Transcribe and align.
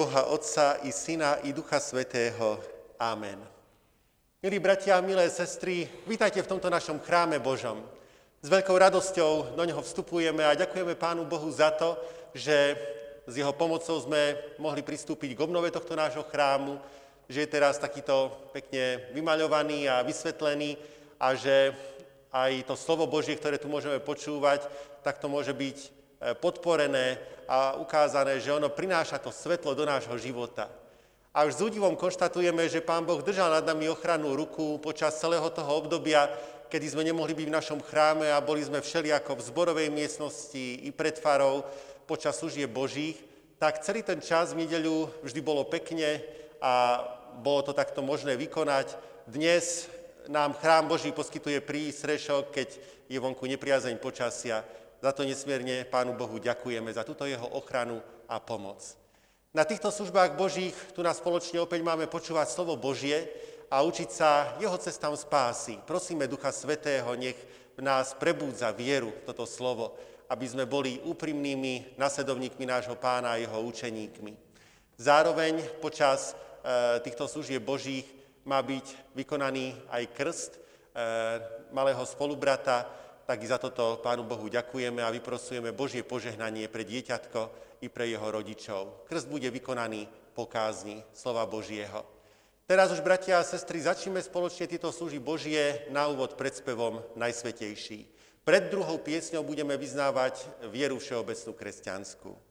Boha 0.00 0.32
Otca 0.32 0.80
i 0.80 0.92
Syna 0.92 1.44
i 1.44 1.52
Ducha 1.52 1.76
Svetého. 1.76 2.56
Amen. 2.96 3.36
Milí 4.40 4.56
bratia 4.56 4.96
a 4.96 5.04
milé 5.04 5.28
sestry, 5.28 5.84
vítajte 6.08 6.40
v 6.40 6.48
tomto 6.56 6.72
našom 6.72 7.04
chráme 7.04 7.36
Božom. 7.36 7.84
S 8.40 8.48
veľkou 8.48 8.72
radosťou 8.80 9.52
do 9.52 9.60
neho 9.60 9.76
vstupujeme 9.84 10.40
a 10.40 10.56
ďakujeme 10.56 10.96
Pánu 10.96 11.28
Bohu 11.28 11.52
za 11.52 11.68
to, 11.76 12.00
že 12.32 12.80
s 13.28 13.36
jeho 13.36 13.52
pomocou 13.52 14.00
sme 14.00 14.40
mohli 14.56 14.80
pristúpiť 14.80 15.36
k 15.36 15.44
obnove 15.44 15.68
tohto 15.68 15.92
nášho 15.92 16.24
chrámu, 16.24 16.80
že 17.28 17.44
je 17.44 17.52
teraz 17.52 17.76
takýto 17.76 18.32
pekne 18.56 19.04
vymaľovaný 19.12 19.84
a 19.84 20.00
vysvetlený 20.00 20.80
a 21.20 21.36
že 21.36 21.76
aj 22.32 22.64
to 22.64 22.72
slovo 22.72 23.04
Božie, 23.04 23.36
ktoré 23.36 23.60
tu 23.60 23.68
môžeme 23.68 24.00
počúvať, 24.00 24.64
tak 25.04 25.20
to 25.20 25.28
môže 25.28 25.52
byť 25.52 25.99
podporené 26.40 27.18
a 27.48 27.74
ukázané, 27.80 28.38
že 28.38 28.52
ono 28.52 28.68
prináša 28.68 29.18
to 29.18 29.32
svetlo 29.32 29.74
do 29.74 29.88
nášho 29.88 30.14
života. 30.20 30.68
A 31.30 31.46
už 31.46 31.58
s 31.58 31.64
údivom 31.64 31.94
konštatujeme, 31.94 32.66
že 32.66 32.82
Pán 32.82 33.06
Boh 33.06 33.22
držal 33.22 33.54
nad 33.54 33.64
nami 33.66 33.86
ochrannú 33.86 34.34
ruku 34.34 34.82
počas 34.82 35.18
celého 35.18 35.46
toho 35.50 35.78
obdobia, 35.78 36.26
kedy 36.70 36.86
sme 36.90 37.06
nemohli 37.06 37.34
byť 37.34 37.46
v 37.50 37.56
našom 37.58 37.80
chráme 37.82 38.30
a 38.30 38.42
boli 38.42 38.62
sme 38.62 38.82
všelijako 38.82 39.38
v 39.38 39.46
zborovej 39.46 39.88
miestnosti 39.90 40.86
i 40.86 40.90
pred 40.90 41.18
farou 41.18 41.66
počas 42.06 42.38
služieb 42.38 42.70
Božích, 42.70 43.18
tak 43.62 43.82
celý 43.82 44.02
ten 44.02 44.18
čas 44.18 44.50
v 44.50 44.66
nedeľu 44.66 45.10
vždy 45.22 45.40
bolo 45.42 45.66
pekne 45.66 46.18
a 46.58 47.02
bolo 47.38 47.62
to 47.62 47.72
takto 47.74 48.02
možné 48.02 48.34
vykonať. 48.34 48.98
Dnes 49.30 49.86
nám 50.26 50.58
chrám 50.58 50.90
Boží 50.90 51.14
poskytuje 51.14 51.62
prísrešok, 51.62 52.50
keď 52.50 52.68
je 53.06 53.18
vonku 53.18 53.46
nepriazeň 53.46 53.98
počasia 54.02 54.66
za 55.00 55.10
to 55.16 55.24
nesmierne 55.24 55.88
Pánu 55.88 56.12
Bohu 56.12 56.36
ďakujeme, 56.36 56.92
za 56.92 57.04
túto 57.04 57.24
jeho 57.24 57.48
ochranu 57.56 58.04
a 58.28 58.36
pomoc. 58.38 59.00
Na 59.50 59.66
týchto 59.66 59.90
službách 59.90 60.38
Božích 60.38 60.76
tu 60.94 61.02
nás 61.02 61.18
spoločne 61.18 61.58
opäť 61.58 61.82
máme 61.82 62.06
počúvať 62.06 62.54
slovo 62.54 62.78
Božie 62.78 63.26
a 63.66 63.82
učiť 63.82 64.10
sa 64.12 64.54
jeho 64.62 64.78
cestám 64.78 65.16
spásy. 65.18 65.82
Prosíme 65.82 66.30
Ducha 66.30 66.54
Svetého, 66.54 67.10
nech 67.18 67.34
v 67.74 67.80
nás 67.82 68.14
prebúdza 68.14 68.70
vieru 68.70 69.10
toto 69.26 69.48
slovo, 69.48 69.98
aby 70.30 70.46
sme 70.46 70.70
boli 70.70 71.02
úprimnými 71.02 71.98
nasledovníkmi 71.98 72.62
nášho 72.62 72.94
pána 72.94 73.34
a 73.34 73.40
jeho 73.42 73.58
učeníkmi. 73.66 74.36
Zároveň 75.00 75.64
počas 75.82 76.30
e, 76.30 77.02
týchto 77.02 77.26
služieb 77.26 77.64
Božích 77.64 78.06
má 78.46 78.62
byť 78.62 79.16
vykonaný 79.16 79.74
aj 79.90 80.02
krst 80.14 80.50
e, 80.54 80.58
malého 81.74 82.04
spolubrata, 82.06 82.99
tak 83.30 83.46
i 83.46 83.46
za 83.46 83.62
toto 83.62 84.02
Pánu 84.02 84.26
Bohu 84.26 84.50
ďakujeme 84.50 85.06
a 85.06 85.14
vyprosujeme 85.14 85.70
Božie 85.70 86.02
požehnanie 86.02 86.66
pre 86.66 86.82
dieťatko 86.82 87.40
i 87.78 87.86
pre 87.86 88.10
jeho 88.10 88.26
rodičov. 88.26 89.06
Krst 89.06 89.30
bude 89.30 89.46
vykonaný 89.54 90.10
po 90.34 90.50
kázni 90.50 91.06
slova 91.14 91.46
Božieho. 91.46 92.02
Teraz 92.66 92.90
už, 92.90 93.06
bratia 93.06 93.38
a 93.38 93.46
sestry, 93.46 93.78
začneme 93.86 94.18
spoločne 94.18 94.66
tieto 94.66 94.90
služby 94.90 95.22
Božie 95.22 95.86
na 95.94 96.10
úvod 96.10 96.34
pred 96.34 96.50
spevom 96.58 97.06
Najsvetejší. 97.14 98.10
Pred 98.42 98.66
druhou 98.66 98.98
piesňou 98.98 99.46
budeme 99.46 99.78
vyznávať 99.78 100.50
vieru 100.66 100.98
všeobecnú 100.98 101.54
kresťanskú. 101.54 102.49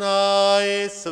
Najsvetejší. 0.00 1.10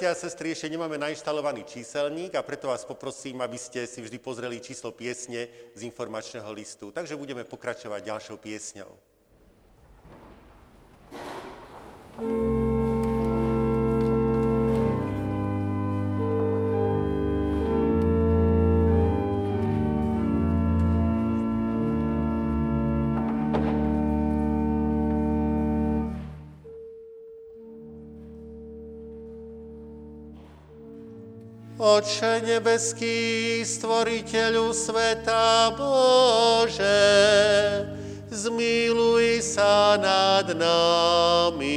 Bratia 0.00 0.16
a 0.16 0.24
sestry, 0.32 0.56
ešte 0.56 0.72
nemáme 0.72 0.96
nainštalovaný 0.96 1.60
číselník 1.68 2.32
a 2.32 2.40
preto 2.40 2.72
vás 2.72 2.88
poprosím, 2.88 3.44
aby 3.44 3.60
ste 3.60 3.84
si 3.84 4.00
vždy 4.00 4.16
pozreli 4.16 4.56
číslo 4.56 4.96
piesne 4.96 5.52
z 5.76 5.80
informačného 5.84 6.48
listu. 6.56 6.88
Takže 6.88 7.20
budeme 7.20 7.44
pokračovať 7.44 8.08
ďalšou 8.08 8.40
piesňou. 8.40 8.96
thank 12.16 12.32
you 12.32 12.49
Oče 32.00 32.40
nebeský, 32.48 33.60
stvoriteľu 33.60 34.72
sveta 34.72 35.68
Bože, 35.76 36.96
zmiluj 38.32 39.44
sa 39.44 40.00
nad 40.00 40.48
nami. 40.48 41.68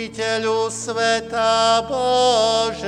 Vykupiteľu 0.00 0.72
sveta 0.72 1.84
Bože, 1.84 2.79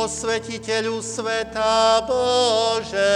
posvetiteľu 0.00 0.96
sveta 1.04 2.00
Bože, 2.08 3.12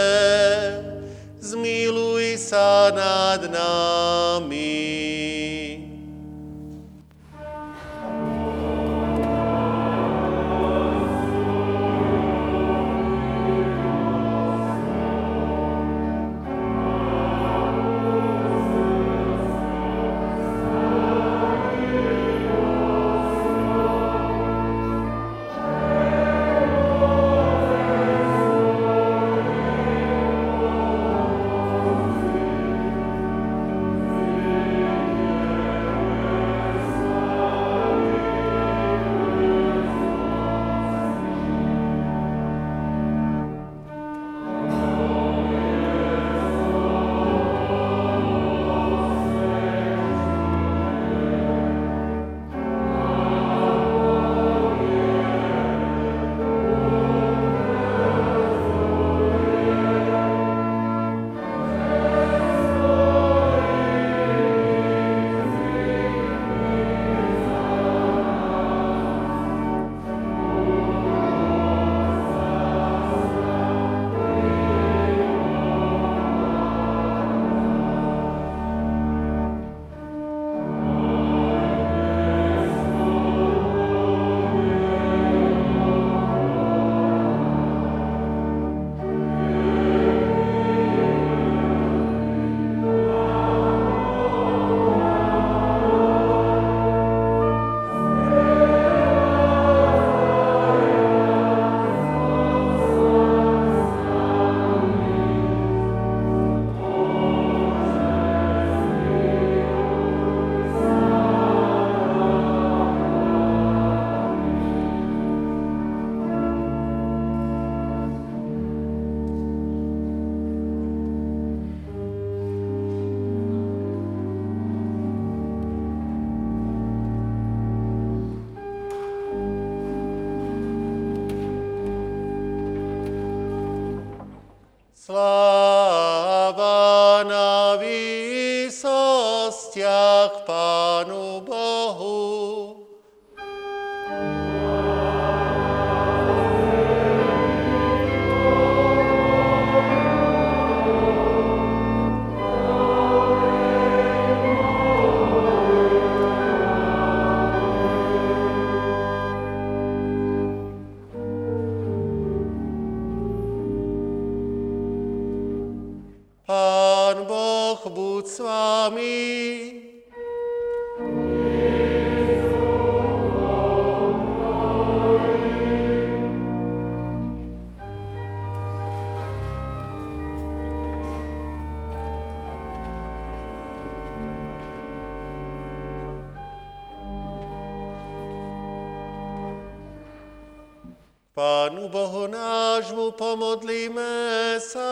Pánu 191.64 191.88
Bohu 191.88 192.28
nášmu 192.28 193.16
pomodlíme 193.16 194.61
sa. 194.61 194.85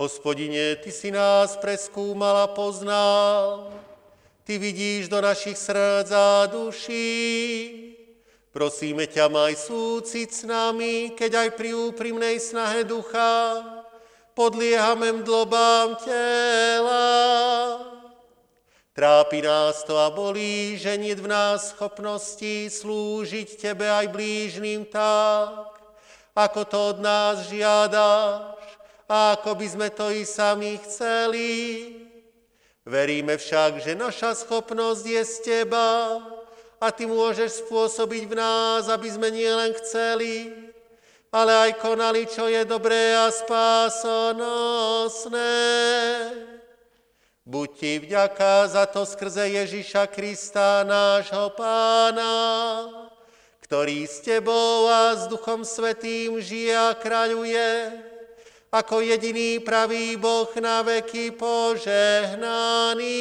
Hospodine, 0.00 0.80
Ty 0.80 0.88
si 0.88 1.12
nás 1.12 1.60
preskúmal 1.60 2.32
a 2.32 2.48
poznal. 2.48 3.68
Ty 4.48 4.56
vidíš 4.56 5.12
do 5.12 5.20
našich 5.20 5.60
srdc 5.60 6.08
a 6.16 6.48
duší. 6.48 7.12
Prosíme 8.56 9.04
ťa, 9.04 9.28
maj 9.28 9.52
súcit 9.52 10.32
s 10.32 10.48
nami, 10.48 11.12
keď 11.12 11.44
aj 11.44 11.48
pri 11.60 11.76
úprimnej 11.76 12.40
snahe 12.40 12.88
ducha 12.88 13.60
podliehame 14.32 15.20
mdlobám 15.20 16.00
tela. 16.00 17.04
Trápi 18.94 19.42
nás 19.42 19.82
to 19.82 19.98
a 19.98 20.06
bolí, 20.06 20.78
že 20.78 20.94
nie 20.94 21.18
v 21.18 21.26
nás 21.26 21.74
schopnosti 21.74 22.70
slúžiť 22.70 23.58
Tebe 23.58 23.90
aj 23.90 24.06
blížným 24.06 24.86
tak, 24.86 25.82
ako 26.30 26.60
to 26.62 26.94
od 26.94 27.02
nás 27.02 27.50
žiadaš 27.50 28.54
a 29.10 29.34
ako 29.34 29.58
by 29.58 29.66
sme 29.66 29.90
to 29.90 30.14
i 30.14 30.22
sami 30.22 30.78
chceli. 30.78 31.50
Veríme 32.86 33.34
však, 33.34 33.82
že 33.82 33.98
naša 33.98 34.38
schopnosť 34.38 35.02
je 35.02 35.22
z 35.26 35.34
Teba 35.42 36.22
a 36.78 36.86
Ty 36.94 37.10
môžeš 37.10 37.66
spôsobiť 37.66 38.30
v 38.30 38.38
nás, 38.38 38.86
aby 38.86 39.10
sme 39.10 39.34
nielen 39.34 39.74
chceli, 39.82 40.54
ale 41.34 41.50
aj 41.50 41.82
konali, 41.82 42.30
čo 42.30 42.46
je 42.46 42.62
dobré 42.62 43.10
a 43.18 43.26
spásonosné. 43.26 45.50
Buď 47.44 47.70
Ti 47.76 47.98
vďaka 48.00 48.72
za 48.72 48.88
to 48.88 49.04
skrze 49.04 49.52
Ježiša 49.52 50.08
Krista, 50.08 50.80
nášho 50.80 51.52
Pána, 51.52 52.32
ktorý 53.60 54.08
s 54.08 54.24
Tebou 54.24 54.88
a 54.88 55.12
s 55.12 55.28
Duchom 55.28 55.60
Svetým 55.60 56.40
žije 56.40 56.72
a 56.72 56.96
kráľuje, 56.96 58.00
ako 58.72 59.04
jediný 59.04 59.60
pravý 59.60 60.16
Boh 60.16 60.48
na 60.56 60.80
veky 60.80 61.36
požehnaný. 61.36 63.12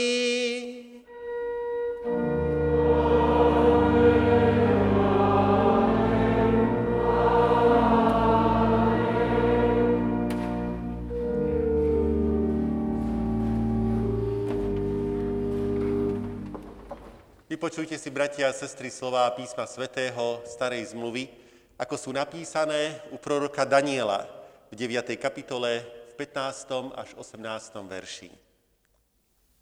Vypočujte 17.63 17.96
si, 17.96 18.12
bratia 18.12 18.51
a 18.51 18.60
sestry, 18.60 18.91
slová 18.91 19.24
písma 19.32 19.63
svätého 19.63 20.43
Starej 20.43 20.91
zmluvy, 20.91 21.32
ako 21.79 21.96
sú 21.96 22.12
napísané 22.12 23.00
u 23.08 23.15
proroka 23.15 23.63
Daniela, 23.63 24.27
v 24.67 24.75
9. 24.75 25.15
kapitole 25.15 25.79
v 26.12 26.13
15. 26.20 26.91
až 26.91 27.15
18. 27.15 27.39
verši. 27.88 28.36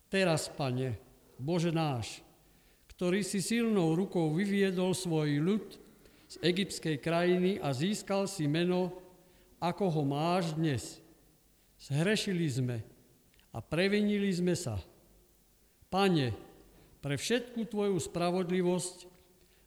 Teraz, 0.09 0.49
Pane, 0.49 0.97
Bože 1.37 1.69
náš, 1.69 2.25
ktorý 2.89 3.21
si 3.21 3.37
silnou 3.37 3.93
rukou 3.93 4.33
vyviedol 4.33 4.97
svoj 4.97 5.37
ľud 5.37 5.77
z 6.25 6.35
egyptskej 6.41 6.97
krajiny 6.97 7.61
a 7.61 7.69
získal 7.69 8.25
si 8.25 8.49
meno, 8.49 8.97
ako 9.61 9.93
ho 9.93 10.01
máš 10.01 10.57
dnes. 10.57 10.97
Zhrešili 11.77 12.49
sme 12.49 12.77
a 13.53 13.61
previnili 13.61 14.33
sme 14.33 14.57
sa. 14.57 14.81
Pane, 15.93 16.49
pre 17.01 17.17
všetku 17.17 17.65
Tvoju 17.67 17.97
spravodlivosť 17.97 19.09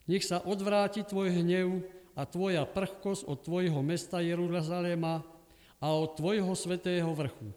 nech 0.09 0.25
sa 0.25 0.41
odvráti 0.41 1.03
Tvoj 1.05 1.43
hnev 1.43 1.83
a 2.14 2.23
Tvoja 2.25 2.62
prchkosť 2.64 3.26
od 3.26 3.38
Tvojho 3.43 3.83
mesta 3.83 4.23
Jeruzalema, 4.23 5.35
a 5.85 5.93
od 5.93 6.17
Tvojho 6.17 6.57
svetého 6.57 7.12
vrchu. 7.12 7.53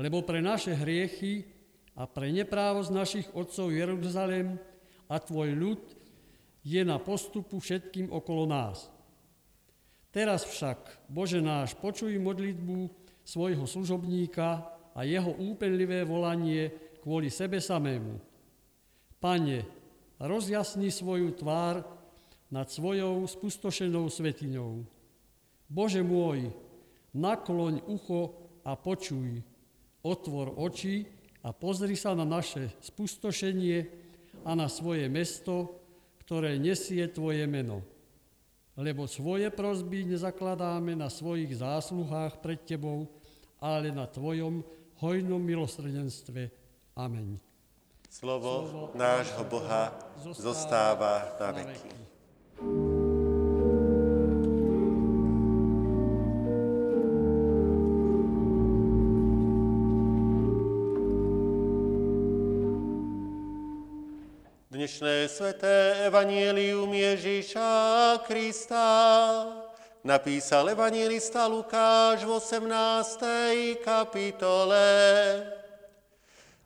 Lebo 0.00 0.24
pre 0.24 0.40
naše 0.40 0.72
hriechy 0.72 1.44
a 1.92 2.08
pre 2.08 2.32
neprávosť 2.32 2.90
našich 2.90 3.28
otcov 3.36 3.68
Jeruzalém 3.68 4.56
a 5.12 5.20
Tvoj 5.20 5.52
ľud 5.52 5.82
je 6.64 6.80
na 6.80 6.96
postupu 6.96 7.60
všetkým 7.60 8.08
okolo 8.08 8.48
nás. 8.48 8.88
Teraz 10.08 10.48
však, 10.48 11.04
Bože 11.10 11.44
náš, 11.44 11.76
počuj 11.76 12.16
modlitbu 12.16 12.88
svojho 13.26 13.68
služobníka 13.68 14.64
a 14.96 15.04
jeho 15.04 15.36
úpenlivé 15.36 16.06
volanie 16.06 16.72
kvôli 17.04 17.28
sebe 17.28 17.60
samému. 17.60 18.16
Pane, 19.24 19.64
rozjasni 20.20 20.92
svoju 20.92 21.32
tvár 21.32 21.80
nad 22.52 22.68
svojou 22.68 23.24
spustošenou 23.24 24.12
svetiňou. 24.12 24.84
Bože 25.64 26.04
môj, 26.04 26.52
nakloň 27.16 27.88
ucho 27.88 28.36
a 28.68 28.76
počuj, 28.76 29.40
otvor 30.04 30.60
oči 30.60 31.08
a 31.40 31.56
pozri 31.56 31.96
sa 31.96 32.12
na 32.12 32.28
naše 32.28 32.68
spustošenie 32.84 33.78
a 34.44 34.52
na 34.52 34.68
svoje 34.68 35.08
mesto, 35.08 35.72
ktoré 36.20 36.60
nesie 36.60 37.08
Tvoje 37.08 37.48
meno. 37.48 37.80
Lebo 38.76 39.08
svoje 39.08 39.48
prosby 39.48 40.04
nezakladáme 40.04 40.92
na 41.00 41.08
svojich 41.08 41.48
zásluhách 41.56 42.44
pred 42.44 42.60
Tebou, 42.68 43.08
ale 43.56 43.88
na 43.88 44.04
Tvojom 44.04 44.60
hojnom 45.00 45.40
milosrdenstve. 45.40 46.52
Amen. 46.92 47.53
Slovo, 48.14 48.94
nášho 48.94 49.42
Boha 49.50 49.90
zostáva 50.22 51.34
na 51.34 51.50
veky. 51.50 51.90
Dnešné 64.70 65.26
sveté 65.26 66.06
evanielium 66.06 66.94
Ježíša 66.94 67.66
Krista 68.30 68.86
napísal 70.06 70.70
evangelista 70.70 71.50
Lukáš 71.50 72.22
v 72.22 72.30
18. 72.30 73.82
kapitole. 73.82 74.86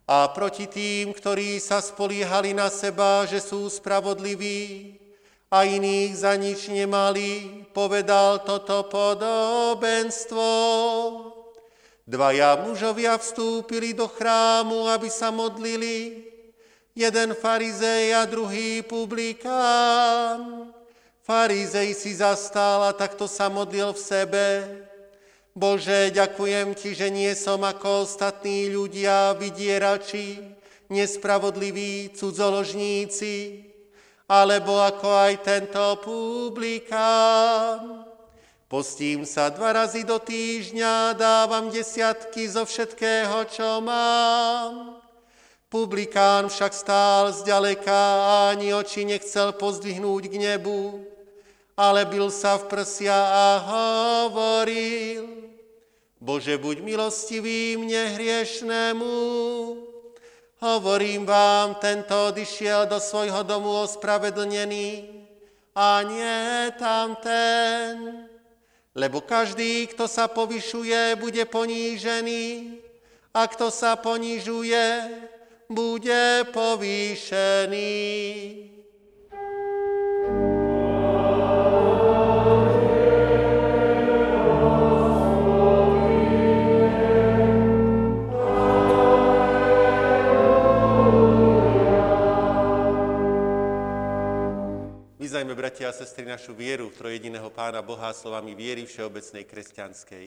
A 0.09 0.25
proti 0.33 0.65
tým, 0.65 1.12
ktorí 1.12 1.61
sa 1.61 1.85
spoliehali 1.85 2.57
na 2.57 2.73
seba, 2.73 3.29
že 3.29 3.45
sú 3.45 3.69
spravodliví 3.69 4.97
a 5.53 5.69
iných 5.69 6.12
za 6.17 6.33
nič 6.33 6.73
nemali, 6.73 7.61
povedal 7.77 8.41
toto 8.41 8.88
podobenstvo. 8.88 10.49
Dvaja 12.09 12.57
mužovia 12.57 13.21
vstúpili 13.21 13.93
do 13.93 14.09
chrámu, 14.09 14.88
aby 14.88 15.12
sa 15.12 15.29
modlili 15.29 16.25
jeden 16.97 17.37
farizej 17.37 18.17
a 18.17 18.25
druhý 18.25 18.81
publikán. 18.81 20.73
Farizej 21.21 21.93
si 21.93 22.17
zastal 22.17 22.88
a 22.88 22.97
takto 22.97 23.29
sa 23.29 23.53
modlil 23.53 23.93
v 23.93 24.00
sebe. 24.00 24.45
Bože, 25.59 26.15
ďakujem 26.15 26.79
Ti, 26.79 26.95
že 26.95 27.11
nie 27.11 27.35
som 27.35 27.59
ako 27.67 28.07
ostatní 28.07 28.71
ľudia, 28.71 29.35
vydierači, 29.35 30.38
nespravodliví 30.87 32.15
cudzoložníci, 32.15 33.67
alebo 34.31 34.79
ako 34.79 35.11
aj 35.11 35.35
tento 35.43 35.83
publikán. 35.99 38.07
Postím 38.71 39.27
sa 39.27 39.50
dva 39.50 39.75
razy 39.75 40.07
do 40.07 40.23
týždňa, 40.23 41.19
dávam 41.19 41.75
desiatky 41.75 42.47
zo 42.47 42.62
všetkého, 42.62 43.43
čo 43.50 43.83
mám. 43.83 45.03
Publikán 45.67 46.55
však 46.55 46.71
stál 46.71 47.35
zďaleka 47.35 48.03
a 48.23 48.55
ani 48.55 48.71
oči 48.71 49.03
nechcel 49.03 49.50
pozdvihnúť 49.59 50.31
k 50.31 50.35
nebu, 50.38 51.03
ale 51.75 52.07
bil 52.07 52.31
sa 52.31 52.62
v 52.62 52.71
prsia 52.71 53.17
a 53.17 53.47
hovoril, 53.59 55.38
Bože, 56.29 56.61
buď 56.61 56.85
milostivý 56.85 57.81
mne 57.81 58.21
hriešnemu. 58.21 59.17
Hovorím 60.61 61.25
vám, 61.25 61.81
tento 61.81 62.13
odišiel 62.29 62.85
do 62.85 63.01
svojho 63.01 63.41
domu 63.49 63.73
ospravedlnený 63.89 65.09
a 65.73 66.05
nie 66.05 66.69
tamten. 66.77 68.29
Lebo 68.93 69.25
každý, 69.25 69.89
kto 69.89 70.05
sa 70.05 70.29
povyšuje, 70.29 71.17
bude 71.17 71.49
ponížený 71.49 72.77
a 73.33 73.49
kto 73.49 73.73
sa 73.73 73.97
ponižuje, 73.97 74.85
bude 75.73 76.45
povýšený. 76.53 78.05
Sestry, 96.19 96.35
našu 96.35 96.51
vieru 96.51 96.91
v 96.91 96.99
trojediného 96.99 97.47
Pána 97.55 97.79
Boha 97.79 98.11
slovami 98.11 98.51
viery 98.51 98.91
všeobecnej 98.91 99.47
kresťanskej. 99.47 100.27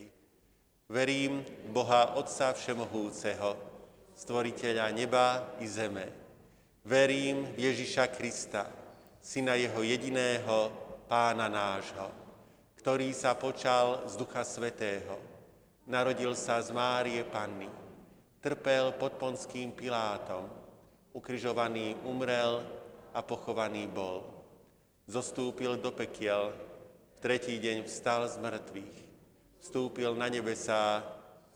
Verím 0.88 1.44
Boha 1.68 2.16
Otca 2.16 2.56
Všemohúceho, 2.56 3.60
stvoriteľa 4.16 4.88
neba 4.96 5.52
i 5.60 5.68
zeme. 5.68 6.08
Verím 6.88 7.44
Ježiša 7.60 8.08
Krista, 8.08 8.72
syna 9.20 9.60
jeho 9.60 9.84
jediného, 9.84 10.72
Pána 11.12 11.52
nášho, 11.52 12.08
ktorý 12.80 13.12
sa 13.12 13.36
počal 13.36 14.08
z 14.08 14.16
Ducha 14.16 14.48
Svetého. 14.48 15.20
Narodil 15.92 16.40
sa 16.40 16.64
z 16.64 16.72
Márie 16.72 17.20
Panny, 17.28 17.68
trpel 18.40 18.96
pod 18.96 19.20
Ponským 19.20 19.76
Pilátom, 19.76 20.48
ukrižovaný 21.12 22.00
umrel 22.08 22.64
a 23.12 23.20
pochovaný 23.20 23.92
bol. 23.92 24.41
Zostúpil 25.12 25.76
do 25.76 25.92
pekiel, 25.92 26.56
tretí 27.20 27.60
deň 27.60 27.84
vstal 27.84 28.32
z 28.32 28.40
mŕtvych, 28.40 28.98
vstúpil 29.60 30.16
na 30.16 30.32
nebesá, 30.32 31.04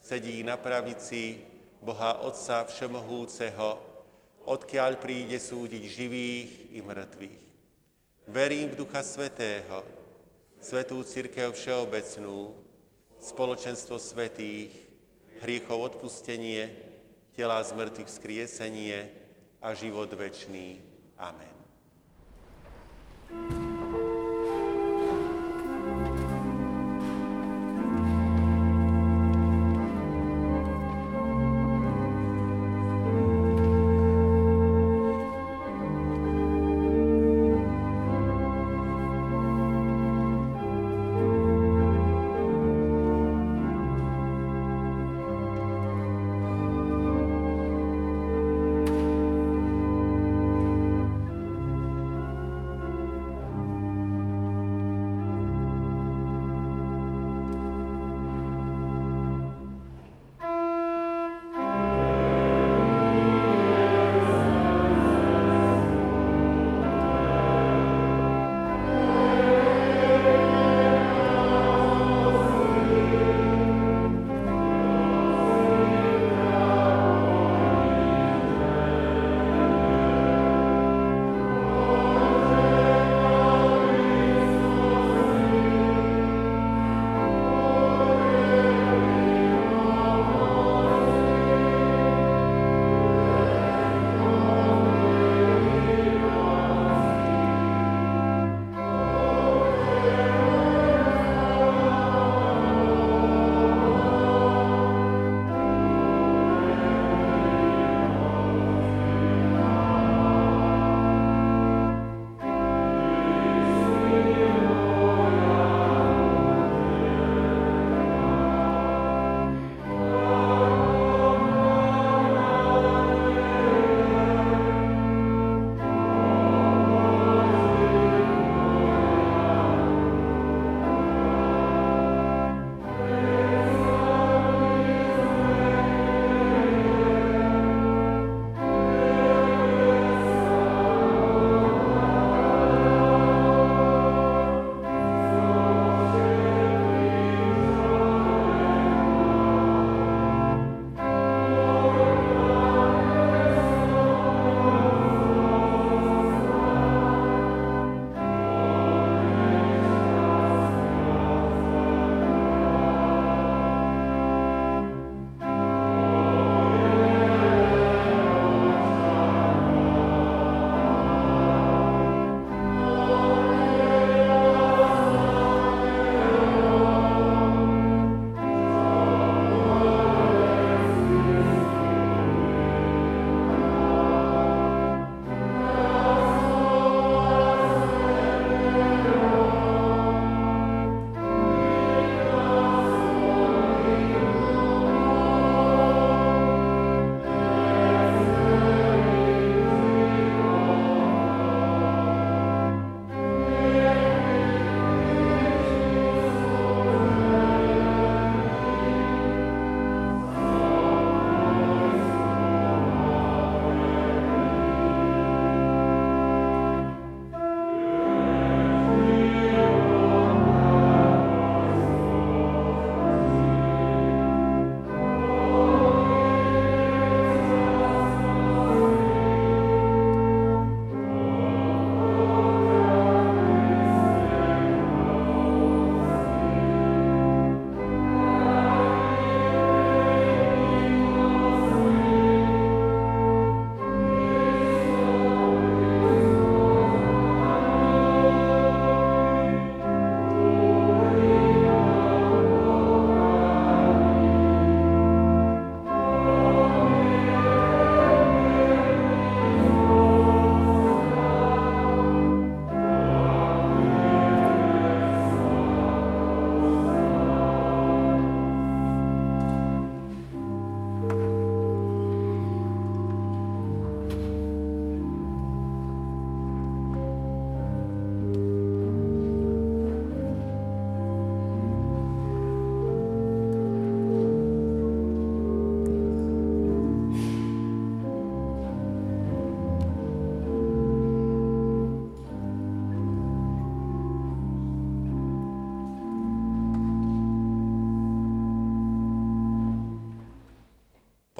sedí 0.04 0.44
na 0.44 0.60
pravici 0.60 1.40
Boha 1.80 2.20
Otca 2.28 2.68
Všemohúceho, 2.68 3.80
odkiaľ 4.44 5.00
príde 5.00 5.40
súdiť 5.40 5.84
živých 5.88 6.52
i 6.76 6.84
mŕtvych. 6.84 7.44
Verím 8.28 8.76
v 8.76 8.80
Ducha 8.84 9.00
Svetého, 9.00 9.88
Svetú 10.60 11.00
Církev 11.08 11.56
Všeobecnú, 11.56 12.52
spoločenstvo 13.24 13.96
svetých, 14.04 14.76
hriechov 15.40 15.96
odpustenie, 15.96 16.76
tela 17.32 17.64
z 17.64 17.72
mŕtvych 17.72 18.12
skriesenie 18.20 19.00
a 19.64 19.72
život 19.72 20.12
večný. 20.12 20.84
Amen. 21.16 21.55
嗯 23.32 23.65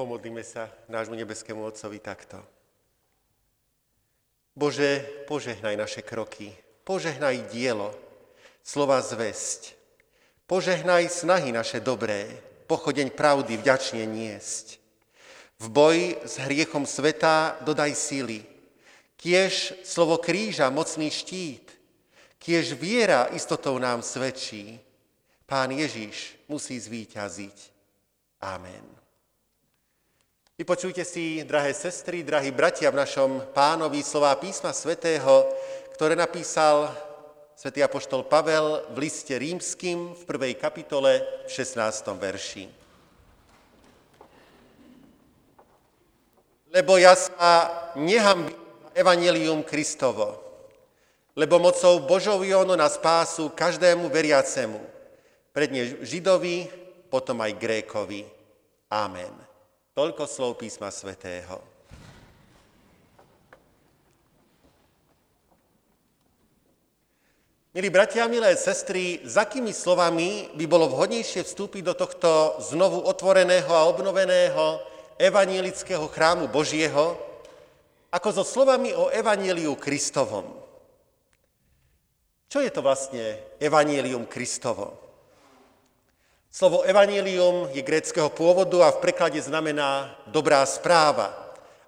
Pomodlíme 0.06 0.46
sa 0.46 0.70
nášmu 0.86 1.18
nebeskému 1.18 1.66
Otcovi 1.66 1.98
takto. 1.98 2.38
Bože, 4.54 5.02
požehnaj 5.26 5.74
naše 5.74 5.98
kroky, 5.98 6.54
požehnaj 6.86 7.50
dielo, 7.50 7.90
slova 8.62 9.02
zväzť, 9.02 9.74
požehnaj 10.46 11.10
snahy 11.10 11.50
naše 11.50 11.82
dobré, 11.82 12.30
pochodeň 12.70 13.18
pravdy 13.18 13.58
vďačne 13.58 14.06
niesť. 14.06 14.78
V 15.58 15.74
boji 15.74 16.14
s 16.22 16.38
hriechom 16.38 16.86
sveta 16.86 17.58
dodaj 17.66 17.98
síly, 17.98 18.46
kiež 19.18 19.74
slovo 19.82 20.22
kríža 20.22 20.70
mocný 20.70 21.10
štít, 21.10 21.74
kiež 22.38 22.78
viera 22.78 23.26
istotou 23.34 23.74
nám 23.82 24.06
svedčí. 24.06 24.78
Pán 25.50 25.74
Ježiš 25.74 26.38
musí 26.46 26.78
zvíťaziť. 26.78 27.58
Amen. 28.46 28.95
Vypočujte 30.56 31.04
si, 31.04 31.44
drahé 31.44 31.76
sestry, 31.76 32.24
drahí 32.24 32.48
bratia, 32.48 32.88
v 32.88 33.04
našom 33.04 33.52
pánovi 33.52 34.00
slová 34.00 34.32
písma 34.40 34.72
svätého, 34.72 35.52
ktoré 35.92 36.16
napísal 36.16 36.96
svätý 37.52 37.84
apoštol 37.84 38.24
Pavel 38.24 38.88
v 38.88 39.04
liste 39.04 39.36
rímským 39.36 40.16
v 40.16 40.22
prvej 40.24 40.56
kapitole 40.56 41.20
v 41.44 41.50
16. 41.52 42.08
verši. 42.16 42.72
Lebo 46.72 46.96
ja 46.96 47.12
sa 47.12 47.92
nehambím 48.00 48.56
evanelium 48.96 49.60
Kristovo, 49.60 50.40
lebo 51.36 51.60
mocou 51.60 52.00
Božou 52.00 52.40
je 52.40 52.56
ono 52.56 52.72
na 52.80 52.88
spásu 52.88 53.52
každému 53.52 54.08
veriacemu, 54.08 54.80
predne 55.52 56.00
Židovi, 56.00 56.64
potom 57.12 57.44
aj 57.44 57.60
Grékovi. 57.60 58.24
Amen. 58.88 59.45
Toľko 59.96 60.28
slov 60.28 60.60
písma 60.60 60.92
svätého. 60.92 61.56
Milí 67.72 67.88
bratia 67.88 68.28
milé 68.28 68.52
sestry, 68.60 69.24
za 69.24 69.48
akými 69.48 69.72
slovami 69.72 70.52
by 70.52 70.64
bolo 70.68 70.92
vhodnejšie 70.92 71.48
vstúpiť 71.48 71.80
do 71.80 71.94
tohto 71.96 72.60
znovu 72.60 73.08
otvoreného 73.08 73.72
a 73.72 73.88
obnoveného 73.88 74.84
evanielického 75.16 76.04
chrámu 76.12 76.52
Božieho, 76.52 77.16
ako 78.12 78.28
so 78.36 78.44
slovami 78.44 78.92
o 78.92 79.08
evaníliu 79.08 79.80
Kristovom. 79.80 80.60
Čo 82.52 82.60
je 82.60 82.68
to 82.68 82.84
vlastne 82.84 83.40
evanílium 83.56 84.28
Kristovo? 84.28 85.05
Slovo 86.56 86.88
evanílium 86.88 87.68
je 87.76 87.84
gréckého 87.84 88.32
pôvodu 88.32 88.80
a 88.80 88.88
v 88.88 89.04
preklade 89.04 89.36
znamená 89.44 90.16
dobrá 90.24 90.64
správa 90.64 91.36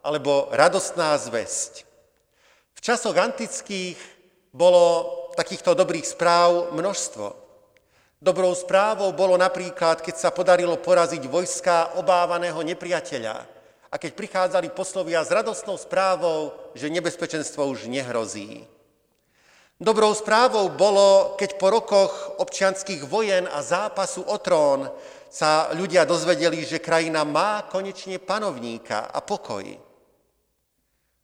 alebo 0.05 0.53
radostná 0.53 1.17
zväzť. 1.17 1.89
V 2.77 2.81
časoch 2.85 3.17
antických 3.17 3.97
bolo 4.53 5.09
takýchto 5.41 5.73
dobrých 5.73 6.05
správ 6.05 6.77
množstvo. 6.77 7.33
Dobrou 8.21 8.53
správou 8.53 9.09
bolo 9.17 9.41
napríklad, 9.41 10.05
keď 10.05 10.21
sa 10.21 10.29
podarilo 10.29 10.77
poraziť 10.77 11.25
vojska 11.25 11.97
obávaného 11.97 12.61
nepriateľa 12.61 13.49
a 13.89 13.95
keď 13.97 14.13
prichádzali 14.13 14.69
poslovia 14.77 15.25
s 15.25 15.33
radostnou 15.33 15.81
správou, 15.81 16.53
že 16.77 16.93
nebezpečenstvo 16.93 17.65
už 17.73 17.89
nehrozí. 17.89 18.69
Dobrou 19.79 20.11
správou 20.11 20.75
bolo, 20.75 21.39
keď 21.39 21.55
po 21.55 21.71
rokoch 21.71 22.35
občianských 22.43 23.07
vojen 23.07 23.47
a 23.47 23.63
zápasu 23.63 24.27
o 24.27 24.35
trón 24.43 24.91
sa 25.31 25.71
ľudia 25.71 26.03
dozvedeli, 26.03 26.67
že 26.67 26.83
krajina 26.83 27.23
má 27.23 27.63
konečne 27.71 28.19
panovníka 28.19 29.07
a 29.07 29.23
pokoj. 29.23 29.63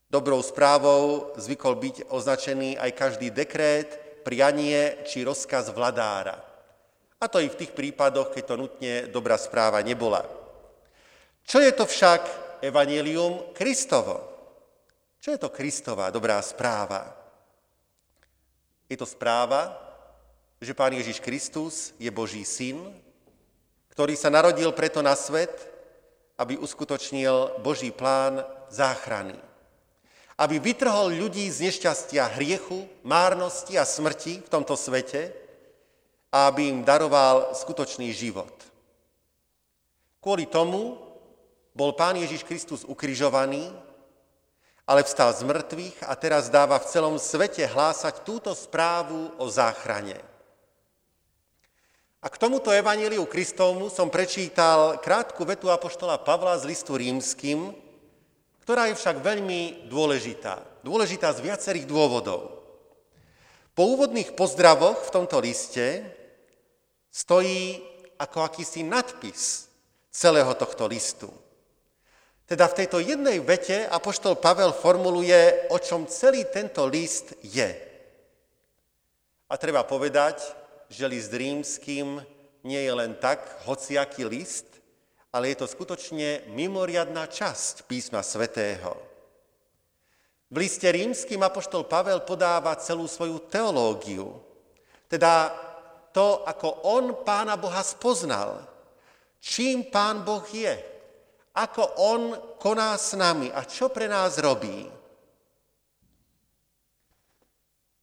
Dobrou 0.06 0.38
správou 0.38 1.34
zvykol 1.34 1.74
byť 1.74 1.96
označený 2.14 2.78
aj 2.78 2.90
každý 2.94 3.34
dekrét, 3.34 4.22
prianie 4.22 5.02
či 5.02 5.26
rozkaz 5.26 5.74
vladára. 5.74 6.38
A 7.18 7.26
to 7.26 7.42
i 7.42 7.50
v 7.50 7.58
tých 7.58 7.74
prípadoch, 7.74 8.30
keď 8.30 8.54
to 8.54 8.54
nutne 8.54 8.94
dobrá 9.10 9.34
správa 9.34 9.82
nebola. 9.82 10.22
Čo 11.42 11.58
je 11.58 11.74
to 11.74 11.90
však 11.90 12.22
evanelium 12.62 13.50
Kristovo? 13.50 14.30
Čo 15.18 15.34
je 15.34 15.42
to 15.42 15.50
Kristová 15.50 16.14
dobrá 16.14 16.38
správa? 16.38 17.23
Je 18.88 18.96
to 18.96 19.08
správa, 19.08 19.72
že 20.60 20.76
Pán 20.76 20.92
Ježiš 20.92 21.20
Kristus 21.20 21.92
je 22.00 22.10
Boží 22.12 22.44
syn, 22.44 22.80
ktorý 23.92 24.18
sa 24.18 24.32
narodil 24.32 24.72
preto 24.74 25.00
na 25.00 25.14
svet, 25.14 25.52
aby 26.34 26.58
uskutočnil 26.58 27.62
Boží 27.62 27.94
plán 27.94 28.42
záchrany. 28.66 29.38
Aby 30.34 30.58
vytrhol 30.58 31.14
ľudí 31.14 31.46
z 31.46 31.70
nešťastia 31.70 32.26
hriechu, 32.34 32.90
márnosti 33.06 33.78
a 33.78 33.86
smrti 33.86 34.42
v 34.42 34.48
tomto 34.50 34.74
svete 34.74 35.30
a 36.34 36.50
aby 36.50 36.74
im 36.74 36.82
daroval 36.82 37.54
skutočný 37.54 38.10
život. 38.10 38.50
Kvôli 40.18 40.50
tomu 40.50 40.98
bol 41.70 41.94
Pán 41.94 42.18
Ježiš 42.18 42.42
Kristus 42.42 42.82
ukrižovaný, 42.82 43.70
ale 44.84 45.00
vstal 45.04 45.32
z 45.32 45.42
mŕtvych 45.48 46.04
a 46.04 46.12
teraz 46.16 46.52
dáva 46.52 46.76
v 46.76 46.88
celom 46.88 47.16
svete 47.16 47.64
hlásať 47.64 48.20
túto 48.24 48.52
správu 48.52 49.32
o 49.40 49.48
záchrane. 49.48 50.20
A 52.24 52.32
k 52.32 52.40
tomuto 52.40 52.72
evaníliu 52.72 53.28
Kristovmu 53.28 53.92
som 53.92 54.08
prečítal 54.08 54.96
krátku 55.00 55.44
vetu 55.44 55.68
apoštola 55.68 56.16
Pavla 56.20 56.56
z 56.56 56.72
listu 56.72 56.96
rímským, 56.96 57.76
ktorá 58.64 58.88
je 58.88 58.96
však 58.96 59.20
veľmi 59.20 59.92
dôležitá. 59.92 60.80
Dôležitá 60.80 61.36
z 61.36 61.44
viacerých 61.44 61.84
dôvodov. 61.84 62.64
Po 63.76 63.84
úvodných 63.92 64.32
pozdravoch 64.32 65.04
v 65.04 65.12
tomto 65.12 65.36
liste 65.36 66.00
stojí 67.12 67.84
ako 68.16 68.40
akýsi 68.40 68.80
nadpis 68.80 69.68
celého 70.08 70.48
tohto 70.56 70.88
listu. 70.88 71.28
Teda 72.44 72.68
v 72.68 72.76
tejto 72.84 73.00
jednej 73.00 73.40
vete 73.40 73.88
apoštol 73.88 74.36
Pavel 74.36 74.76
formuluje, 74.76 75.72
o 75.72 75.80
čom 75.80 76.04
celý 76.04 76.44
tento 76.44 76.84
list 76.84 77.32
je. 77.40 77.72
A 79.48 79.54
treba 79.56 79.80
povedať, 79.88 80.44
že 80.92 81.08
list 81.08 81.32
rímským 81.32 82.20
nie 82.68 82.80
je 82.84 82.92
len 82.92 83.16
tak 83.16 83.64
hociaký 83.64 84.28
list, 84.28 84.68
ale 85.32 85.52
je 85.52 85.64
to 85.64 85.66
skutočne 85.66 86.52
mimoriadná 86.52 87.26
časť 87.26 87.88
písma 87.88 88.20
svätého. 88.20 88.92
V 90.52 90.56
liste 90.60 90.86
rímským 90.86 91.40
apoštol 91.40 91.88
Pavel 91.88 92.22
podáva 92.22 92.76
celú 92.76 93.08
svoju 93.08 93.40
teológiu, 93.48 94.36
teda 95.08 95.50
to, 96.14 96.46
ako 96.46 96.86
on 96.86 97.04
pána 97.26 97.58
Boha 97.58 97.82
spoznal, 97.82 98.62
čím 99.42 99.90
pán 99.90 100.22
Boh 100.22 100.46
je, 100.46 100.93
ako 101.54 101.82
On 102.02 102.22
koná 102.58 102.98
s 102.98 103.14
nami 103.14 103.46
a 103.54 103.62
čo 103.62 103.86
pre 103.88 104.10
nás 104.10 104.42
robí. 104.42 104.90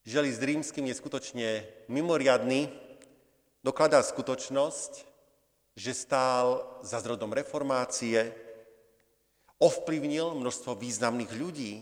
Želi 0.08 0.32
s 0.34 0.40
rímským 0.42 0.88
je 0.88 0.96
skutočne 0.98 1.48
mimoriadný, 1.92 2.72
dokladá 3.62 4.02
skutočnosť, 4.02 5.06
že 5.78 5.92
stál 5.94 6.66
za 6.82 6.98
zrodom 7.04 7.30
reformácie, 7.30 8.34
ovplyvnil 9.62 10.34
množstvo 10.34 10.74
významných 10.74 11.32
ľudí, 11.38 11.74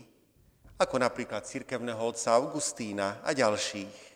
ako 0.76 1.00
napríklad 1.00 1.48
cirkevného 1.48 2.00
otca 2.00 2.36
Augustína 2.36 3.24
a 3.24 3.32
ďalších. 3.32 4.10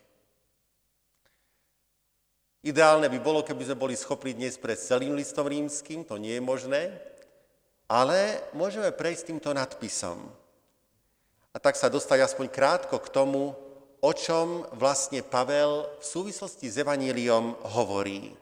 Ideálne 2.65 3.09
by 3.13 3.19
bolo, 3.21 3.41
keby 3.45 3.73
sme 3.73 3.77
boli 3.77 3.95
schopní 3.97 4.37
dnes 4.37 4.57
pre 4.57 4.77
celým 4.77 5.17
listom 5.17 5.45
rímským, 5.45 6.05
to 6.05 6.17
nie 6.17 6.37
je 6.37 6.43
možné, 6.45 6.81
ale 7.89 8.41
môžeme 8.57 8.89
prejsť 8.91 9.33
týmto 9.33 9.51
nadpisom. 9.53 10.19
A 11.55 11.57
tak 11.63 11.79
sa 11.79 11.93
dostať 11.93 12.19
aspoň 12.25 12.47
krátko 12.51 12.99
k 12.99 13.13
tomu, 13.13 13.55
o 14.05 14.11
čom 14.13 14.67
vlastne 14.75 15.23
Pavel 15.23 15.87
v 16.01 16.05
súvislosti 16.05 16.67
s 16.69 16.77
Evaníliom 16.83 17.57
hovorí. 17.73 18.35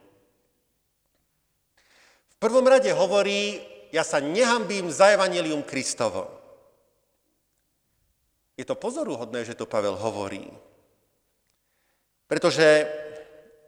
V 2.27 2.37
prvom 2.41 2.67
rade 2.67 2.91
hovorí, 2.91 3.63
ja 3.95 4.03
sa 4.03 4.19
nehambím 4.19 4.91
za 4.91 5.13
Evanílium 5.15 5.63
Kristovo. 5.63 6.27
Je 8.57 8.65
to 8.67 8.75
pozoruhodné, 8.75 9.45
že 9.45 9.55
to 9.55 9.69
Pavel 9.69 9.95
hovorí. 9.95 10.49
Pretože 12.27 12.89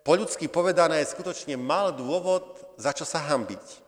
po 0.01 0.17
ľudsky 0.17 0.49
povedané 0.49 1.05
skutočne 1.05 1.61
mal 1.61 1.93
dôvod, 1.93 2.57
za 2.81 2.97
čo 2.97 3.05
sa 3.05 3.21
hambiť. 3.21 3.84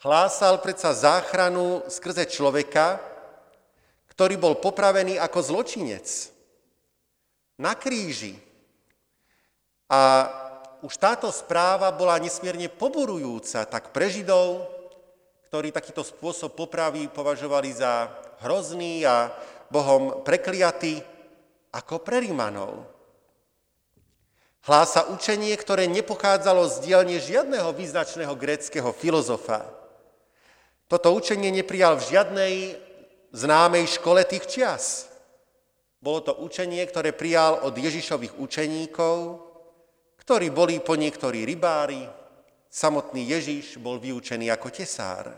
Hlásal 0.00 0.64
predsa 0.64 0.96
záchranu 0.96 1.84
skrze 1.84 2.24
človeka, 2.24 2.96
ktorý 4.08 4.40
bol 4.40 4.56
popravený 4.56 5.20
ako 5.20 5.38
zločinec 5.44 6.08
na 7.60 7.76
kríži. 7.76 8.40
A 9.92 10.24
už 10.80 10.96
táto 10.96 11.28
správa 11.28 11.92
bola 11.92 12.16
nesmierne 12.16 12.72
poburujúca 12.72 13.68
tak 13.68 13.92
pre 13.92 14.08
Židov, 14.08 14.64
ktorí 15.52 15.68
takýto 15.68 16.00
spôsob 16.00 16.56
popravy 16.56 17.12
považovali 17.12 17.68
za 17.76 18.08
hrozný 18.40 19.04
a 19.04 19.28
Bohom 19.68 20.24
prekliatý, 20.24 21.04
ako 21.76 22.00
pre 22.00 22.24
Rímanov. 22.24 22.88
Hlása 24.64 25.12
učenie, 25.12 25.52
ktoré 25.60 25.84
nepochádzalo 25.92 26.64
z 26.72 26.88
dielne 26.88 27.20
žiadneho 27.20 27.68
význačného 27.76 28.32
gréckého 28.32 28.96
filozofa. 28.96 29.79
Toto 30.90 31.14
učenie 31.14 31.54
neprijal 31.54 32.02
v 32.02 32.06
žiadnej 32.10 32.54
známej 33.30 33.86
škole 33.94 34.26
tých 34.26 34.50
čias. 34.50 35.06
Bolo 36.02 36.18
to 36.18 36.34
učenie, 36.42 36.82
ktoré 36.82 37.14
prijal 37.14 37.62
od 37.62 37.78
Ježišových 37.78 38.34
učeníkov, 38.42 39.38
ktorí 40.18 40.50
boli 40.50 40.82
po 40.82 40.98
niektorí 40.98 41.46
rybári, 41.46 42.02
samotný 42.66 43.22
Ježiš 43.22 43.78
bol 43.78 44.02
vyučený 44.02 44.50
ako 44.50 44.68
tesár. 44.74 45.30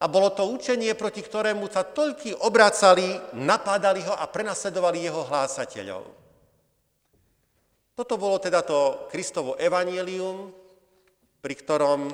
A 0.00 0.04
bolo 0.08 0.32
to 0.32 0.48
učenie, 0.48 0.96
proti 0.96 1.20
ktorému 1.20 1.68
sa 1.68 1.84
toľky 1.84 2.32
obracali, 2.32 3.36
napádali 3.36 4.00
ho 4.00 4.16
a 4.16 4.24
prenasledovali 4.32 5.12
jeho 5.12 5.28
hlásateľov. 5.28 6.04
Toto 7.92 8.14
bolo 8.16 8.40
teda 8.40 8.64
to 8.64 9.06
Kristovo 9.12 9.60
evanielium, 9.60 10.48
pri 11.44 11.54
ktorom 11.54 12.08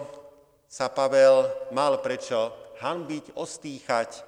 sa 0.69 0.93
Pavel 0.93 1.49
mal 1.73 1.97
prečo 2.05 2.53
hanbiť, 2.85 3.35
ostýchať 3.35 4.23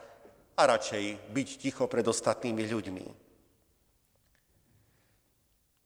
a 0.57 0.65
radšej 0.65 1.31
byť 1.31 1.49
ticho 1.61 1.85
pred 1.85 2.03
ostatnými 2.09 2.65
ľuďmi. 2.65 3.07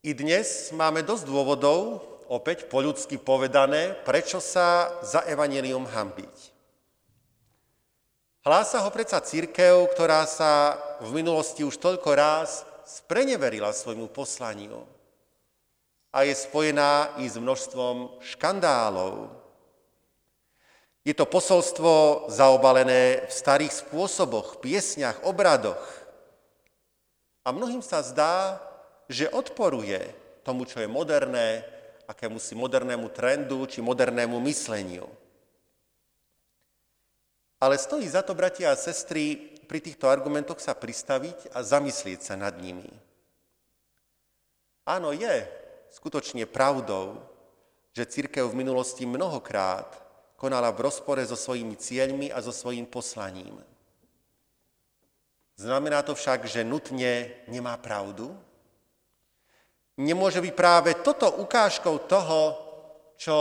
I 0.04 0.10
dnes 0.14 0.70
máme 0.70 1.02
dosť 1.02 1.26
dôvodov, 1.26 2.06
opäť 2.30 2.70
po 2.70 2.80
ľudsky 2.80 3.18
povedané, 3.18 3.98
prečo 4.06 4.38
sa 4.38 4.94
za 5.02 5.26
evanelium 5.26 5.84
hambiť. 5.90 6.54
Hlása 8.44 8.84
ho 8.84 8.90
predsa 8.92 9.24
církev, 9.24 9.88
ktorá 9.96 10.28
sa 10.28 10.76
v 11.00 11.16
minulosti 11.16 11.64
už 11.64 11.80
toľko 11.80 12.10
ráz 12.12 12.68
spreneverila 12.84 13.72
svojmu 13.72 14.12
poslaniu 14.12 14.84
a 16.12 16.28
je 16.28 16.36
spojená 16.36 17.16
i 17.18 17.26
s 17.26 17.40
množstvom 17.40 18.20
škandálov. 18.20 19.43
Je 21.04 21.12
to 21.12 21.28
posolstvo 21.28 22.26
zaobalené 22.32 23.28
v 23.28 23.32
starých 23.32 23.84
spôsoboch, 23.84 24.64
piesňach, 24.64 25.20
obradoch. 25.28 25.84
A 27.44 27.52
mnohým 27.52 27.84
sa 27.84 28.00
zdá, 28.00 28.56
že 29.04 29.28
odporuje 29.28 30.00
tomu, 30.40 30.64
čo 30.64 30.80
je 30.80 30.88
moderné, 30.88 31.60
akému 32.08 32.40
si 32.40 32.56
modernému 32.56 33.12
trendu 33.12 33.68
či 33.68 33.84
modernému 33.84 34.40
mysleniu. 34.48 35.04
Ale 37.60 37.76
stojí 37.76 38.08
za 38.08 38.24
to, 38.24 38.32
bratia 38.32 38.72
a 38.72 38.80
sestry, 38.80 39.36
pri 39.64 39.80
týchto 39.80 40.08
argumentoch 40.08 40.60
sa 40.60 40.76
pristaviť 40.76 41.52
a 41.56 41.64
zamyslieť 41.64 42.20
sa 42.20 42.36
nad 42.36 42.52
nimi. 42.60 42.88
Áno, 44.84 45.16
je 45.16 45.48
skutočne 45.96 46.44
pravdou, 46.44 47.24
že 47.96 48.04
církev 48.04 48.44
v 48.44 48.60
minulosti 48.60 49.08
mnohokrát 49.08 50.03
konala 50.36 50.70
v 50.74 50.84
rozpore 50.90 51.22
so 51.26 51.38
svojimi 51.38 51.76
cieľmi 51.78 52.28
a 52.32 52.42
so 52.42 52.52
svojím 52.52 52.86
poslaním. 52.86 53.58
Znamená 55.54 56.02
to 56.02 56.18
však, 56.18 56.50
že 56.50 56.66
nutne 56.66 57.30
nemá 57.46 57.78
pravdu? 57.78 58.34
Nemôže 59.94 60.42
byť 60.42 60.54
práve 60.58 60.90
toto 61.06 61.30
ukážkou 61.38 62.10
toho, 62.10 62.58
čo 63.14 63.34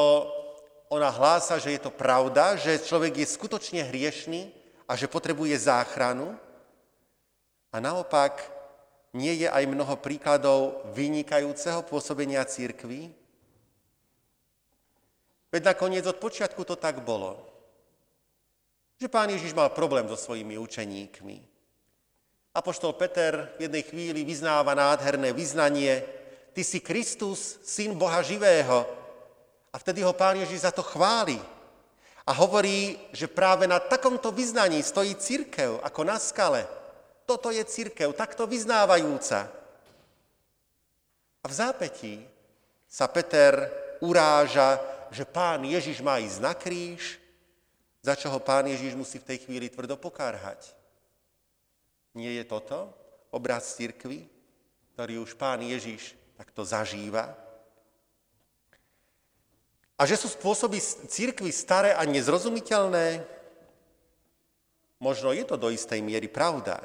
ona 0.94 1.10
hlása, 1.10 1.58
že 1.58 1.74
je 1.74 1.82
to 1.82 1.90
pravda, 1.90 2.54
že 2.54 2.86
človek 2.86 3.18
je 3.18 3.34
skutočne 3.34 3.82
hriešný 3.90 4.54
a 4.86 4.94
že 4.94 5.10
potrebuje 5.10 5.58
záchranu. 5.58 6.38
A 7.74 7.82
naopak 7.82 8.38
nie 9.18 9.42
je 9.42 9.50
aj 9.50 9.66
mnoho 9.66 9.98
príkladov 9.98 10.86
vynikajúceho 10.94 11.82
pôsobenia 11.90 12.46
církvy? 12.46 13.23
Veď 15.54 15.70
nakoniec 15.70 16.02
od 16.10 16.18
počiatku 16.18 16.66
to 16.66 16.74
tak 16.74 17.06
bolo. 17.06 17.38
Že 18.98 19.06
pán 19.06 19.30
Ježiš 19.30 19.54
mal 19.54 19.70
problém 19.70 20.10
so 20.10 20.18
svojimi 20.18 20.58
učeníkmi. 20.58 21.38
Apoštol 22.58 22.98
Peter 22.98 23.54
v 23.62 23.70
jednej 23.70 23.86
chvíli 23.86 24.26
vyznáva 24.26 24.74
nádherné 24.74 25.30
vyznanie, 25.30 26.02
ty 26.58 26.66
si 26.66 26.82
Kristus, 26.82 27.62
syn 27.62 27.94
Boha 27.94 28.26
živého, 28.26 28.86
a 29.74 29.76
vtedy 29.82 30.06
ho 30.06 30.14
pán 30.14 30.38
Ježiš 30.38 30.70
za 30.70 30.72
to 30.72 30.86
chváli. 30.86 31.42
A 32.24 32.32
hovorí, 32.34 32.98
že 33.10 33.26
práve 33.26 33.66
na 33.66 33.82
takomto 33.82 34.30
vyznaní 34.32 34.86
stojí 34.86 35.18
církev, 35.18 35.82
ako 35.82 36.02
na 36.06 36.22
skale. 36.22 36.70
Toto 37.26 37.50
je 37.50 37.66
církev, 37.66 38.14
takto 38.14 38.46
vyznávajúca. 38.46 39.50
A 41.44 41.46
v 41.50 41.54
zápetí 41.54 42.22
sa 42.86 43.10
Peter 43.10 43.68
uráža, 44.00 44.78
že 45.14 45.30
pán 45.30 45.62
Ježiš 45.64 46.02
má 46.02 46.18
ísť 46.18 46.40
na 46.42 46.58
kríž, 46.58 47.22
za 48.04 48.18
čo 48.18 48.28
ho 48.28 48.40
pán 48.42 48.68
Ježiš 48.68 48.98
musí 48.98 49.22
v 49.22 49.30
tej 49.30 49.48
chvíli 49.48 49.72
tvrdo 49.72 49.96
pokárhať. 49.96 50.76
Nie 52.18 52.36
je 52.36 52.44
toto 52.44 52.92
obraz 53.32 53.78
církvy, 53.80 54.28
ktorý 54.94 55.24
už 55.24 55.34
pán 55.40 55.64
Ježiš 55.64 56.14
takto 56.36 56.66
zažíva? 56.66 57.34
A 59.98 60.10
že 60.10 60.18
sú 60.18 60.28
spôsoby 60.28 60.82
církvy 61.08 61.54
staré 61.54 61.94
a 61.94 62.04
nezrozumiteľné? 62.04 63.24
Možno 65.00 65.32
je 65.32 65.46
to 65.46 65.56
do 65.56 65.70
istej 65.72 66.02
miery 66.02 66.28
pravda. 66.28 66.82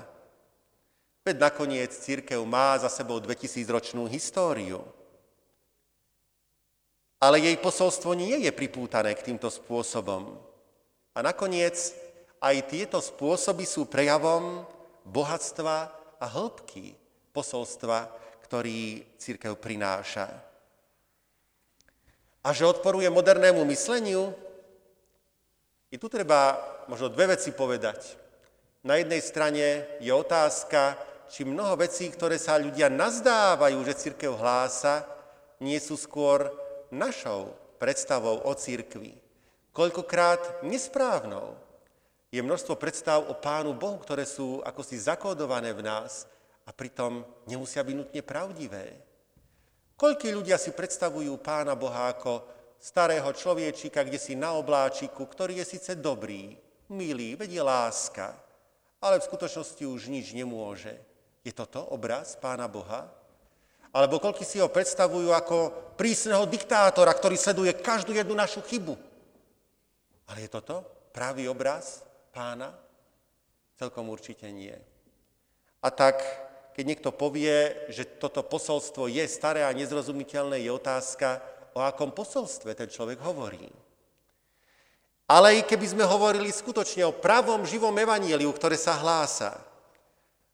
Veď 1.26 1.50
nakoniec 1.50 1.92
církev 1.92 2.40
má 2.46 2.78
za 2.78 2.88
sebou 2.88 3.20
2000-ročnú 3.20 4.08
históriu. 4.08 4.80
Ale 7.18 7.42
jej 7.42 7.58
posolstvo 7.58 8.14
nie 8.14 8.46
je 8.46 8.52
pripútané 8.54 9.14
k 9.18 9.34
týmto 9.34 9.50
spôsobom. 9.50 10.38
A 11.14 11.18
nakoniec 11.18 11.74
aj 12.38 12.70
tieto 12.70 13.02
spôsoby 13.02 13.66
sú 13.66 13.90
prejavom 13.90 14.62
bohatstva 15.02 15.76
a 16.22 16.26
hĺbky 16.30 16.94
posolstva, 17.34 18.06
ktorý 18.46 19.02
církev 19.18 19.58
prináša 19.58 20.48
a 22.48 22.52
že 22.56 22.64
odporuje 22.64 23.12
modernému 23.12 23.60
mysleniu? 23.68 24.32
I 25.92 26.00
tu 26.00 26.08
treba 26.08 26.56
možno 26.88 27.12
dve 27.12 27.36
veci 27.36 27.52
povedať. 27.52 28.16
Na 28.80 28.96
jednej 28.96 29.20
strane 29.20 29.84
je 30.00 30.08
otázka, 30.08 30.96
či 31.28 31.44
mnoho 31.44 31.76
vecí, 31.76 32.08
ktoré 32.08 32.40
sa 32.40 32.56
ľudia 32.56 32.88
nazdávajú, 32.88 33.84
že 33.84 34.00
církev 34.00 34.32
hlása, 34.32 35.04
nie 35.60 35.76
sú 35.76 36.00
skôr 36.00 36.48
našou 36.90 37.54
predstavou 37.78 38.42
o 38.44 38.52
církvi. 38.54 39.14
Koľkokrát 39.72 40.66
nesprávnou. 40.66 41.54
Je 42.28 42.44
množstvo 42.44 42.76
predstav 42.76 43.24
o 43.24 43.32
Pánu 43.32 43.72
Bohu, 43.72 43.96
ktoré 44.02 44.28
sú 44.28 44.60
ako 44.60 44.84
si 44.84 45.00
zakódované 45.00 45.72
v 45.72 45.86
nás 45.86 46.28
a 46.68 46.74
pritom 46.76 47.24
nemusia 47.48 47.80
byť 47.80 47.96
nutne 47.96 48.20
pravdivé. 48.20 49.00
Koľkí 49.96 50.28
ľudia 50.30 50.60
si 50.60 50.70
predstavujú 50.76 51.32
pána 51.40 51.72
Boha 51.72 52.12
ako 52.12 52.44
starého 52.78 53.26
človečika, 53.34 54.04
kde 54.04 54.20
si 54.20 54.38
na 54.38 54.54
obláčiku, 54.54 55.26
ktorý 55.26 55.58
je 55.64 55.74
síce 55.74 55.98
dobrý, 55.98 56.54
milý, 56.92 57.34
vedie 57.34 57.58
láska, 57.58 58.36
ale 59.02 59.18
v 59.18 59.26
skutočnosti 59.26 59.82
už 59.82 60.12
nič 60.12 60.36
nemôže. 60.36 60.94
Je 61.42 61.50
toto 61.50 61.82
obraz 61.90 62.36
pána 62.38 62.68
Boha? 62.68 63.10
Alebo 63.92 64.20
koľkí 64.20 64.44
si 64.44 64.60
ho 64.60 64.68
predstavujú 64.68 65.32
ako 65.32 65.56
prísneho 65.96 66.44
diktátora, 66.44 67.10
ktorý 67.16 67.34
sleduje 67.40 67.72
každú 67.72 68.12
jednu 68.12 68.36
našu 68.36 68.60
chybu? 68.60 68.94
Ale 70.28 70.44
je 70.44 70.50
toto 70.52 70.84
pravý 71.10 71.48
obraz 71.48 72.04
pána? 72.30 72.76
Celkom 73.80 74.12
určite 74.12 74.50
nie. 74.52 74.74
A 75.80 75.88
tak 75.88 76.20
keď 76.78 76.84
niekto 76.86 77.10
povie, 77.10 77.74
že 77.90 78.06
toto 78.06 78.46
posolstvo 78.46 79.10
je 79.10 79.26
staré 79.26 79.66
a 79.66 79.74
nezrozumiteľné, 79.74 80.62
je 80.62 80.70
otázka, 80.70 81.42
o 81.74 81.82
akom 81.82 82.14
posolstve 82.14 82.70
ten 82.78 82.86
človek 82.86 83.18
hovorí. 83.18 83.66
Ale 85.26 85.58
i 85.58 85.66
keby 85.66 85.86
sme 85.90 86.06
hovorili 86.06 86.54
skutočne 86.54 87.02
o 87.04 87.18
pravom, 87.18 87.66
živom 87.66 87.92
evaníliu, 87.92 88.48
ktoré 88.54 88.78
sa 88.78 88.94
hlása, 88.94 89.58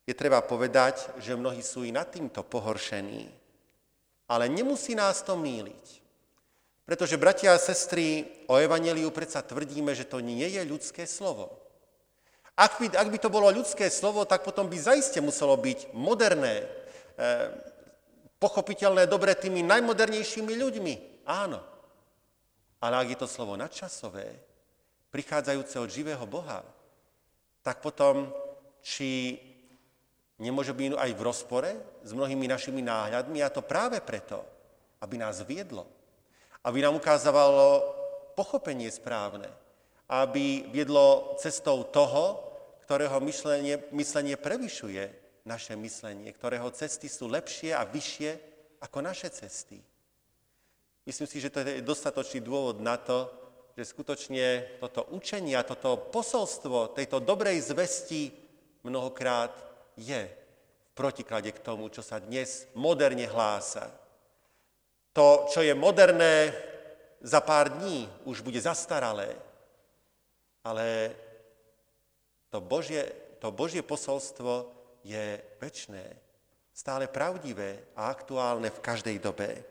je 0.05 0.15
treba 0.15 0.45
povedať, 0.45 1.17
že 1.17 1.37
mnohí 1.37 1.65
sú 1.65 1.85
i 1.85 1.93
nad 1.93 2.05
týmto 2.05 2.45
pohoršení. 2.45 3.33
Ale 4.29 4.49
nemusí 4.49 4.93
nás 4.93 5.25
to 5.25 5.37
míliť. 5.37 6.05
Pretože, 6.85 7.17
bratia 7.17 7.57
a 7.57 7.61
sestry, 7.61 8.29
o 8.45 8.61
evaníliu 8.61 9.09
predsa 9.09 9.41
tvrdíme, 9.41 9.97
že 9.97 10.05
to 10.05 10.21
nie 10.21 10.45
je 10.45 10.61
ľudské 10.69 11.09
slovo. 11.09 11.49
Ak 12.53 12.77
by, 12.77 12.93
ak 12.93 13.09
by 13.09 13.19
to 13.19 13.33
bolo 13.33 13.49
ľudské 13.49 13.89
slovo, 13.89 14.29
tak 14.29 14.45
potom 14.45 14.69
by 14.69 14.77
zaiste 14.77 15.17
muselo 15.25 15.57
byť 15.57 15.97
moderné, 15.97 16.61
e, 16.61 16.67
pochopiteľné, 18.37 19.09
dobre 19.09 19.33
tými 19.33 19.65
najmodernejšími 19.65 20.53
ľuďmi. 20.53 20.95
Áno. 21.25 21.59
Ale 22.85 22.95
ak 23.01 23.09
je 23.17 23.19
to 23.25 23.29
slovo 23.33 23.57
nadčasové, 23.57 24.37
prichádzajúce 25.09 25.81
od 25.81 25.89
živého 25.89 26.25
Boha, 26.29 26.61
tak 27.65 27.81
potom 27.81 28.29
či 28.85 29.41
nemôže 30.45 30.77
byť 30.77 31.01
aj 31.01 31.11
v 31.17 31.25
rozpore 31.25 31.71
s 32.05 32.13
mnohými 32.13 32.45
našimi 32.45 32.85
náhľadmi 32.85 33.41
a 33.41 33.49
to 33.49 33.65
práve 33.65 34.05
preto, 34.05 34.45
aby 35.01 35.17
nás 35.17 35.41
viedlo, 35.41 35.89
aby 36.61 36.85
nám 36.85 37.01
ukázalo 37.01 37.81
pochopenie 38.37 38.93
správne, 38.93 39.49
aby 40.13 40.69
viedlo 40.69 41.33
cestou 41.41 41.89
toho, 41.89 42.45
ktorého 42.85 43.17
myšlenie, 43.25 43.89
myslenie 43.97 44.37
prevyšuje 44.37 45.09
naše 45.49 45.73
myslenie, 45.81 46.29
ktorého 46.37 46.69
cesty 46.77 47.09
sú 47.09 47.33
lepšie 47.33 47.73
a 47.73 47.89
vyššie 47.89 48.31
ako 48.85 48.99
naše 49.01 49.33
cesty. 49.33 49.81
Myslím 51.05 51.29
si, 51.29 51.41
že 51.41 51.53
to 51.53 51.65
je 51.65 51.85
dostatočný 51.85 52.45
dôvod 52.45 52.81
na 52.81 52.97
to, 53.01 53.29
že 53.77 53.91
skutočne 53.91 54.77
toto 54.81 55.05
učenie 55.13 55.57
a 55.57 55.67
toto 55.67 55.99
posolstvo 55.99 56.97
tejto 56.97 57.21
dobrej 57.21 57.61
zvesti 57.61 58.31
mnohokrát 58.85 59.74
je 59.97 60.21
v 60.27 60.91
protiklade 60.95 61.51
k 61.51 61.63
tomu, 61.63 61.91
čo 61.91 62.03
sa 62.03 62.23
dnes 62.23 62.67
moderne 62.75 63.27
hlása. 63.27 63.91
To, 65.15 65.47
čo 65.51 65.63
je 65.63 65.75
moderné, 65.75 66.51
za 67.25 67.41
pár 67.41 67.81
dní 67.81 68.05
už 68.29 68.45
bude 68.45 68.61
zastaralé, 68.61 69.33
ale 70.61 71.15
to 72.53 72.61
Božie, 72.61 73.01
to 73.41 73.49
Božie 73.49 73.81
posolstvo 73.81 74.69
je 75.07 75.41
väčné, 75.57 76.05
stále 76.75 77.09
pravdivé 77.09 77.81
a 77.97 78.13
aktuálne 78.13 78.69
v 78.69 78.83
každej 78.83 79.17
dobe. 79.23 79.63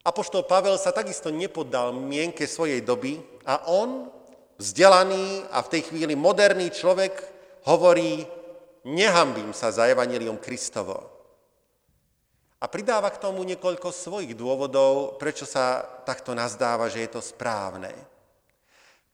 Apoštol 0.00 0.48
Pavel 0.48 0.80
sa 0.80 0.96
takisto 0.96 1.28
nepoddal 1.28 1.92
mienke 1.92 2.48
svojej 2.48 2.80
doby 2.80 3.20
a 3.44 3.68
on, 3.68 4.08
vzdelaný 4.56 5.44
a 5.52 5.60
v 5.60 5.70
tej 5.76 5.82
chvíli 5.92 6.14
moderný 6.16 6.72
človek, 6.72 7.12
hovorí, 7.68 8.24
nehambím 8.86 9.52
sa 9.52 9.72
za 9.74 9.88
evanilium 9.88 10.40
Kristovo. 10.40 11.20
A 12.60 12.68
pridáva 12.68 13.08
k 13.08 13.20
tomu 13.20 13.40
niekoľko 13.48 13.88
svojich 13.88 14.36
dôvodov, 14.36 15.16
prečo 15.16 15.48
sa 15.48 15.80
takto 16.04 16.36
nazdáva, 16.36 16.92
že 16.92 17.00
je 17.08 17.10
to 17.16 17.24
správne. 17.24 17.88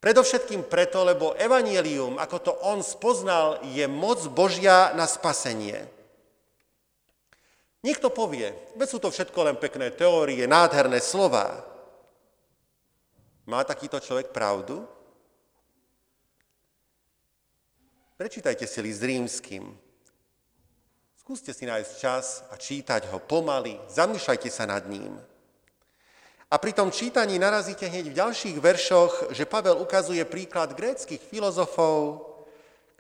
Predovšetkým 0.03 0.67
preto, 0.67 1.07
lebo 1.07 1.39
evanilium, 1.39 2.19
ako 2.19 2.37
to 2.43 2.53
on 2.67 2.83
spoznal, 2.83 3.63
je 3.63 3.87
moc 3.87 4.19
Božia 4.35 4.91
na 4.99 5.07
spasenie. 5.07 5.87
Niekto 7.87 8.11
povie, 8.11 8.51
veď 8.75 8.89
sú 8.91 8.99
to 8.99 9.15
všetko 9.15 9.47
len 9.47 9.57
pekné 9.63 9.95
teórie, 9.95 10.43
nádherné 10.51 10.99
slova. 10.99 11.63
Má 13.47 13.63
takýto 13.63 14.03
človek 14.03 14.35
pravdu? 14.35 14.83
Prečítajte 18.17 18.65
si 18.65 18.81
list 18.81 19.05
rímským. 19.05 19.77
Skúste 21.21 21.53
si 21.53 21.69
nájsť 21.69 21.93
čas 22.01 22.49
a 22.49 22.57
čítať 22.57 23.13
ho 23.13 23.21
pomaly, 23.21 23.77
zamýšľajte 23.93 24.49
sa 24.49 24.65
nad 24.65 24.89
ním. 24.89 25.21
A 26.49 26.57
pri 26.57 26.73
tom 26.73 26.89
čítaní 26.89 27.37
narazíte 27.37 27.85
hneď 27.85 28.09
v 28.09 28.17
ďalších 28.17 28.57
veršoch, 28.57 29.37
že 29.37 29.45
Pavel 29.45 29.77
ukazuje 29.77 30.25
príklad 30.25 30.73
gréckých 30.73 31.21
filozofov, 31.21 32.25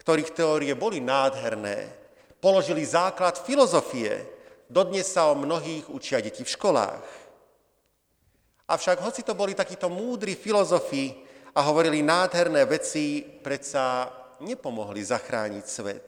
ktorých 0.04 0.36
teórie 0.36 0.76
boli 0.76 1.00
nádherné, 1.00 1.88
položili 2.36 2.84
základ 2.84 3.40
filozofie, 3.40 4.20
Dodnes 4.68 5.08
sa 5.08 5.32
o 5.32 5.38
mnohých 5.38 5.88
učia 5.88 6.20
deti 6.20 6.44
v 6.44 6.52
školách. 6.52 7.06
Avšak 8.68 9.00
hoci 9.00 9.24
to 9.24 9.32
boli 9.32 9.56
takíto 9.56 9.88
múdri 9.88 10.36
filozofi 10.36 11.14
a 11.56 11.64
hovorili 11.64 12.04
nádherné 12.04 12.68
veci, 12.68 13.22
predsa 13.22 14.10
nepomohli 14.40 15.04
zachrániť 15.04 15.64
svet. 15.64 16.04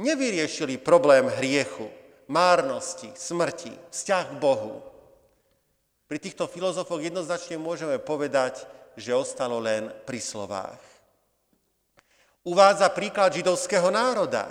Nevyriešili 0.00 0.80
problém 0.80 1.28
hriechu, 1.28 1.88
márnosti, 2.30 3.12
smrti, 3.12 3.72
vzťah 3.92 4.24
k 4.32 4.40
Bohu. 4.40 4.80
Pri 6.08 6.18
týchto 6.20 6.48
filozofoch 6.48 7.00
jednoznačne 7.00 7.60
môžeme 7.60 7.96
povedať, 8.00 8.64
že 8.96 9.16
ostalo 9.16 9.60
len 9.60 9.88
pri 10.04 10.20
slovách. 10.20 10.80
Uvádza 12.42 12.90
príklad 12.90 13.32
židovského 13.32 13.88
národa, 13.88 14.50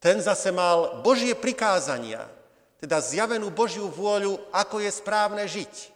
ten 0.00 0.20
zase 0.20 0.52
mal 0.52 1.00
Božie 1.04 1.36
prikázania, 1.36 2.24
teda 2.80 3.00
zjavenú 3.00 3.48
Božiu 3.52 3.88
vôľu, 3.88 4.40
ako 4.52 4.80
je 4.80 4.90
správne 4.92 5.44
žiť. 5.44 5.92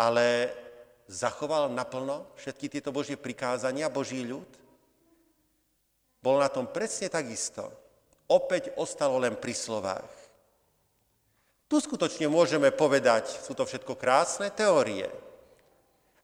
Ale 0.00 0.48
zachoval 1.04 1.68
naplno 1.72 2.24
všetky 2.40 2.72
tieto 2.72 2.88
Božie 2.88 3.16
prikázania, 3.20 3.92
Boží 3.92 4.24
ľud? 4.24 4.59
Bol 6.20 6.36
na 6.40 6.52
tom 6.52 6.68
presne 6.68 7.08
takisto. 7.08 7.72
Opäť 8.30 8.76
ostalo 8.76 9.16
len 9.18 9.34
pri 9.34 9.56
slovách. 9.56 10.08
Tu 11.70 11.78
skutočne 11.78 12.26
môžeme 12.26 12.74
povedať, 12.74 13.30
sú 13.30 13.54
to 13.54 13.62
všetko 13.62 13.94
krásne 13.94 14.50
teórie, 14.50 15.06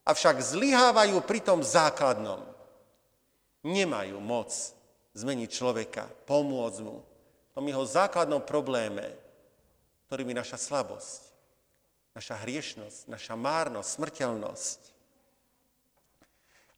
avšak 0.06 0.42
zlyhávajú 0.42 1.22
pri 1.22 1.40
tom 1.42 1.62
základnom. 1.62 2.42
Nemajú 3.66 4.18
moc 4.22 4.50
zmeniť 5.14 5.50
človeka, 5.50 6.06
pomôcť 6.26 6.78
mu 6.82 6.98
v 7.02 7.52
tom 7.54 7.66
jeho 7.66 7.82
základnom 7.86 8.42
probléme, 8.42 9.06
ktorým 10.06 10.30
je 10.30 10.40
naša 10.42 10.58
slabosť, 10.58 11.22
naša 12.14 12.36
hriešnosť, 12.42 13.10
naša 13.10 13.34
márnosť, 13.34 13.90
smrteľnosť. 13.98 14.80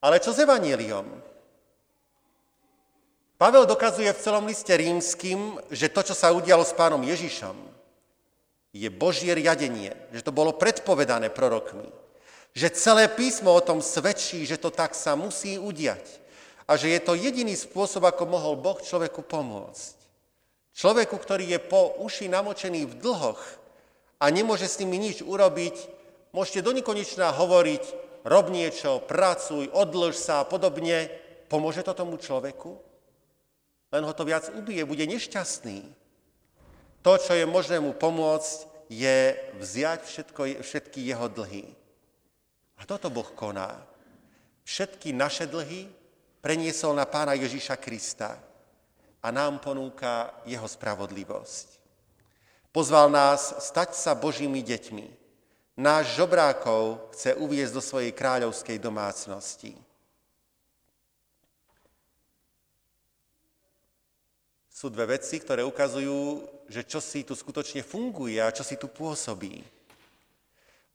Ale 0.01 0.23
čo 0.23 0.33
s 0.33 0.41
evaníliom? 0.41 1.09
Pavel 3.39 3.71
dokazuje 3.71 4.11
v 4.11 4.19
celom 4.19 4.51
liste 4.51 4.75
rímským, 4.75 5.63
že 5.71 5.87
to, 5.95 6.03
čo 6.03 6.11
sa 6.19 6.35
udialo 6.35 6.67
s 6.67 6.75
pánom 6.75 6.99
Ježišom, 6.99 7.55
je 8.75 8.91
Božie 8.91 9.31
riadenie, 9.31 9.95
že 10.11 10.27
to 10.27 10.35
bolo 10.35 10.59
predpovedané 10.59 11.31
prorokmi, 11.31 11.87
že 12.51 12.75
celé 12.75 13.07
písmo 13.07 13.55
o 13.55 13.63
tom 13.63 13.79
svedčí, 13.79 14.43
že 14.43 14.59
to 14.59 14.75
tak 14.75 14.91
sa 14.99 15.15
musí 15.15 15.55
udiať 15.55 16.03
a 16.67 16.75
že 16.75 16.91
je 16.91 16.99
to 16.99 17.15
jediný 17.15 17.55
spôsob, 17.55 18.11
ako 18.11 18.27
mohol 18.27 18.59
Boh 18.59 18.83
človeku 18.83 19.23
pomôcť. 19.23 19.95
Človeku, 20.75 21.15
ktorý 21.15 21.47
je 21.47 21.63
po 21.63 21.95
uši 22.03 22.27
namočený 22.27 22.91
v 22.91 22.99
dlhoch 22.99 23.43
a 24.19 24.35
nemôže 24.35 24.67
s 24.67 24.83
nimi 24.83 24.99
nič 24.99 25.23
urobiť, 25.23 25.79
môžete 26.35 26.67
do 26.67 26.75
nekonečná 26.75 27.31
hovoriť, 27.39 27.85
rob 28.27 28.51
niečo, 28.51 28.99
pracuj, 29.07 29.71
odlž 29.71 30.19
sa 30.19 30.43
a 30.43 30.49
podobne. 30.51 31.07
Pomôže 31.47 31.87
to 31.87 31.95
tomu 31.95 32.19
človeku? 32.19 32.88
Len 33.89 34.05
ho 34.05 34.13
to 34.13 34.25
viac 34.29 34.53
ubije, 34.53 34.85
bude 34.85 35.05
nešťastný. 35.09 35.85
To, 37.01 37.17
čo 37.17 37.33
je 37.33 37.49
možné 37.49 37.81
mu 37.81 37.97
pomôcť, 37.97 38.69
je 38.89 39.37
vziať 39.61 40.01
všetko, 40.05 40.41
všetky 40.65 41.01
jeho 41.09 41.29
dlhy. 41.29 41.69
A 42.81 42.89
toto 42.89 43.13
Boh 43.13 43.29
koná. 43.33 43.85
Všetky 44.65 45.13
naše 45.13 45.49
dlhy 45.49 45.89
preniesol 46.41 46.97
na 46.97 47.09
pána 47.09 47.33
Ježíša 47.37 47.77
Krista 47.81 48.37
a 49.25 49.29
nám 49.33 49.61
ponúka 49.61 50.33
jeho 50.45 50.69
spravodlivosť. 50.69 51.81
Pozval 52.73 53.09
nás 53.09 53.57
stať 53.65 53.97
sa 53.97 54.13
Božími 54.13 54.61
deťmi. 54.61 55.07
Náš 55.79 56.19
žobrákov 56.19 57.15
chce 57.15 57.39
uviezť 57.39 57.73
do 57.73 57.83
svojej 57.83 58.13
kráľovskej 58.13 58.77
domácnosti. 58.83 59.79
Sú 64.79 64.95
dve 64.95 65.19
veci, 65.19 65.43
ktoré 65.43 65.67
ukazujú, 65.67 66.47
že 66.71 66.87
čo 66.87 67.03
si 67.03 67.27
tu 67.27 67.35
skutočne 67.35 67.83
funguje 67.83 68.39
a 68.39 68.55
čo 68.55 68.63
si 68.63 68.79
tu 68.79 68.87
pôsobí. 68.87 69.59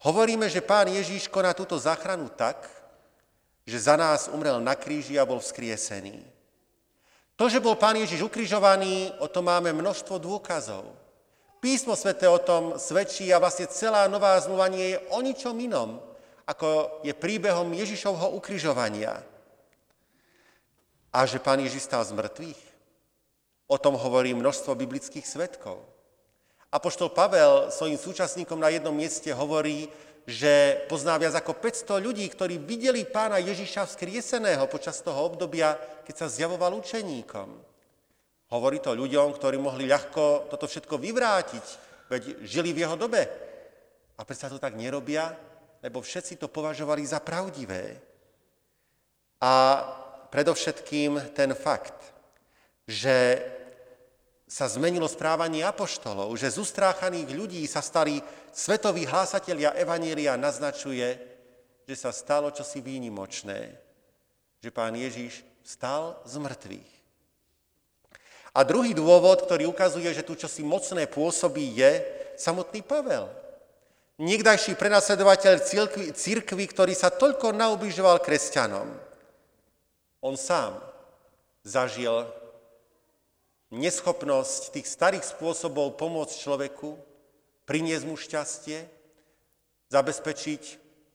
Hovoríme, 0.08 0.48
že 0.48 0.64
pán 0.64 0.88
Ježíš 0.88 1.28
koná 1.28 1.52
túto 1.52 1.76
záchranu 1.76 2.32
tak, 2.32 2.64
že 3.68 3.84
za 3.84 4.00
nás 4.00 4.32
umrel 4.32 4.64
na 4.64 4.72
kríži 4.80 5.20
a 5.20 5.28
bol 5.28 5.44
vzkriesený. 5.44 6.24
To, 7.36 7.52
že 7.52 7.60
bol 7.60 7.76
Pán 7.76 8.00
Ježiš 8.00 8.24
ukrižovaný, 8.24 9.12
o 9.20 9.28
tom 9.28 9.52
máme 9.52 9.76
množstvo 9.76 10.16
dôkazov. 10.16 10.88
Písmo 11.60 11.92
svete 12.00 12.24
o 12.32 12.40
tom 12.40 12.80
svedčí 12.80 13.36
a 13.36 13.42
vlastne 13.44 13.68
celá 13.68 14.08
nová 14.08 14.40
zmluva 14.40 14.72
nie 14.72 14.96
je 14.96 14.98
o 15.12 15.20
ničom 15.20 15.60
inom, 15.60 16.00
ako 16.48 17.02
je 17.04 17.12
príbehom 17.12 17.68
Ježišovho 17.68 18.32
ukrižovania. 18.40 19.20
A 21.12 21.28
že 21.28 21.44
Pán 21.44 21.60
Ježiš 21.60 21.84
stal 21.84 22.08
z 22.08 22.16
mŕtvych? 22.16 22.73
O 23.74 23.82
tom 23.82 23.98
hovorí 23.98 24.38
množstvo 24.38 24.78
biblických 24.78 25.26
svetkov. 25.26 25.82
Apoštol 26.70 27.10
Pavel 27.10 27.74
svojim 27.74 27.98
súčasníkom 27.98 28.62
na 28.62 28.70
jednom 28.70 28.94
mieste 28.94 29.34
hovorí, 29.34 29.90
že 30.30 30.86
pozná 30.86 31.18
viac 31.18 31.34
ako 31.34 31.58
500 31.58 31.98
ľudí, 31.98 32.22
ktorí 32.30 32.62
videli 32.62 33.02
pána 33.02 33.42
Ježiša 33.42 33.90
vzkrieseného 33.90 34.70
počas 34.70 35.02
toho 35.02 35.26
obdobia, 35.26 35.74
keď 36.06 36.16
sa 36.22 36.28
zjavoval 36.30 36.78
učeníkom. 36.86 37.50
Hovorí 38.54 38.78
to 38.78 38.94
ľuďom, 38.94 39.34
ktorí 39.34 39.58
mohli 39.58 39.90
ľahko 39.90 40.54
toto 40.54 40.70
všetko 40.70 41.02
vyvrátiť, 41.02 41.66
veď 42.14 42.46
žili 42.46 42.78
v 42.78 42.86
jeho 42.86 42.94
dobe. 42.94 43.26
A 44.14 44.22
predsa 44.22 44.54
to 44.54 44.62
tak 44.62 44.78
nerobia, 44.78 45.34
lebo 45.82 45.98
všetci 45.98 46.38
to 46.38 46.46
považovali 46.46 47.02
za 47.10 47.18
pravdivé. 47.26 47.98
A 49.42 49.82
predovšetkým 50.30 51.34
ten 51.34 51.58
fakt, 51.58 51.98
že 52.86 53.42
sa 54.54 54.70
zmenilo 54.70 55.10
správanie 55.10 55.66
apoštolov, 55.66 56.30
že 56.38 56.54
z 56.54 56.62
ustráchaných 56.62 57.34
ľudí 57.34 57.66
sa 57.66 57.82
stali 57.82 58.22
svetoví 58.54 59.10
hlásatelia 59.10 59.74
Evanielia, 59.74 60.38
naznačuje, 60.38 61.18
že 61.90 61.96
sa 61.98 62.14
stalo 62.14 62.54
čosi 62.54 62.78
výnimočné, 62.86 63.74
že 64.62 64.70
pán 64.70 64.94
Ježiš 64.94 65.42
stal 65.66 66.22
z 66.22 66.38
mŕtvych. 66.38 66.92
A 68.54 68.62
druhý 68.62 68.94
dôvod, 68.94 69.42
ktorý 69.42 69.74
ukazuje, 69.74 70.14
že 70.14 70.22
tu 70.22 70.38
čosi 70.38 70.62
mocné 70.62 71.10
pôsobí, 71.10 71.74
je 71.74 72.06
samotný 72.38 72.86
Pavel. 72.86 73.34
Niekdajší 74.22 74.78
prenasledovateľ 74.78 75.66
církvy, 76.14 76.66
ktorý 76.70 76.94
sa 76.94 77.10
toľko 77.10 77.58
naubližoval 77.58 78.22
kresťanom. 78.22 78.86
On 80.22 80.38
sám 80.38 80.78
zažil 81.66 82.30
neschopnosť 83.74 84.78
tých 84.78 84.86
starých 84.86 85.26
spôsobov 85.26 85.98
pomôcť 85.98 86.38
človeku, 86.38 86.94
priniesť 87.66 88.06
mu 88.06 88.14
šťastie, 88.14 88.86
zabezpečiť 89.90 90.62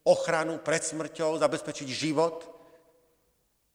ochranu 0.03 0.59
pred 0.59 0.83
smrťou, 0.83 1.39
zabezpečiť 1.39 1.89
život 1.89 2.43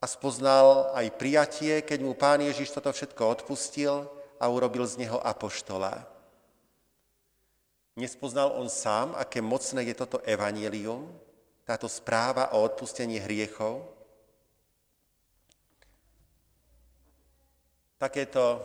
a 0.03 0.05
spoznal 0.05 0.91
aj 0.91 1.15
prijatie, 1.15 1.79
keď 1.79 1.99
mu 2.03 2.11
pán 2.11 2.43
Ježiš 2.43 2.75
toto 2.75 2.91
všetko 2.91 3.23
odpustil 3.23 4.11
a 4.36 4.45
urobil 4.51 4.84
z 4.84 5.07
neho 5.07 5.15
apoštola. 5.23 6.03
Nespoznal 7.95 8.57
on 8.57 8.67
sám, 8.67 9.13
aké 9.15 9.39
mocné 9.39 9.86
je 9.88 9.95
toto 9.95 10.17
evanelium, 10.25 11.07
táto 11.63 11.88
správa 11.88 12.51
o 12.51 12.59
odpustení 12.65 13.21
hriechov? 13.21 13.92
Takéto 18.03 18.59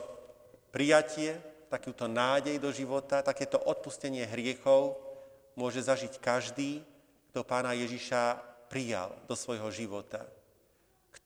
prijatie, 0.75 1.39
takúto 1.71 2.11
nádej 2.11 2.59
do 2.59 2.75
života, 2.75 3.23
takéto 3.23 3.63
odpustenie 3.63 4.27
hriechov 4.27 4.99
môže 5.55 5.79
zažiť 5.79 6.19
každý, 6.19 6.83
kto 7.31 7.47
pána 7.47 7.71
Ježiša 7.79 8.43
prijal 8.67 9.15
do 9.31 9.39
svojho 9.39 9.71
života 9.71 10.27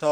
kto 0.02 0.10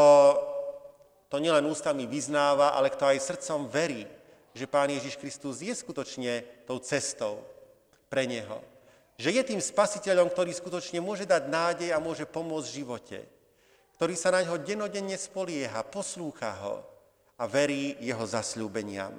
to 1.27 1.35
nielen 1.43 1.67
ústami 1.67 2.07
vyznáva, 2.07 2.71
ale 2.79 2.87
kto 2.87 3.11
aj 3.11 3.19
srdcom 3.19 3.67
verí, 3.67 4.07
že 4.55 4.63
Pán 4.63 4.87
Ježiš 4.87 5.19
Kristus 5.19 5.59
je 5.59 5.75
skutočne 5.75 6.63
tou 6.63 6.79
cestou 6.79 7.43
pre 8.07 8.23
Neho. 8.23 8.63
Že 9.19 9.35
je 9.35 9.43
tým 9.51 9.59
spasiteľom, 9.59 10.31
ktorý 10.31 10.55
skutočne 10.55 11.03
môže 11.03 11.27
dať 11.27 11.43
nádej 11.51 11.89
a 11.91 11.99
môže 11.99 12.23
pomôcť 12.23 12.67
v 12.71 12.77
živote. 12.83 13.19
Ktorý 13.99 14.15
sa 14.15 14.31
na 14.31 14.47
ňo 14.47 14.63
denodenne 14.63 15.19
spolieha, 15.19 15.83
poslúcha 15.83 16.55
ho 16.63 16.87
a 17.41 17.49
verí 17.49 17.97
jeho 17.97 18.21
zasľúbeniam. 18.21 19.17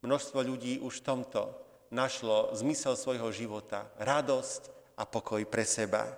Množstvo 0.00 0.40
ľudí 0.40 0.80
už 0.80 1.04
v 1.04 1.06
tomto 1.12 1.52
našlo 1.92 2.48
zmysel 2.56 2.96
svojho 2.96 3.28
života, 3.28 3.84
radosť 4.00 4.72
a 4.96 5.04
pokoj 5.04 5.44
pre 5.44 5.68
seba. 5.68 6.08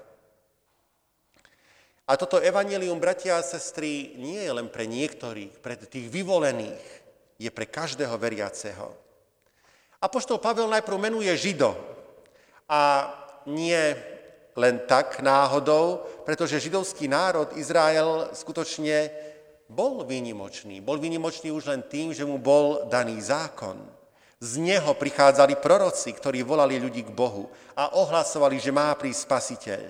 A 2.07 2.15
toto 2.15 2.39
evanelium, 2.39 3.03
bratia 3.03 3.43
a 3.43 3.43
sestry, 3.43 4.15
nie 4.15 4.39
je 4.39 4.53
len 4.55 4.71
pre 4.71 4.87
niektorých, 4.87 5.59
pre 5.59 5.75
tých 5.75 6.07
vyvolených, 6.07 6.87
je 7.35 7.51
pre 7.51 7.67
každého 7.67 8.15
veriaceho. 8.15 8.95
Apoštol 9.99 10.39
Pavel 10.39 10.71
najprv 10.71 10.99
menuje 11.11 11.35
Žido 11.35 11.75
a 12.71 13.11
nie 13.51 13.99
len 14.55 14.87
tak 14.87 15.19
náhodou, 15.19 16.07
pretože 16.23 16.63
židovský 16.63 17.11
národ 17.11 17.51
Izrael 17.59 18.31
skutočne 18.37 19.11
bol 19.71 20.03
výnimočný. 20.05 20.81
Bol 20.81 20.99
výnimočný 20.99 21.51
už 21.55 21.71
len 21.71 21.83
tým, 21.87 22.11
že 22.11 22.27
mu 22.27 22.39
bol 22.39 22.87
daný 22.91 23.21
zákon. 23.21 23.79
Z 24.43 24.59
neho 24.59 24.91
prichádzali 24.99 25.63
proroci, 25.63 26.11
ktorí 26.11 26.43
volali 26.43 26.83
ľudí 26.83 27.07
k 27.07 27.15
Bohu 27.15 27.47
a 27.79 27.95
ohlasovali, 27.95 28.59
že 28.59 28.75
má 28.75 28.91
prísť 28.99 29.23
spasiteľ. 29.23 29.83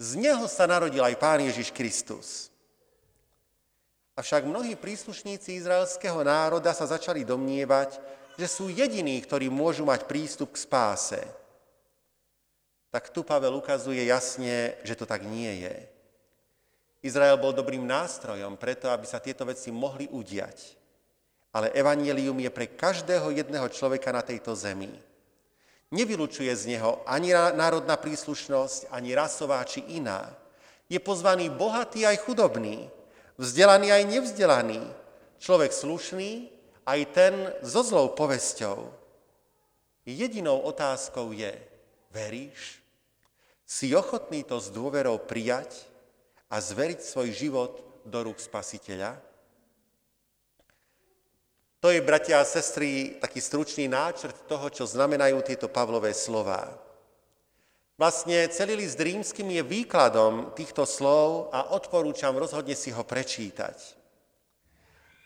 Z 0.00 0.10
neho 0.16 0.48
sa 0.48 0.64
narodil 0.64 1.04
aj 1.04 1.20
Pán 1.20 1.44
Ježiš 1.44 1.68
Kristus. 1.68 2.48
Avšak 4.16 4.46
mnohí 4.46 4.78
príslušníci 4.78 5.58
izraelského 5.58 6.22
národa 6.22 6.70
sa 6.72 6.86
začali 6.86 7.26
domnievať, 7.26 7.98
že 8.38 8.46
sú 8.46 8.70
jediní, 8.70 9.20
ktorí 9.20 9.50
môžu 9.50 9.86
mať 9.86 10.06
prístup 10.06 10.54
k 10.54 10.62
spáse. 10.64 11.22
Tak 12.94 13.10
tu 13.10 13.26
Pavel 13.26 13.58
ukazuje 13.58 14.06
jasne, 14.06 14.78
že 14.86 14.94
to 14.94 15.02
tak 15.02 15.26
nie 15.26 15.66
je. 15.66 15.93
Izrael 17.04 17.36
bol 17.36 17.52
dobrým 17.52 17.84
nástrojom 17.84 18.56
preto, 18.56 18.88
aby 18.88 19.04
sa 19.04 19.20
tieto 19.20 19.44
veci 19.44 19.68
mohli 19.68 20.08
udiať. 20.08 20.80
Ale 21.52 21.68
evanielium 21.76 22.40
je 22.40 22.48
pre 22.48 22.72
každého 22.72 23.28
jedného 23.28 23.68
človeka 23.68 24.08
na 24.08 24.24
tejto 24.24 24.56
zemi. 24.56 24.88
Nevylučuje 25.92 26.48
z 26.56 26.74
neho 26.74 27.04
ani 27.04 27.36
národná 27.36 28.00
príslušnosť, 28.00 28.88
ani 28.88 29.12
rasová 29.12 29.60
či 29.68 29.84
iná. 30.00 30.32
Je 30.88 30.96
pozvaný 30.96 31.52
bohatý 31.52 32.08
aj 32.08 32.24
chudobný, 32.24 32.88
vzdelaný 33.36 33.92
aj 33.92 34.02
nevzdelaný, 34.08 34.82
človek 35.38 35.76
slušný, 35.76 36.48
aj 36.88 37.00
ten 37.12 37.34
so 37.60 37.84
zlou 37.84 38.16
povesťou. 38.16 38.88
Jedinou 40.08 40.64
otázkou 40.64 41.36
je, 41.36 41.52
veríš? 42.10 42.80
Si 43.64 43.92
ochotný 43.92 44.44
to 44.44 44.56
s 44.56 44.72
dôverou 44.72 45.20
prijať 45.20 45.93
a 46.54 46.62
zveriť 46.62 47.02
svoj 47.02 47.28
život 47.34 47.72
do 48.06 48.30
rúk 48.30 48.38
spasiteľa? 48.38 49.18
To 51.82 51.90
je, 51.90 51.98
bratia 51.98 52.38
a 52.38 52.46
sestry, 52.46 53.18
taký 53.18 53.42
stručný 53.42 53.90
náčrt 53.90 54.46
toho, 54.46 54.70
čo 54.70 54.86
znamenajú 54.86 55.42
tieto 55.42 55.66
Pavlové 55.66 56.14
slova. 56.14 56.78
Vlastne 57.98 58.46
celý 58.54 58.78
list 58.80 58.96
rímským 58.96 59.50
je 59.50 59.62
výkladom 59.66 60.54
týchto 60.54 60.86
slov 60.86 61.50
a 61.50 61.74
odporúčam 61.74 62.32
rozhodne 62.38 62.78
si 62.78 62.94
ho 62.94 63.02
prečítať. 63.02 63.76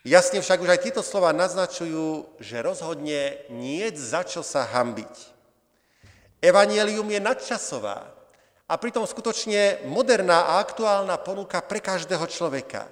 Jasne 0.09 0.41
však 0.41 0.65
už 0.65 0.73
aj 0.73 0.81
tieto 0.83 1.05
slova 1.05 1.37
naznačujú, 1.37 2.41
že 2.41 2.65
rozhodne 2.65 3.37
nie 3.53 3.85
za 3.93 4.25
čo 4.25 4.41
sa 4.41 4.65
hambiť. 4.65 5.15
Evangelium 6.41 7.07
je 7.13 7.21
nadčasová 7.21 8.18
a 8.69 8.77
pritom 8.77 9.09
skutočne 9.09 9.89
moderná 9.89 10.55
a 10.55 10.61
aktuálna 10.61 11.17
ponuka 11.19 11.65
pre 11.65 11.81
každého 11.81 12.29
človeka. 12.29 12.85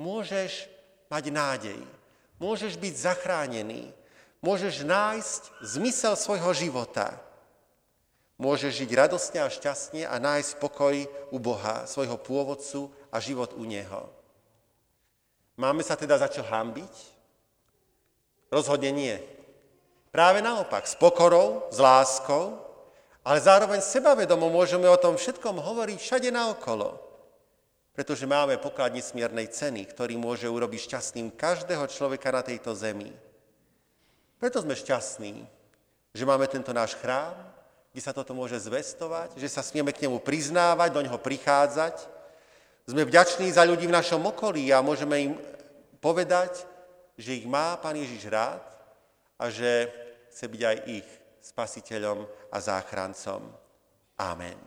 Môžeš 0.00 0.72
mať 1.12 1.24
nádej 1.30 1.80
môžeš 2.36 2.76
byť 2.76 2.94
zachránený, 2.94 3.92
môžeš 4.44 4.84
nájsť 4.84 5.42
zmysel 5.64 6.14
svojho 6.16 6.52
života, 6.52 7.16
môžeš 8.36 8.84
žiť 8.84 8.90
radostne 8.92 9.40
a 9.44 9.52
šťastne 9.52 10.04
a 10.04 10.14
nájsť 10.20 10.60
pokoj 10.60 10.94
u 11.32 11.38
Boha, 11.40 11.88
svojho 11.88 12.20
pôvodcu 12.20 12.92
a 13.08 13.16
život 13.20 13.56
u 13.56 13.64
Neho. 13.64 14.12
Máme 15.56 15.80
sa 15.80 15.96
teda 15.96 16.20
za 16.20 16.28
čo 16.28 16.44
hambiť? 16.44 16.94
Rozhodne 18.52 18.92
nie. 18.92 19.16
Práve 20.12 20.44
naopak, 20.44 20.84
s 20.84 20.92
pokorou, 20.96 21.64
s 21.72 21.80
láskou, 21.80 22.60
ale 23.26 23.42
zároveň 23.42 23.82
sebavedomo 23.82 24.46
môžeme 24.46 24.86
o 24.86 24.94
tom 24.94 25.18
všetkom 25.18 25.58
hovoriť 25.58 25.98
všade 25.98 26.30
naokolo 26.30 27.06
pretože 27.96 28.28
máme 28.28 28.60
poklad 28.60 28.92
nesmiernej 28.92 29.48
ceny, 29.48 29.88
ktorý 29.88 30.20
môže 30.20 30.44
urobiť 30.44 30.84
šťastným 30.84 31.32
každého 31.32 31.88
človeka 31.88 32.28
na 32.28 32.44
tejto 32.44 32.76
zemi. 32.76 33.08
Preto 34.36 34.60
sme 34.60 34.76
šťastní, 34.76 35.48
že 36.12 36.28
máme 36.28 36.44
tento 36.44 36.76
náš 36.76 36.92
chrám, 37.00 37.32
kde 37.96 38.04
sa 38.04 38.12
toto 38.12 38.36
môže 38.36 38.60
zvestovať, 38.60 39.40
že 39.40 39.48
sa 39.48 39.64
smieme 39.64 39.96
k 39.96 40.04
nemu 40.04 40.20
priznávať, 40.20 40.92
do 40.92 41.00
neho 41.00 41.16
prichádzať. 41.16 42.04
Sme 42.84 43.08
vďační 43.08 43.48
za 43.48 43.64
ľudí 43.64 43.88
v 43.88 43.96
našom 43.96 44.20
okolí 44.28 44.68
a 44.76 44.84
môžeme 44.84 45.32
im 45.32 45.34
povedať, 45.96 46.68
že 47.16 47.32
ich 47.32 47.48
má 47.48 47.80
Pán 47.80 47.96
Ježiš 47.96 48.28
rád 48.28 48.60
a 49.40 49.48
že 49.48 49.88
chce 50.36 50.44
byť 50.44 50.62
aj 50.68 50.76
ich 51.00 51.08
spasiteľom 51.46 52.26
a 52.50 52.58
záchrancom. 52.58 53.46
Amen. 54.18 54.58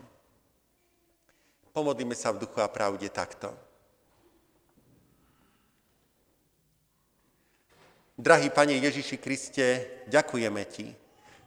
Pomodlíme 1.76 2.16
sa 2.16 2.32
v 2.32 2.48
duchu 2.48 2.64
a 2.64 2.72
pravde 2.72 3.12
takto. 3.12 3.52
Drahý 8.20 8.52
Pane 8.52 8.76
Ježiši 8.84 9.16
Kriste, 9.16 9.68
ďakujeme 10.12 10.64
Ti, 10.68 10.92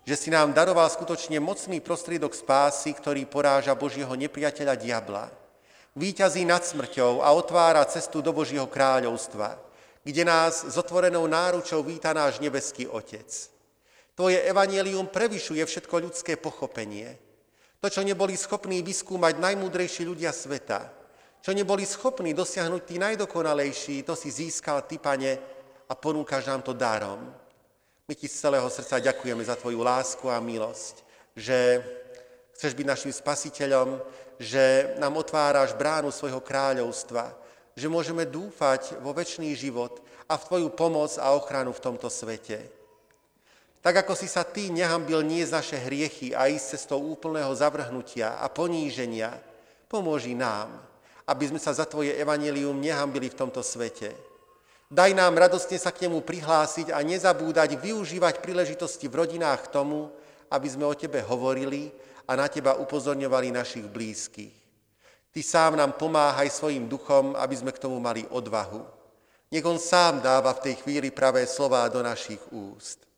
že 0.09 0.17
si 0.17 0.33
nám 0.33 0.57
daroval 0.57 0.89
skutočne 0.89 1.37
mocný 1.37 1.85
prostriedok 1.85 2.33
spásy, 2.33 2.97
ktorý 2.97 3.29
poráža 3.29 3.77
Božieho 3.77 4.13
nepriateľa 4.17 4.75
diabla. 4.81 5.29
Výťazí 5.93 6.49
nad 6.49 6.65
smrťou 6.65 7.21
a 7.21 7.29
otvára 7.37 7.85
cestu 7.85 8.25
do 8.25 8.33
Božieho 8.33 8.65
kráľovstva, 8.65 9.61
kde 10.01 10.25
nás 10.25 10.65
s 10.65 10.81
otvorenou 10.81 11.29
náručou 11.29 11.85
víta 11.85 12.17
náš 12.17 12.41
nebeský 12.41 12.89
Otec. 12.89 13.52
Tvoje 14.13 14.45
evanelium 14.45 15.09
prevyšuje 15.09 15.65
všetko 15.65 15.95
ľudské 16.05 16.37
pochopenie. 16.37 17.17
To, 17.81 17.89
čo 17.89 18.05
neboli 18.05 18.37
schopní 18.37 18.85
vyskúmať 18.85 19.41
najmúdrejší 19.41 20.05
ľudia 20.07 20.31
sveta, 20.31 20.93
čo 21.43 21.51
neboli 21.51 21.83
schopní 21.83 22.31
dosiahnuť 22.31 22.83
tí 22.87 23.01
najdokonalejší, 23.03 24.07
to 24.07 24.15
si 24.15 24.31
získal 24.31 24.87
Ty, 24.87 25.03
Pane, 25.03 25.33
a 25.91 25.93
ponúkaš 25.99 26.47
nám 26.47 26.63
to 26.63 26.77
darom. 26.77 27.19
My 28.07 28.15
Ti 28.15 28.31
z 28.31 28.39
celého 28.47 28.69
srdca 28.71 29.03
ďakujeme 29.03 29.43
za 29.43 29.59
Tvoju 29.59 29.83
lásku 29.83 30.29
a 30.31 30.39
milosť, 30.39 31.03
že 31.35 31.83
chceš 32.55 32.73
byť 32.79 32.87
našim 32.87 33.13
spasiteľom, 33.13 33.99
že 34.39 34.95
nám 35.03 35.19
otváraš 35.19 35.75
bránu 35.75 36.15
svojho 36.15 36.39
kráľovstva, 36.39 37.35
že 37.75 37.89
môžeme 37.89 38.29
dúfať 38.29 39.01
vo 39.01 39.17
väčší 39.17 39.57
život 39.57 40.05
a 40.29 40.37
v 40.39 40.45
Tvoju 40.47 40.69
pomoc 40.77 41.17
a 41.19 41.33
ochranu 41.35 41.73
v 41.73 41.83
tomto 41.83 42.07
svete. 42.07 42.82
Tak 43.83 44.07
ako 44.07 44.15
si 44.15 44.31
sa 44.31 44.47
Ty 44.47 44.71
nehambil 44.71 45.27
nie 45.27 45.43
naše 45.43 45.75
hriechy 45.75 46.31
a 46.31 46.47
ísť 46.47 46.79
cestou 46.79 47.03
úplného 47.03 47.51
zavrhnutia 47.51 48.39
a 48.39 48.47
poníženia, 48.47 49.35
pomôži 49.91 50.39
nám, 50.39 50.71
aby 51.27 51.51
sme 51.51 51.59
sa 51.59 51.75
za 51.75 51.83
Tvoje 51.83 52.15
evanelium 52.15 52.79
nehambili 52.79 53.27
v 53.27 53.39
tomto 53.43 53.59
svete. 53.59 54.15
Daj 54.87 55.19
nám 55.19 55.35
radostne 55.35 55.83
sa 55.83 55.91
k 55.91 56.07
nemu 56.07 56.23
prihlásiť 56.23 56.95
a 56.95 57.03
nezabúdať 57.03 57.81
využívať 57.81 58.39
príležitosti 58.39 59.11
v 59.11 59.27
rodinách 59.27 59.67
k 59.67 59.73
tomu, 59.75 60.15
aby 60.47 60.69
sme 60.71 60.87
o 60.87 60.95
Tebe 60.95 61.19
hovorili 61.27 61.91
a 62.29 62.39
na 62.39 62.47
Teba 62.47 62.79
upozorňovali 62.79 63.51
našich 63.51 63.89
blízkych. 63.91 64.55
Ty 65.33 65.41
sám 65.41 65.81
nám 65.81 65.97
pomáhaj 65.97 66.53
svojim 66.53 66.87
duchom, 66.87 67.35
aby 67.35 67.57
sme 67.57 67.73
k 67.73 67.83
tomu 67.83 67.97
mali 67.99 68.29
odvahu. 68.31 68.85
Nech 69.51 69.65
On 69.65 69.81
sám 69.81 70.21
dáva 70.21 70.53
v 70.55 70.71
tej 70.71 70.75
chvíli 70.85 71.09
pravé 71.09 71.49
slová 71.49 71.89
do 71.89 72.05
našich 72.05 72.41
úst. 72.53 73.12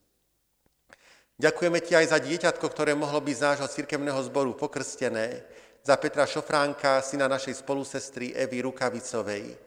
Ďakujeme 1.34 1.82
ti 1.82 1.98
aj 1.98 2.14
za 2.14 2.18
dieťatko, 2.22 2.66
ktoré 2.70 2.94
mohlo 2.94 3.18
byť 3.18 3.34
z 3.34 3.42
nášho 3.42 3.66
cirkevného 3.66 4.22
zboru 4.30 4.54
pokrstené, 4.54 5.42
za 5.82 5.98
Petra 5.98 6.24
Šofránka, 6.30 7.02
syna 7.02 7.26
našej 7.26 7.58
spolusestry 7.58 8.30
Evy 8.38 8.62
Rukavicovej. 8.62 9.58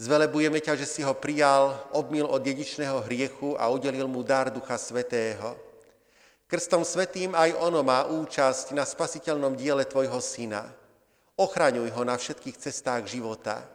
Zvelebujeme 0.00 0.58
ťa, 0.58 0.74
že 0.74 0.88
si 0.88 1.04
ho 1.04 1.12
prijal, 1.12 1.76
obmil 1.92 2.24
od 2.24 2.40
dedičného 2.40 3.04
hriechu 3.04 3.54
a 3.60 3.68
udelil 3.68 4.08
mu 4.08 4.24
dar 4.24 4.48
Ducha 4.48 4.80
Svetého. 4.80 5.54
Krstom 6.48 6.80
Svetým 6.80 7.36
aj 7.36 7.60
ono 7.60 7.84
má 7.84 8.08
účasť 8.08 8.72
na 8.72 8.88
spasiteľnom 8.88 9.52
diele 9.52 9.84
tvojho 9.84 10.18
syna. 10.18 10.64
Ochraňuj 11.36 11.92
ho 11.92 12.02
na 12.08 12.16
všetkých 12.16 12.56
cestách 12.56 13.04
života. 13.06 13.68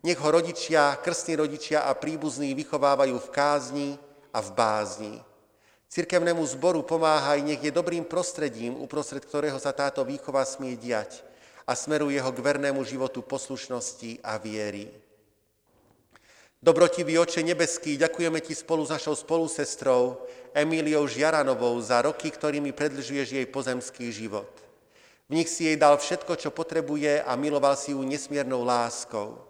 Nech 0.00 0.16
ho 0.16 0.28
rodičia, 0.32 0.96
krstní 1.04 1.36
rodičia 1.36 1.84
a 1.84 1.92
príbuzní 1.92 2.56
vychovávajú 2.56 3.16
v 3.20 3.32
kázni 3.32 3.88
a 4.32 4.40
v 4.40 4.50
bázni. 4.56 5.14
Cirkevnému 5.88 6.44
zboru 6.44 6.84
pomáhaj, 6.84 7.40
nech 7.40 7.64
je 7.64 7.72
dobrým 7.72 8.04
prostredím, 8.04 8.76
uprostred 8.76 9.24
ktorého 9.24 9.56
sa 9.56 9.72
táto 9.72 10.04
výchova 10.04 10.44
smie 10.44 10.76
diať 10.76 11.24
a 11.64 11.72
smeruje 11.72 12.20
ho 12.20 12.28
k 12.28 12.44
vernému 12.44 12.84
životu 12.84 13.24
poslušnosti 13.24 14.20
a 14.20 14.36
viery. 14.36 14.92
Dobrotivý 16.60 17.16
oče 17.16 17.40
nebeský, 17.40 17.96
ďakujeme 17.96 18.36
ti 18.44 18.52
spolu 18.52 18.84
s 18.84 18.92
našou 18.92 19.16
spolusestrou 19.16 20.20
Emíliou 20.52 21.08
Žiaranovou 21.08 21.80
za 21.80 22.04
roky, 22.04 22.28
ktorými 22.28 22.76
predlžuješ 22.76 23.28
jej 23.40 23.46
pozemský 23.48 24.12
život. 24.12 24.50
V 25.32 25.40
nich 25.40 25.48
si 25.48 25.72
jej 25.72 25.76
dal 25.80 25.96
všetko, 25.96 26.36
čo 26.36 26.52
potrebuje 26.52 27.24
a 27.24 27.32
miloval 27.32 27.80
si 27.80 27.96
ju 27.96 28.00
nesmiernou 28.04 28.60
láskou. 28.60 29.40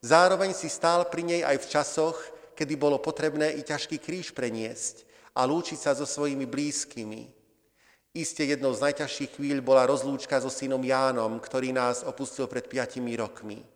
Zároveň 0.00 0.56
si 0.56 0.72
stál 0.72 1.04
pri 1.12 1.28
nej 1.28 1.40
aj 1.44 1.60
v 1.60 1.68
časoch, 1.68 2.16
kedy 2.56 2.72
bolo 2.72 2.96
potrebné 2.96 3.52
i 3.52 3.60
ťažký 3.60 4.00
kríž 4.00 4.32
preniesť 4.32 5.03
a 5.34 5.42
lúčiť 5.42 5.78
sa 5.78 5.92
so 5.92 6.06
svojimi 6.06 6.46
blízkymi. 6.46 7.28
Isté 8.14 8.46
jednou 8.46 8.70
z 8.70 8.86
najťažších 8.86 9.34
chvíľ 9.34 9.58
bola 9.58 9.90
rozlúčka 9.90 10.38
so 10.38 10.46
synom 10.46 10.78
Jánom, 10.78 11.42
ktorý 11.42 11.74
nás 11.74 12.06
opustil 12.06 12.46
pred 12.46 12.70
piatimi 12.70 13.18
rokmi. 13.18 13.66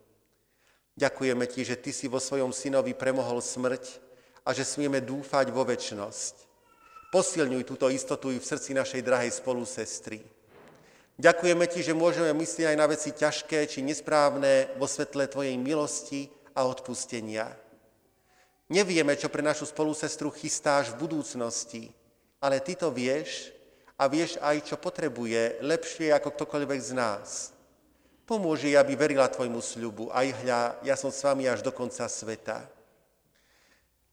Ďakujeme 0.95 1.43
ti, 1.47 1.67
že 1.67 1.75
ty 1.75 1.91
si 1.91 2.07
vo 2.07 2.23
svojom 2.23 2.55
synovi 2.55 2.95
premohol 2.95 3.43
smrť 3.43 3.99
a 4.47 4.55
že 4.55 4.63
smieme 4.63 5.03
dúfať 5.03 5.51
vo 5.51 5.67
väčnosť. 5.67 6.47
Posilňuj 7.11 7.67
túto 7.67 7.91
istotu 7.91 8.31
i 8.31 8.39
v 8.39 8.47
srdci 8.47 8.71
našej 8.71 9.03
drahej 9.03 9.31
spolusestry. 9.35 10.23
Ďakujeme 11.19 11.67
ti, 11.67 11.83
že 11.83 11.91
môžeme 11.91 12.31
myslieť 12.31 12.71
aj 12.71 12.77
na 12.79 12.87
veci 12.87 13.11
ťažké 13.11 13.67
či 13.67 13.83
nesprávne 13.83 14.71
vo 14.79 14.87
svetle 14.87 15.27
tvojej 15.27 15.59
milosti 15.59 16.31
a 16.55 16.63
odpustenia. 16.63 17.51
Nevieme, 18.69 19.17
čo 19.17 19.33
pre 19.33 19.41
našu 19.41 19.65
spolusestru 19.65 20.29
chystáš 20.29 20.93
v 20.93 21.01
budúcnosti, 21.01 21.89
ale 22.37 22.61
ty 22.61 22.77
to 22.77 22.93
vieš 22.93 23.49
a 23.97 24.05
vieš 24.05 24.37
aj, 24.39 24.61
čo 24.69 24.77
potrebuje 24.77 25.57
lepšie 25.65 26.13
ako 26.13 26.29
ktokoľvek 26.37 26.79
z 26.79 26.91
nás. 26.93 27.27
Pomôže, 28.29 28.69
aby 28.77 28.93
verila 28.93 29.25
tvojmu 29.25 29.57
sľubu. 29.57 30.13
Aj 30.13 30.29
hľa, 30.29 30.85
ja 30.85 30.93
som 30.93 31.09
s 31.09 31.25
vami 31.25 31.49
až 31.49 31.65
do 31.65 31.73
konca 31.73 32.05
sveta. 32.05 32.61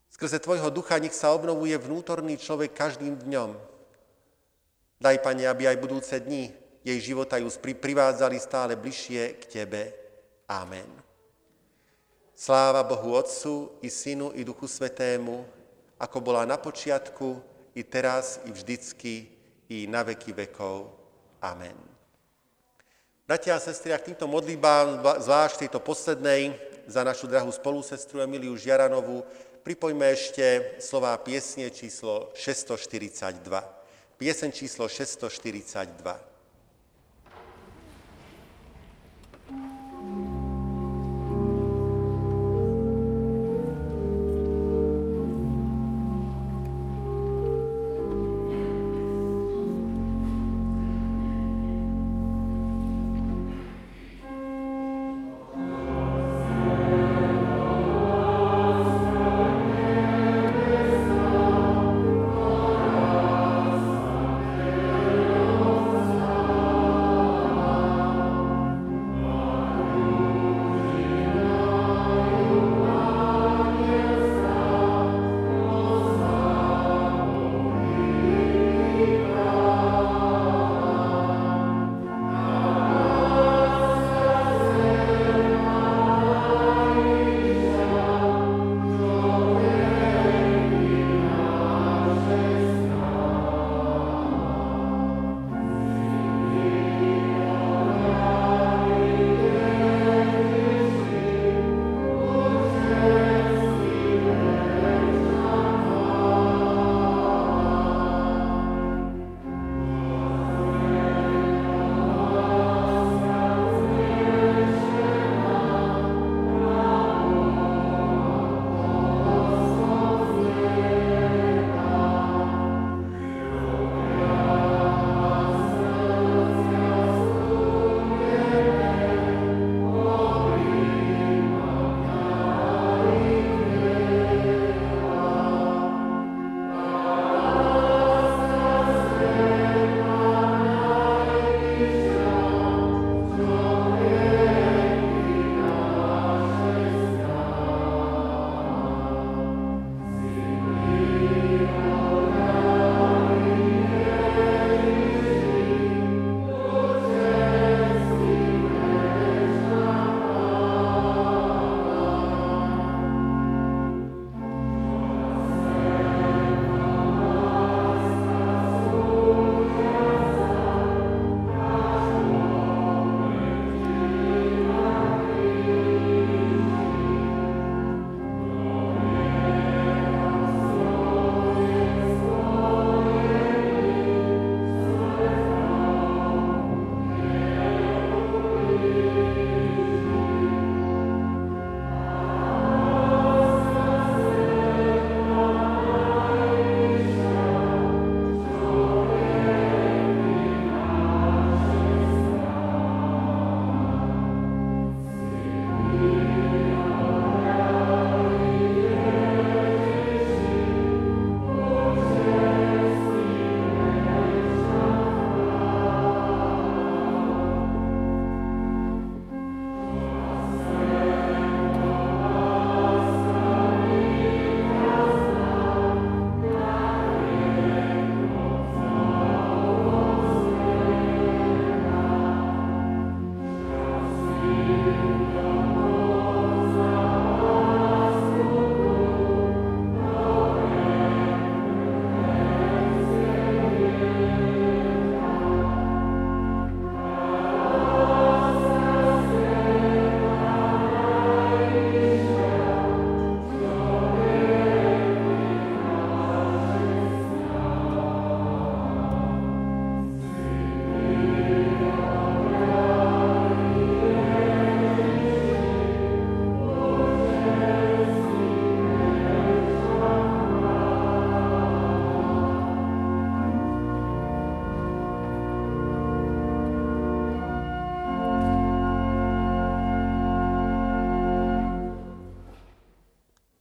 Skrze 0.08 0.40
tvojho 0.40 0.72
ducha 0.72 0.96
nech 0.96 1.12
sa 1.12 1.36
obnovuje 1.36 1.76
vnútorný 1.76 2.40
človek 2.40 2.72
každým 2.72 3.12
dňom. 3.28 3.52
Daj, 4.96 5.20
Pane, 5.20 5.44
aby 5.44 5.68
aj 5.68 5.76
budúce 5.76 6.16
dni 6.16 6.48
jej 6.80 6.98
života 7.12 7.36
ju 7.36 7.52
privádzali 7.60 8.40
stále 8.40 8.72
bližšie 8.72 9.36
k 9.36 9.42
Tebe. 9.44 9.92
Amen. 10.48 11.05
Sláva 12.36 12.84
Bohu 12.84 13.16
Otcu 13.16 13.80
i 13.80 13.88
Synu 13.88 14.36
i 14.36 14.44
Duchu 14.44 14.68
Svetému, 14.68 15.48
ako 15.96 16.20
bola 16.20 16.44
na 16.44 16.60
počiatku, 16.60 17.40
i 17.72 17.80
teraz, 17.80 18.44
i 18.44 18.52
vždycky, 18.52 19.24
i 19.72 19.88
na 19.88 20.04
veky 20.04 20.36
vekov. 20.36 20.92
Amen. 21.40 21.72
Bratia 23.24 23.56
a 23.56 23.60
sestry, 23.60 23.96
a 23.96 23.98
k 23.98 24.12
týmto 24.12 24.28
modlíbám, 24.28 25.00
zvlášť 25.00 25.64
tejto 25.64 25.80
poslednej, 25.80 26.52
za 26.86 27.02
našu 27.02 27.24
drahú 27.26 27.48
spolusestru 27.48 28.20
Emiliu 28.20 28.52
Žiaranovú, 28.54 29.24
pripojme 29.64 30.12
ešte 30.12 30.76
slová 30.78 31.16
piesne 31.18 31.72
číslo 31.72 32.30
642. 32.36 33.48
Piesen 34.20 34.52
číslo 34.52 34.86
642. 34.86 36.35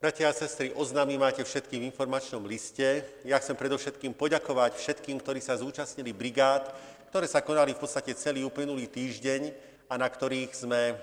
Bratia 0.06 0.30
a 0.30 0.38
sestry, 0.38 0.70
oznámy 0.78 1.18
máte 1.18 1.42
všetkým 1.42 1.82
v 1.82 1.90
informačnom 1.90 2.46
liste. 2.46 3.02
Ja 3.26 3.42
chcem 3.42 3.58
predovšetkým 3.58 4.14
poďakovať 4.14 4.78
všetkým, 4.78 5.18
ktorí 5.18 5.42
sa 5.42 5.58
zúčastnili 5.58 6.14
brigád, 6.14 6.70
ktoré 7.10 7.26
sa 7.26 7.42
konali 7.42 7.74
v 7.74 7.82
podstate 7.82 8.14
celý 8.14 8.46
uplynulý 8.46 8.86
týždeň 8.86 9.50
a 9.90 9.98
na 9.98 10.06
ktorých 10.06 10.54
sme 10.54 10.94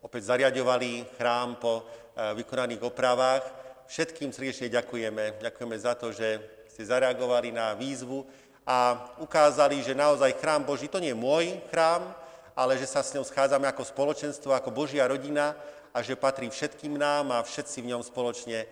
opäť 0.00 0.32
zariadovali 0.32 1.04
chrám 1.20 1.60
po 1.60 1.84
eh, 1.84 2.32
vykonaných 2.32 2.80
opravách. 2.80 3.44
Všetkým 3.92 4.32
srdečne 4.32 4.72
ďakujeme. 4.72 5.36
Ďakujeme 5.36 5.76
za 5.76 5.92
to, 5.92 6.16
že 6.16 6.40
ste 6.72 6.88
zareagovali 6.88 7.52
na 7.52 7.76
výzvu 7.76 8.24
a 8.64 9.04
ukázali, 9.20 9.84
že 9.84 9.92
naozaj 9.92 10.32
chrám 10.40 10.64
Boží 10.64 10.88
to 10.88 10.96
nie 10.96 11.12
je 11.12 11.20
môj 11.20 11.60
chrám, 11.68 12.08
ale 12.56 12.80
že 12.80 12.88
sa 12.88 13.04
s 13.04 13.12
ňou 13.12 13.22
schádzame 13.22 13.68
ako 13.68 13.84
spoločenstvo, 13.84 14.56
ako 14.56 14.72
Božia 14.72 15.04
rodina 15.04 15.52
a 15.92 16.00
že 16.00 16.16
patrí 16.16 16.48
všetkým 16.48 16.96
nám 16.96 17.36
a 17.36 17.44
všetci 17.44 17.84
v 17.84 17.92
ňom 17.92 18.00
spoločne 18.00 18.64
e, 18.64 18.66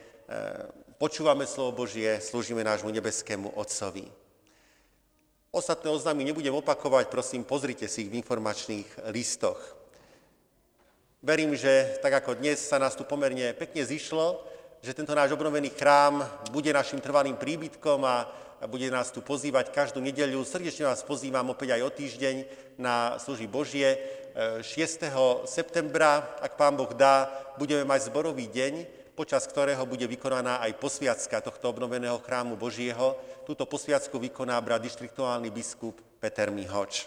počúvame 0.97 1.45
slovo 1.45 1.85
Božie, 1.85 2.17
slúžime 2.25 2.65
nášmu 2.65 2.89
nebeskému 2.89 3.53
Otcovi. 3.61 4.09
Ostatné 5.53 5.93
oznámy 5.93 6.25
nebudem 6.25 6.57
opakovať, 6.57 7.13
prosím, 7.13 7.45
pozrite 7.45 7.87
si 7.87 8.09
ich 8.09 8.11
v 8.11 8.19
informačných 8.19 9.13
listoch. 9.13 9.61
Verím, 11.23 11.55
že 11.55 12.01
tak 12.03 12.25
ako 12.25 12.41
dnes 12.41 12.59
sa 12.59 12.81
nás 12.81 12.97
tu 12.97 13.05
pomerne 13.05 13.55
pekne 13.55 13.85
zišlo, 13.85 14.43
že 14.85 14.93
tento 14.93 15.17
náš 15.17 15.33
obnovený 15.33 15.73
chrám 15.73 16.21
bude 16.53 16.69
našim 16.69 17.01
trvalým 17.01 17.37
príbytkom 17.41 18.01
a 18.05 18.29
bude 18.65 18.89
nás 18.89 19.11
tu 19.11 19.21
pozývať 19.21 19.75
každú 19.75 19.99
nedeľu. 19.99 20.47
Srdečne 20.47 20.87
vás 20.89 21.03
pozývam 21.03 21.51
opäť 21.51 21.77
aj 21.77 21.83
o 21.83 21.91
týždeň 21.91 22.37
na 22.79 23.19
služby 23.19 23.49
Božie. 23.51 23.99
6. 24.35 24.67
septembra, 25.47 26.39
ak 26.43 26.59
Pán 26.59 26.75
Boh 26.75 26.91
dá, 26.91 27.31
budeme 27.55 27.87
mať 27.87 28.11
zborový 28.11 28.51
deň, 28.51 28.87
počas 29.15 29.47
ktorého 29.47 29.87
bude 29.87 30.11
vykonaná 30.11 30.59
aj 30.59 30.75
posviacka 30.83 31.39
tohto 31.39 31.71
obnoveného 31.71 32.19
chrámu 32.19 32.59
Božieho. 32.59 33.15
Túto 33.47 33.63
posviacku 33.63 34.19
vykoná 34.19 34.59
brat 34.59 34.83
dištriktuálny 34.83 35.55
biskup 35.55 36.03
Peter 36.19 36.51
Mihoč. 36.51 37.07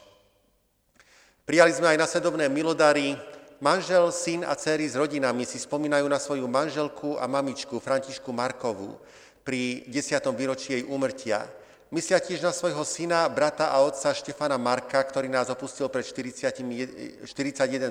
Prijali 1.44 1.76
sme 1.76 1.92
aj 1.96 2.00
nasledovné 2.00 2.48
milodary. 2.48 3.16
Manžel, 3.58 4.14
syn 4.14 4.46
a 4.46 4.54
dcery 4.54 4.86
s 4.86 4.94
rodinami 4.94 5.42
si 5.42 5.58
spomínajú 5.58 6.06
na 6.06 6.22
svoju 6.22 6.46
manželku 6.46 7.18
a 7.18 7.26
mamičku 7.26 7.82
Františku 7.82 8.30
Markovú 8.30 9.02
pri 9.48 9.88
10. 9.88 10.28
výročí 10.36 10.76
jej 10.76 10.84
úmrtia. 10.84 11.48
Myslia 11.96 12.20
tiež 12.20 12.44
na 12.44 12.52
svojho 12.52 12.84
syna, 12.84 13.32
brata 13.32 13.72
a 13.72 13.80
otca 13.80 14.12
Štefana 14.12 14.60
Marka, 14.60 15.00
ktorý 15.00 15.32
nás 15.32 15.48
opustil 15.48 15.88
pred 15.88 16.04
40, 16.04 17.24
41 17.24 17.24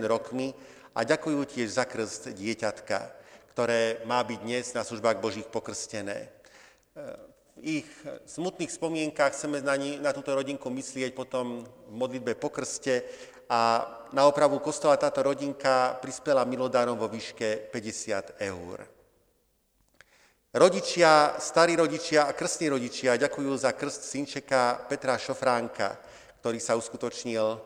rokmi 0.04 0.52
a 0.92 1.00
ďakujú 1.00 1.40
tiež 1.48 1.80
za 1.80 1.88
krst 1.88 2.28
dieťatka, 2.36 3.08
ktoré 3.56 4.04
má 4.04 4.20
byť 4.20 4.38
dnes 4.44 4.68
na 4.76 4.84
službách 4.84 5.16
Božích 5.16 5.48
pokrstené. 5.48 6.28
V 7.56 7.80
ich 7.80 7.88
smutných 8.28 8.68
spomienkách 8.68 9.32
chceme 9.32 9.64
na, 9.64 9.80
ní, 9.80 9.96
na 9.96 10.12
túto 10.12 10.36
rodinku 10.36 10.68
myslieť 10.68 11.16
potom 11.16 11.64
v 11.64 11.92
modlitbe 11.96 12.36
po 12.36 12.52
krste 12.52 13.00
a 13.48 13.80
na 14.12 14.28
opravu 14.28 14.60
kostola 14.60 15.00
táto 15.00 15.24
rodinka 15.24 15.96
prispela 16.04 16.44
milodárom 16.44 17.00
vo 17.00 17.08
výške 17.08 17.72
50 17.72 18.44
eur. 18.44 18.95
Rodičia, 20.56 21.36
starí 21.36 21.76
rodičia 21.76 22.24
a 22.24 22.32
krstní 22.32 22.72
rodičia 22.72 23.20
ďakujú 23.20 23.52
za 23.60 23.76
krst 23.76 24.08
synčeka 24.08 24.88
Petra 24.88 25.20
Šofránka, 25.20 26.00
ktorý 26.40 26.56
sa 26.56 26.80
uskutočnil 26.80 27.44
e, 27.44 27.58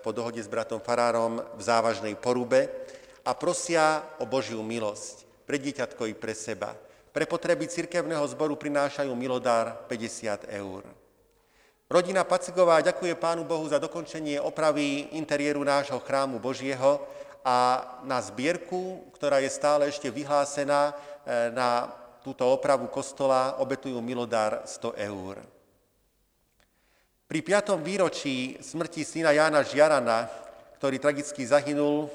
po 0.00 0.16
dohode 0.16 0.40
s 0.40 0.48
bratom 0.48 0.80
Farárom 0.80 1.44
v 1.44 1.60
závažnej 1.60 2.16
porube 2.16 2.72
a 3.20 3.36
prosia 3.36 4.16
o 4.16 4.24
Božiu 4.24 4.64
milosť 4.64 5.28
pre 5.44 5.60
dieťatko 5.60 6.08
i 6.08 6.16
pre 6.16 6.32
seba. 6.32 6.72
Pre 7.12 7.28
potreby 7.28 7.68
cirkevného 7.68 8.24
zboru 8.32 8.56
prinášajú 8.56 9.12
milodár 9.12 9.84
50 9.92 10.48
eur. 10.56 10.88
Rodina 11.92 12.24
Pacigová 12.24 12.80
ďakuje 12.80 13.12
Pánu 13.12 13.44
Bohu 13.44 13.68
za 13.68 13.76
dokončenie 13.76 14.40
opravy 14.40 15.12
interiéru 15.12 15.60
nášho 15.60 16.00
chrámu 16.00 16.40
Božieho 16.40 16.96
a 17.44 17.84
na 18.08 18.24
zbierku, 18.24 19.04
ktorá 19.20 19.44
je 19.44 19.52
stále 19.52 19.92
ešte 19.92 20.08
vyhlásená 20.08 20.96
e, 21.28 21.52
na 21.52 22.00
túto 22.22 22.46
opravu 22.46 22.86
kostola 22.86 23.58
obetujú 23.58 23.98
milodár 23.98 24.62
100 24.64 24.94
eur. 24.94 25.42
Pri 27.26 27.40
5. 27.42 27.76
výročí 27.82 28.56
smrti 28.62 29.02
syna 29.02 29.34
Jána 29.34 29.66
Žiarana, 29.66 30.30
ktorý 30.78 31.02
tragicky 31.02 31.42
zahynul 31.42 32.06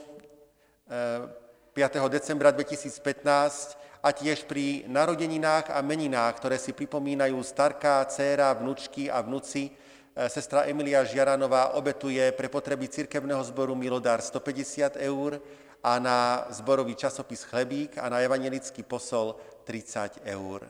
5. 0.87 2.07
Eh, 2.07 2.09
decembra 2.09 2.55
2015, 2.55 3.75
a 4.07 4.13
tiež 4.15 4.45
pri 4.47 4.87
narodeninách 4.87 5.73
a 5.73 5.83
meninách, 5.83 6.39
ktoré 6.39 6.55
si 6.61 6.71
pripomínajú 6.71 7.35
starká, 7.43 8.05
dcéra, 8.07 8.53
vnúčky 8.55 9.11
a 9.11 9.19
vnúci, 9.19 9.73
eh, 9.73 10.29
sestra 10.31 10.69
Emilia 10.69 11.03
Žiaranová 11.03 11.75
obetuje 11.75 12.23
pre 12.31 12.47
potreby 12.47 12.87
cirkevného 12.87 13.43
zboru 13.43 13.75
Milodár 13.75 14.23
150 14.23 14.95
eur 15.01 15.41
a 15.83 15.99
na 15.99 16.47
zborový 16.53 16.95
časopis 16.95 17.43
Chlebík 17.43 17.99
a 17.99 18.07
na 18.07 18.23
evangelický 18.23 18.85
posol 18.85 19.35
30 19.67 20.23
eur. 20.23 20.63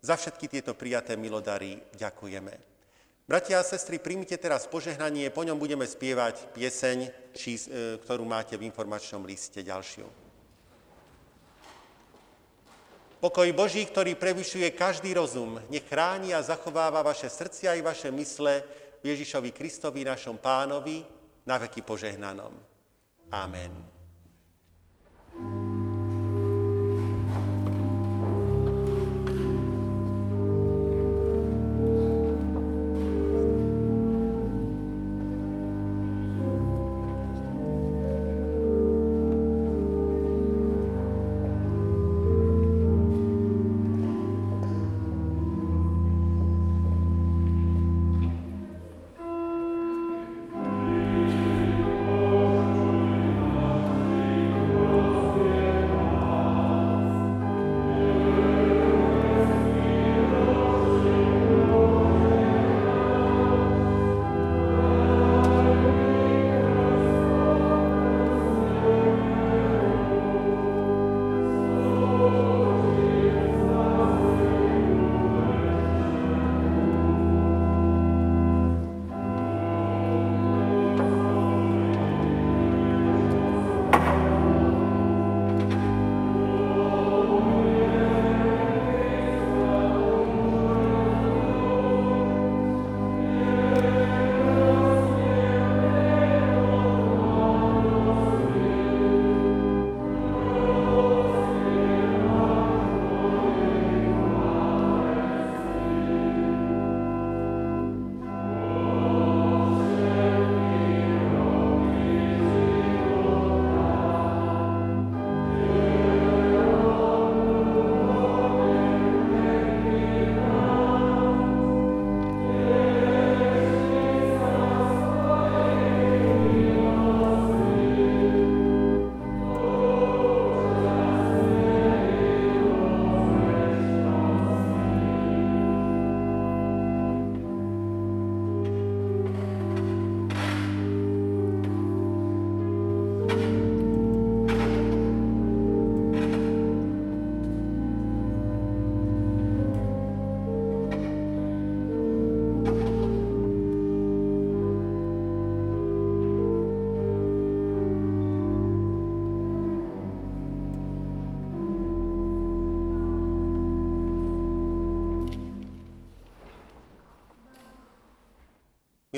Za 0.00 0.16
všetky 0.16 0.48
tieto 0.48 0.72
prijaté 0.72 1.20
milodary 1.20 1.76
ďakujeme. 1.92 2.56
Bratia 3.28 3.60
a 3.60 3.66
sestry, 3.66 4.00
príjmite 4.00 4.40
teraz 4.40 4.64
požehnanie, 4.64 5.28
po 5.28 5.44
ňom 5.44 5.60
budeme 5.60 5.84
spievať 5.84 6.48
pieseň, 6.56 7.12
či, 7.36 7.60
e, 7.60 8.00
ktorú 8.00 8.24
máte 8.24 8.56
v 8.56 8.64
informačnom 8.64 9.20
liste 9.28 9.60
ďalšiu. 9.60 10.08
Pokoj 13.20 13.48
Boží, 13.52 13.84
ktorý 13.84 14.16
prevyšuje 14.16 14.72
každý 14.72 15.12
rozum, 15.12 15.60
nech 15.68 15.84
chráni 15.84 16.32
a 16.32 16.40
zachováva 16.40 17.04
vaše 17.04 17.28
srdcia 17.28 17.76
i 17.76 17.84
vaše 17.84 18.08
mysle 18.14 18.64
v 19.04 19.12
Ježišovi 19.12 19.52
Kristovi, 19.52 20.08
našom 20.08 20.40
pánovi, 20.40 21.04
na 21.44 21.60
veky 21.60 21.84
požehnanom. 21.84 22.56
Amen. 23.28 23.97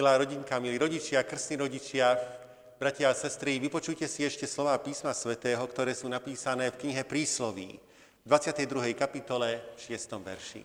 Milá 0.01 0.16
rodinka, 0.16 0.57
milí 0.57 0.80
rodičia, 0.80 1.20
krstní 1.20 1.61
rodičia, 1.61 2.16
bratia 2.80 3.12
a 3.12 3.14
sestry, 3.14 3.61
vypočujte 3.61 4.09
si 4.09 4.24
ešte 4.24 4.48
slova 4.48 4.72
písma 4.80 5.12
svätého, 5.12 5.61
ktoré 5.68 5.92
sú 5.92 6.09
napísané 6.09 6.72
v 6.72 6.80
knihe 6.80 7.05
Prísloví, 7.05 7.76
v 8.24 8.26
22. 8.32 8.96
kapitole, 8.96 9.61
6. 9.76 10.24
verši. 10.24 10.64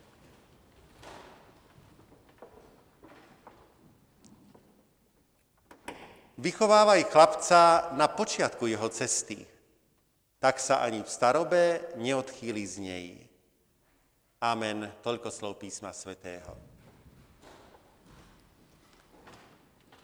Vychovávaj 6.40 7.04
chlapca 7.12 7.92
na 7.92 8.08
počiatku 8.08 8.72
jeho 8.72 8.88
cesty, 8.88 9.44
tak 10.40 10.64
sa 10.64 10.80
ani 10.80 11.04
v 11.04 11.12
starobe 11.12 11.84
neodchýli 12.00 12.64
z 12.64 12.76
nej. 12.80 13.08
Amen. 14.40 14.88
Toľko 15.04 15.28
slov 15.28 15.60
písma 15.60 15.92
svätého. 15.92 16.75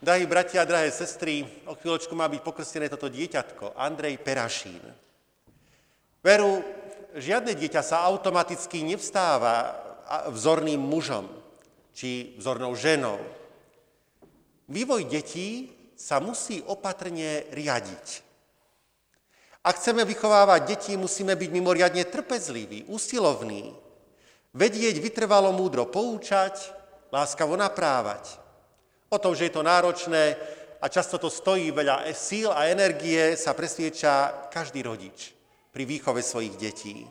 Drahí 0.02 0.26
bratia 0.26 0.66
a 0.66 0.66
drahé 0.66 0.90
sestry, 0.90 1.46
o 1.70 1.78
chvíľočku 1.78 2.18
má 2.18 2.26
byť 2.26 2.42
pokrstené 2.42 2.90
toto 2.90 3.06
dieťatko, 3.06 3.78
Andrej 3.78 4.18
Perašín. 4.26 4.82
Veru, 6.26 6.66
žiadne 7.14 7.54
dieťa 7.54 7.86
sa 7.86 8.10
automaticky 8.10 8.82
nevstáva 8.82 9.78
vzorným 10.34 10.82
mužom 10.82 11.30
či 11.94 12.34
vzornou 12.42 12.74
ženou. 12.74 13.22
Vývoj 14.74 15.06
detí 15.06 15.70
sa 15.94 16.18
musí 16.18 16.66
opatrne 16.66 17.46
riadiť. 17.54 18.06
Ak 19.62 19.78
chceme 19.78 20.02
vychovávať 20.02 20.62
deti, 20.66 20.94
musíme 20.98 21.38
byť 21.38 21.50
mimoriadne 21.54 22.10
trpezliví, 22.10 22.90
usilovní, 22.90 23.70
vedieť 24.58 24.98
vytrvalo 24.98 25.54
múdro 25.54 25.86
poučať, 25.86 26.74
láskavo 27.14 27.54
naprávať. 27.54 28.42
O 29.12 29.20
tom, 29.20 29.36
že 29.36 29.52
je 29.52 29.60
to 29.60 29.68
náročné 29.68 30.40
a 30.80 30.88
často 30.88 31.20
to 31.20 31.28
stojí 31.28 31.68
veľa 31.76 32.08
síl 32.16 32.48
a 32.48 32.72
energie, 32.72 33.36
sa 33.36 33.52
presvieča 33.52 34.48
každý 34.48 34.88
rodič 34.88 35.36
pri 35.76 35.84
výchove 35.84 36.24
svojich 36.24 36.56
detí. 36.56 37.04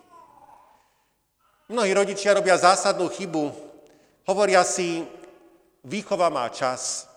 Mnohí 1.68 1.92
rodičia 1.92 2.32
robia 2.32 2.57
zásadnú 2.57 3.05
chybu, 3.12 3.53
hovoria 4.24 4.64
si, 4.64 5.05
výchova 5.84 6.32
má 6.32 6.48
čas, 6.48 7.11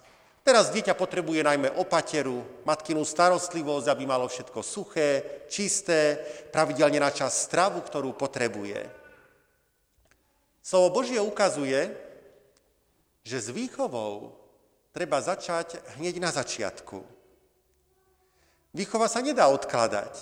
Teraz 0.44 0.76
dieťa 0.76 1.00
potrebuje 1.00 1.40
najmä 1.40 1.72
opateru, 1.80 2.44
matkinu 2.68 3.08
starostlivosť, 3.08 3.88
aby 3.88 4.04
malo 4.04 4.28
všetko 4.28 4.60
suché, 4.60 5.10
čisté, 5.48 6.20
pravidelne 6.52 7.00
na 7.00 7.16
čas 7.16 7.48
stravu, 7.48 7.80
ktorú 7.80 8.12
potrebuje. 8.12 8.84
Slovo 10.60 11.00
Božie 11.00 11.24
ukazuje, 11.24 11.96
že 13.24 13.40
s 13.40 13.48
výchovou 13.56 14.43
treba 14.94 15.18
začať 15.20 15.82
hneď 15.98 16.22
na 16.22 16.30
začiatku. 16.30 17.02
Výchova 18.78 19.10
sa 19.10 19.26
nedá 19.26 19.50
odkladať, 19.50 20.14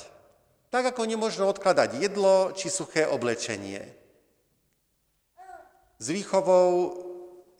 tak 0.71 0.95
ako 0.95 1.03
nemôžno 1.03 1.51
odkladať 1.51 1.99
jedlo 1.99 2.55
či 2.55 2.71
suché 2.71 3.03
oblečenie. 3.03 3.83
S 5.99 6.07
výchovou 6.09 6.97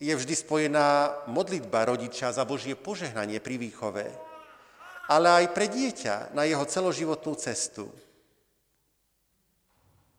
je 0.02 0.10
vždy 0.16 0.34
spojená 0.34 1.14
modlitba 1.30 1.86
rodiča 1.94 2.34
za 2.34 2.42
Božie 2.48 2.74
požehnanie 2.74 3.38
pri 3.38 3.60
výchove, 3.60 4.08
ale 5.12 5.28
aj 5.44 5.46
pre 5.54 5.70
dieťa 5.70 6.34
na 6.34 6.48
jeho 6.48 6.64
celoživotnú 6.66 7.38
cestu. 7.38 7.92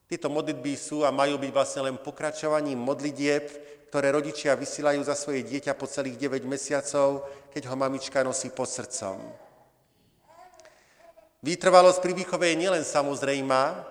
Tieto 0.07 0.29
modlitby 0.29 0.77
sú 0.77 1.09
a 1.09 1.11
majú 1.11 1.41
byť 1.41 1.51
vlastne 1.51 1.89
len 1.89 1.97
pokračovaním 1.97 2.77
modlitieb, 2.77 3.49
ktoré 3.93 4.09
rodičia 4.09 4.57
vysielajú 4.57 5.05
za 5.05 5.13
svoje 5.13 5.45
dieťa 5.45 5.77
po 5.77 5.85
celých 5.85 6.17
9 6.17 6.49
mesiacov, 6.49 7.29
keď 7.53 7.69
ho 7.69 7.77
mamička 7.77 8.25
nosí 8.25 8.49
pod 8.49 8.65
srdcom. 8.65 9.21
Výtrvalosť 11.45 12.01
pri 12.01 12.17
výchove 12.17 12.49
je 12.49 12.57
nielen 12.57 12.89
samozrejmá, 12.89 13.85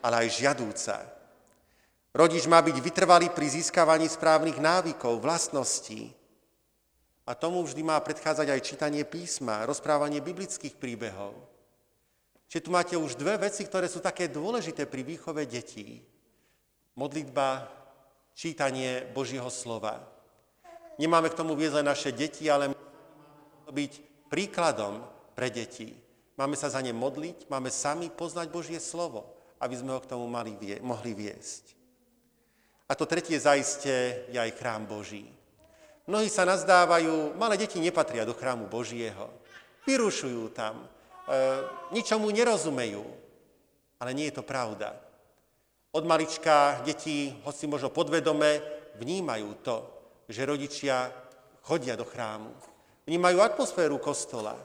ale 0.00 0.14
aj 0.24 0.40
žiadúca. 0.40 0.96
Rodič 2.16 2.48
má 2.48 2.64
byť 2.64 2.76
vytrvalý 2.80 3.28
pri 3.36 3.60
získavaní 3.60 4.08
správnych 4.08 4.56
návykov, 4.56 5.20
vlastností. 5.20 6.08
A 7.28 7.36
tomu 7.36 7.60
vždy 7.68 7.84
má 7.84 8.00
predchádzať 8.00 8.48
aj 8.48 8.64
čítanie 8.64 9.04
písma, 9.04 9.68
rozprávanie 9.68 10.24
biblických 10.24 10.80
príbehov. 10.80 11.36
Čiže 12.48 12.64
tu 12.64 12.70
máte 12.72 12.96
už 12.96 13.12
dve 13.20 13.36
veci, 13.36 13.60
ktoré 13.68 13.92
sú 13.92 14.00
také 14.00 14.24
dôležité 14.24 14.88
pri 14.88 15.04
výchove 15.04 15.44
detí. 15.44 16.00
Modlitba, 16.96 17.83
čítanie 18.34 19.06
Božieho 19.14 19.48
slova. 19.48 20.02
Nemáme 20.98 21.30
k 21.30 21.38
tomu 21.38 21.54
viesť 21.58 21.80
len 21.80 21.86
naše 21.90 22.10
deti, 22.14 22.46
ale 22.50 22.70
máme 22.70 23.70
byť 23.70 23.92
príkladom 24.30 25.02
pre 25.34 25.50
deti. 25.50 25.94
Máme 26.34 26.58
sa 26.58 26.66
za 26.66 26.82
ne 26.82 26.90
modliť, 26.90 27.46
máme 27.46 27.70
sami 27.70 28.10
poznať 28.10 28.50
Božie 28.50 28.78
slovo, 28.82 29.30
aby 29.62 29.74
sme 29.78 29.94
ho 29.94 30.02
k 30.02 30.10
tomu 30.10 30.26
mali, 30.26 30.54
mohli 30.82 31.14
viesť. 31.14 31.74
A 32.90 32.92
to 32.98 33.06
tretie 33.06 33.38
zaiste 33.38 34.26
je 34.28 34.38
aj 34.38 34.58
chrám 34.58 34.84
Boží. 34.84 35.30
Mnohí 36.04 36.28
sa 36.28 36.44
nazdávajú, 36.44 37.32
malé 37.40 37.56
deti 37.56 37.80
nepatria 37.80 38.28
do 38.28 38.36
chrámu 38.36 38.68
Božieho. 38.68 39.32
Vyrušujú 39.88 40.52
tam, 40.52 40.84
e, 40.84 40.86
ničomu 41.96 42.28
nerozumejú. 42.28 43.00
Ale 43.96 44.12
nie 44.12 44.28
je 44.28 44.36
to 44.36 44.44
pravda. 44.44 44.92
Od 45.94 46.02
malička 46.02 46.82
deti, 46.82 47.30
hoci 47.46 47.70
možno 47.70 47.86
podvedome, 47.94 48.58
vnímajú 48.98 49.50
to, 49.62 49.76
že 50.26 50.42
rodičia 50.42 51.06
chodia 51.62 51.94
do 51.94 52.02
chrámu. 52.02 52.50
Vnímajú 53.06 53.38
atmosféru 53.38 54.02
kostola. 54.02 54.58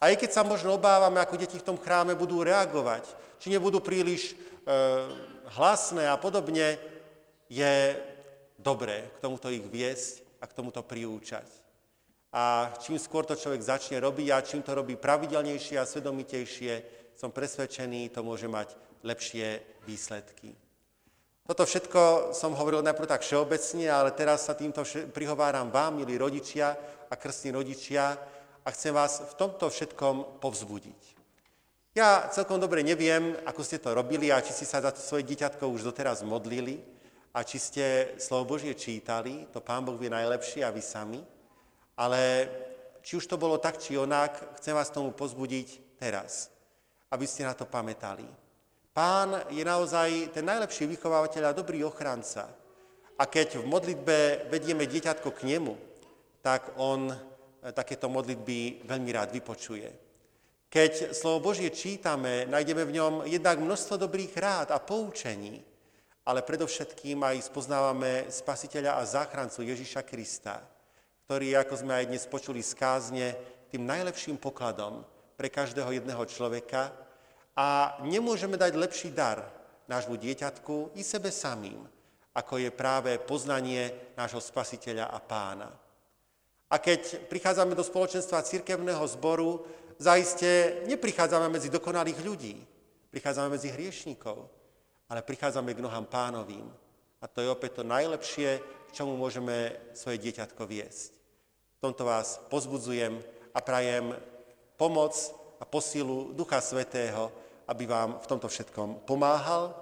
Aj 0.00 0.12
keď 0.16 0.30
sa 0.32 0.42
možno 0.42 0.80
obávame, 0.80 1.20
ako 1.20 1.36
deti 1.36 1.60
v 1.60 1.66
tom 1.68 1.76
chráme 1.76 2.16
budú 2.16 2.40
reagovať, 2.40 3.04
či 3.36 3.52
nebudú 3.52 3.84
príliš 3.84 4.32
e, 4.32 4.34
hlasné 5.60 6.08
a 6.08 6.16
podobne, 6.16 6.80
je 7.52 7.74
dobré 8.56 9.12
k 9.12 9.28
tomuto 9.28 9.52
ich 9.52 9.62
viesť 9.68 10.24
a 10.40 10.48
k 10.48 10.56
tomuto 10.56 10.80
priúčať. 10.80 11.44
A 12.32 12.72
čím 12.80 12.96
skôr 12.96 13.28
to 13.28 13.36
človek 13.36 13.60
začne 13.60 14.00
robiť 14.00 14.28
a 14.32 14.40
čím 14.40 14.64
to 14.64 14.72
robí 14.72 14.96
pravidelnejšie 14.96 15.76
a 15.76 15.84
svedomitejšie, 15.84 16.72
som 17.12 17.28
presvedčený, 17.28 18.08
to 18.08 18.24
môže 18.24 18.48
mať 18.48 18.72
lepšie 19.04 19.60
výsledky. 19.84 20.61
Toto 21.42 21.66
všetko 21.66 22.30
som 22.30 22.54
hovoril 22.54 22.86
najprv 22.86 23.10
tak 23.10 23.26
všeobecne, 23.26 23.90
ale 23.90 24.14
teraz 24.14 24.46
sa 24.46 24.54
týmto 24.54 24.86
prihováram 25.10 25.74
vám, 25.74 25.98
milí 25.98 26.14
rodičia 26.14 26.78
a 27.10 27.14
krstní 27.18 27.50
rodičia, 27.50 28.14
a 28.62 28.68
chcem 28.70 28.94
vás 28.94 29.26
v 29.26 29.34
tomto 29.34 29.66
všetkom 29.66 30.38
povzbudiť. 30.38 31.18
Ja 31.98 32.30
celkom 32.30 32.62
dobre 32.62 32.86
neviem, 32.86 33.34
ako 33.42 33.66
ste 33.66 33.82
to 33.82 33.90
robili 33.90 34.30
a 34.30 34.38
či 34.38 34.54
ste 34.54 34.64
sa 34.70 34.78
za 34.78 34.94
to 34.94 35.02
svoje 35.02 35.26
dieťatko 35.26 35.66
už 35.66 35.82
doteraz 35.82 36.22
modlili, 36.22 36.78
a 37.32 37.48
či 37.48 37.56
ste 37.56 37.84
slovo 38.20 38.56
Božie 38.56 38.76
čítali, 38.76 39.48
to 39.48 39.64
Pán 39.64 39.88
Boh 39.88 39.96
vie 39.96 40.12
najlepšie 40.12 40.60
a 40.62 40.70
vy 40.70 40.84
sami, 40.84 41.20
ale 41.96 42.20
či 43.00 43.16
už 43.16 43.24
to 43.24 43.40
bolo 43.40 43.56
tak, 43.56 43.80
či 43.80 43.96
onak, 43.96 44.60
chcem 44.60 44.76
vás 44.76 44.92
tomu 44.92 45.16
pozbudiť 45.16 45.96
teraz, 45.96 46.52
aby 47.08 47.24
ste 47.24 47.48
na 47.48 47.56
to 47.56 47.64
pamätali. 47.64 48.28
Pán 48.92 49.48
je 49.48 49.64
naozaj 49.64 50.36
ten 50.36 50.44
najlepší 50.44 50.84
vychovávateľ 50.84 51.48
a 51.48 51.56
dobrý 51.56 51.80
ochranca. 51.80 52.52
A 53.16 53.24
keď 53.24 53.64
v 53.64 53.64
modlitbe 53.64 54.16
vedieme 54.52 54.84
dieťatko 54.84 55.32
k 55.32 55.48
nemu, 55.48 55.72
tak 56.44 56.76
on 56.76 57.08
e, 57.08 57.16
takéto 57.72 58.12
modlitby 58.12 58.84
veľmi 58.84 59.10
rád 59.16 59.32
vypočuje. 59.32 59.88
Keď 60.68 61.16
slovo 61.16 61.52
Božie 61.52 61.72
čítame, 61.72 62.44
nájdeme 62.44 62.84
v 62.84 62.96
ňom 63.00 63.14
jednak 63.24 63.64
množstvo 63.64 63.96
dobrých 63.96 64.36
rád 64.36 64.68
a 64.76 64.80
poučení, 64.80 65.64
ale 66.28 66.44
predovšetkým 66.44 67.16
aj 67.24 67.48
spoznávame 67.48 68.28
spasiteľa 68.28 69.00
a 69.00 69.08
záchrancu 69.08 69.64
Ježiša 69.72 70.04
Krista, 70.04 70.60
ktorý, 71.24 71.56
ako 71.56 71.80
sme 71.80 71.96
aj 71.96 72.12
dnes 72.12 72.24
počuli 72.28 72.60
z 72.60 72.76
kázne, 72.76 73.26
tým 73.72 73.88
najlepším 73.88 74.36
pokladom 74.36 75.00
pre 75.32 75.48
každého 75.48 75.96
jedného 75.96 76.24
človeka 76.28 77.01
a 77.56 77.98
nemôžeme 78.04 78.56
dať 78.56 78.72
lepší 78.76 79.08
dar 79.12 79.44
nášmu 79.88 80.16
dieťatku 80.16 80.96
i 80.96 81.02
sebe 81.04 81.28
samým, 81.28 81.84
ako 82.32 82.56
je 82.56 82.70
práve 82.72 83.20
poznanie 83.20 83.92
nášho 84.16 84.40
spasiteľa 84.40 85.12
a 85.12 85.18
pána. 85.20 85.68
A 86.72 86.80
keď 86.80 87.28
prichádzame 87.28 87.76
do 87.76 87.84
spoločenstva 87.84 88.40
cirkevného 88.40 89.04
zboru, 89.04 89.60
zaiste 90.00 90.80
neprichádzame 90.88 91.52
medzi 91.52 91.68
dokonalých 91.68 92.18
ľudí, 92.24 92.56
prichádzame 93.12 93.52
medzi 93.52 93.68
hriešníkov, 93.68 94.48
ale 95.12 95.20
prichádzame 95.20 95.76
k 95.76 95.84
nohám 95.84 96.08
pánovým. 96.08 96.64
A 97.20 97.28
to 97.28 97.44
je 97.44 97.52
opäť 97.52 97.78
to 97.78 97.84
najlepšie, 97.84 98.64
k 98.88 98.90
čomu 98.96 99.20
môžeme 99.20 99.76
svoje 99.92 100.16
dieťatko 100.24 100.64
viesť. 100.64 101.12
V 101.76 101.78
tomto 101.84 102.08
vás 102.08 102.40
pozbudzujem 102.48 103.20
a 103.52 103.58
prajem 103.60 104.16
pomoc 104.80 105.12
a 105.60 105.68
posilu 105.68 106.32
Ducha 106.32 106.64
Svetého, 106.64 107.41
aby 107.72 107.88
vám 107.88 108.20
v 108.20 108.28
tomto 108.28 108.52
všetkom 108.52 109.08
pomáhal. 109.08 109.72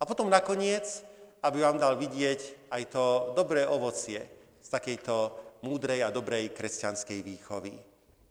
A 0.00 0.08
potom 0.08 0.32
nakoniec, 0.32 1.04
aby 1.44 1.60
vám 1.60 1.76
dal 1.76 2.00
vidieť 2.00 2.72
aj 2.72 2.82
to 2.88 3.04
dobré 3.36 3.68
ovocie 3.68 4.24
z 4.64 4.68
takejto 4.72 5.36
múdrej 5.60 6.08
a 6.08 6.08
dobrej 6.08 6.56
kresťanskej 6.56 7.20
výchovy. 7.20 7.76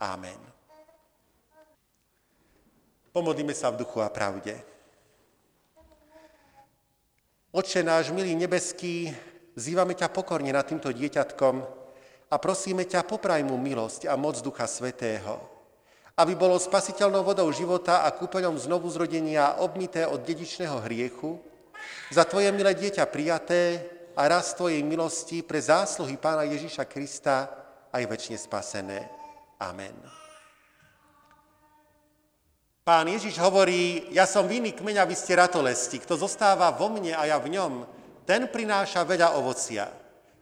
Amen. 0.02 0.42
Pomodlíme 3.14 3.54
sa 3.54 3.70
v 3.70 3.86
duchu 3.86 4.02
a 4.02 4.10
pravde. 4.10 4.58
Oče 7.50 7.82
náš, 7.82 8.14
milý 8.14 8.38
nebeský, 8.38 9.10
zývame 9.58 9.98
ťa 9.98 10.14
pokorne 10.14 10.54
nad 10.54 10.66
týmto 10.66 10.94
dieťatkom 10.94 11.56
a 12.30 12.36
prosíme 12.38 12.86
ťa, 12.86 13.10
popraj 13.10 13.42
mu 13.42 13.58
milosť 13.58 14.06
a 14.06 14.14
moc 14.14 14.38
Ducha 14.38 14.70
Svetého, 14.70 15.59
aby 16.20 16.36
bolo 16.36 16.60
spasiteľnou 16.60 17.24
vodou 17.24 17.48
života 17.56 18.04
a 18.04 18.12
kúpeľom 18.12 18.60
znovu 18.60 18.92
zrodenia 18.92 19.56
obmité 19.64 20.04
od 20.04 20.20
dedičného 20.20 20.84
hriechu, 20.84 21.40
za 22.12 22.28
Tvoje 22.28 22.52
milé 22.52 22.76
dieťa 22.76 23.08
prijaté 23.08 23.88
a 24.20 24.28
raz 24.28 24.52
Tvojej 24.52 24.84
milosti 24.84 25.40
pre 25.40 25.64
zásluhy 25.64 26.20
Pána 26.20 26.44
Ježíša 26.44 26.84
Krista 26.92 27.48
aj 27.96 28.04
väčšine 28.04 28.36
spasené. 28.36 29.08
Amen. 29.64 29.96
Pán 32.84 33.08
Ježiš 33.08 33.40
hovorí, 33.40 34.12
ja 34.12 34.28
som 34.28 34.50
vinný 34.50 34.76
kmeňa, 34.76 35.08
vy 35.08 35.16
ste 35.16 35.40
ratolesti. 35.40 36.04
Kto 36.04 36.20
zostáva 36.20 36.74
vo 36.76 36.92
mne 36.92 37.16
a 37.16 37.32
ja 37.32 37.38
v 37.40 37.56
ňom, 37.56 37.86
ten 38.28 38.50
prináša 38.50 39.08
veľa 39.08 39.40
ovocia, 39.40 39.88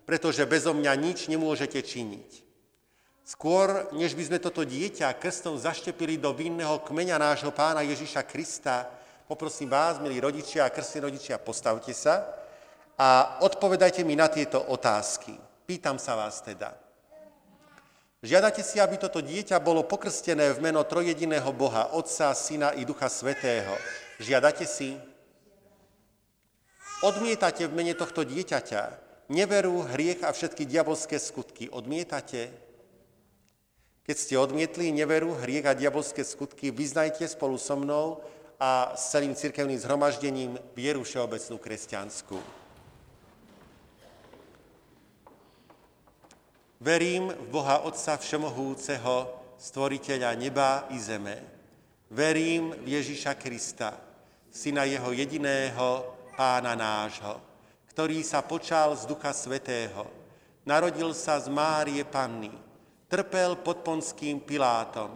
pretože 0.09 0.47
bezo 0.49 0.73
mňa 0.73 0.93
nič 0.97 1.27
nemôžete 1.29 1.83
činiť. 1.83 2.46
Skôr, 3.27 3.91
než 3.91 4.15
by 4.15 4.23
sme 4.23 4.39
toto 4.39 4.63
dieťa 4.63 5.11
krstom 5.19 5.59
zaštepili 5.59 6.15
do 6.15 6.31
vinného 6.31 6.79
kmeňa 6.79 7.19
nášho 7.19 7.51
pána 7.51 7.83
Ježiša 7.83 8.23
Krista, 8.23 8.87
poprosím 9.27 9.67
vás, 9.67 9.99
milí 9.99 10.15
rodičia 10.15 10.63
a 10.63 10.71
krstní 10.71 11.11
rodičia, 11.11 11.35
postavte 11.35 11.91
sa 11.91 12.23
a 12.95 13.35
odpovedajte 13.43 14.07
mi 14.07 14.15
na 14.15 14.31
tieto 14.31 14.63
otázky. 14.71 15.35
Pýtam 15.67 15.99
sa 15.99 16.15
vás 16.15 16.39
teda. 16.39 16.71
Žiadate 18.23 18.63
si, 18.63 18.79
aby 18.79 18.95
toto 18.95 19.19
dieťa 19.19 19.59
bolo 19.59 19.83
pokrstené 19.83 20.55
v 20.55 20.63
meno 20.63 20.87
trojediného 20.87 21.51
Boha, 21.51 21.91
Otca, 21.99 22.31
Syna 22.31 22.79
i 22.79 22.87
Ducha 22.87 23.11
Svetého. 23.11 23.75
Žiadate 24.23 24.63
si? 24.63 24.95
Odmietate 27.03 27.67
v 27.67 27.75
mene 27.75 27.91
tohto 27.91 28.23
dieťaťa 28.23 28.81
neveru, 29.27 29.83
hriech 29.83 30.23
a 30.23 30.31
všetky 30.31 30.63
diabolské 30.63 31.19
skutky. 31.19 31.67
Odmietate? 31.67 32.66
Keď 34.07 34.15
ste 34.15 34.39
odmietli 34.39 34.95
neveru, 34.95 35.35
hriech 35.35 35.67
a 35.67 35.75
diabolské 35.75 36.23
skutky, 36.23 36.71
vyznajte 36.71 37.27
spolu 37.27 37.59
so 37.59 37.75
mnou 37.75 38.23
a 38.55 38.95
s 38.95 39.11
celým 39.11 39.35
cirkevným 39.35 39.75
zhromaždením 39.75 40.55
vieru 40.71 41.03
všeobecnú 41.03 41.59
kresťanskú. 41.59 42.39
Verím 46.79 47.35
v 47.35 47.47
Boha 47.51 47.83
Otca 47.83 48.15
Všemohúceho, 48.15 49.27
stvoriteľa 49.59 50.31
neba 50.39 50.87
i 50.95 51.03
zeme. 51.03 51.43
Verím 52.07 52.79
v 52.79 52.95
Ježíša 53.03 53.35
Krista, 53.35 53.91
syna 54.47 54.87
jeho 54.87 55.11
jediného, 55.11 56.15
pána 56.39 56.79
nášho, 56.79 57.43
ktorý 57.91 58.23
sa 58.23 58.39
počal 58.39 58.95
z 58.95 59.03
Ducha 59.03 59.35
Svetého. 59.35 60.07
Narodil 60.63 61.11
sa 61.11 61.35
z 61.43 61.51
Márie 61.51 62.07
Panny, 62.07 62.66
trpel 63.07 63.55
pod 63.55 63.87
ponským 63.87 64.43
Pilátom, 64.43 65.11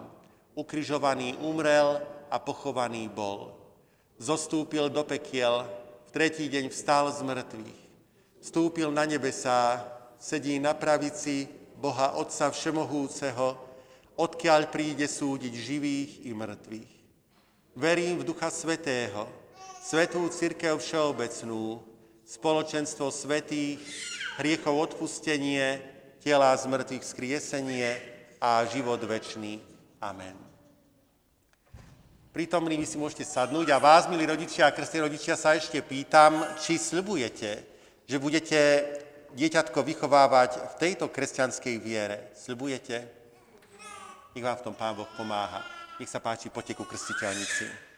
ukrižovaný 0.55 1.35
umrel 1.43 1.99
a 2.31 2.39
pochovaný 2.39 3.11
bol. 3.11 3.51
Zostúpil 4.15 4.87
do 4.87 5.03
pekiel, 5.03 5.67
v 6.07 6.09
tretí 6.11 6.47
deň 6.47 6.71
vstal 6.71 7.11
z 7.11 7.19
mŕtvych. 7.23 7.79
Vstúpil 8.41 8.91
na 8.91 9.03
nebesá, 9.03 9.83
sedí 10.19 10.59
na 10.59 10.71
pravici 10.71 11.47
Boha 11.75 12.15
Otca 12.15 12.51
Všemohúceho, 12.51 13.59
odkiaľ 14.15 14.71
príde 14.71 15.07
súdiť 15.07 15.53
živých 15.55 16.11
i 16.27 16.31
mŕtvych. 16.31 16.91
Verím 17.75 18.19
v 18.19 18.27
Ducha 18.27 18.51
Svetého, 18.51 19.27
Svetú 19.81 20.29
Církev 20.29 20.77
Všeobecnú, 20.77 21.81
spoločenstvo 22.21 23.09
svetých, 23.09 23.81
hriechov 24.37 24.93
odpustenie, 24.93 25.81
tela 26.21 26.53
z 26.53 26.69
mŕtvych 26.69 27.01
skriesenie 27.03 27.97
a 28.37 28.61
život 28.69 29.01
večný. 29.01 29.57
Amen. 29.97 30.37
Prítomní 32.31 32.79
vy 32.79 32.87
si 32.87 32.95
môžete 32.95 33.27
sadnúť 33.27 33.75
a 33.75 33.81
vás, 33.81 34.07
milí 34.07 34.23
rodičia 34.23 34.69
a 34.69 34.71
krstní 34.71 35.03
rodičia, 35.03 35.35
sa 35.35 35.57
ešte 35.57 35.83
pýtam, 35.83 36.45
či 36.63 36.79
sľubujete, 36.79 37.51
že 38.07 38.17
budete 38.21 38.59
dieťatko 39.35 39.83
vychovávať 39.83 40.71
v 40.71 40.73
tejto 40.79 41.11
kresťanskej 41.11 41.75
viere. 41.81 42.31
Sľubujete? 42.37 43.03
Nech 44.31 44.45
vám 44.47 44.55
v 44.61 44.65
tom 44.71 44.75
Pán 44.77 44.95
Boh 44.95 45.09
pomáha. 45.19 45.59
Nech 45.99 46.07
sa 46.07 46.23
páči, 46.23 46.47
poďte 46.47 46.79
ku 46.79 46.87
krstiteľnici. 46.87 47.90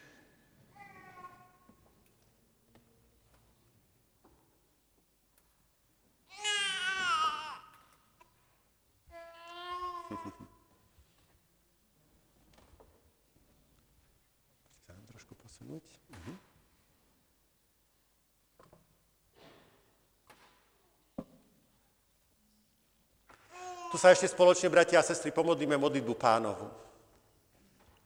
Tu 23.94 24.02
sa 24.02 24.10
ešte 24.10 24.26
spoločne, 24.26 24.74
bratia 24.74 24.98
a 24.98 25.06
sestry, 25.06 25.30
pomodlíme 25.30 25.78
modlitbu 25.78 26.18
pánovu. 26.18 26.66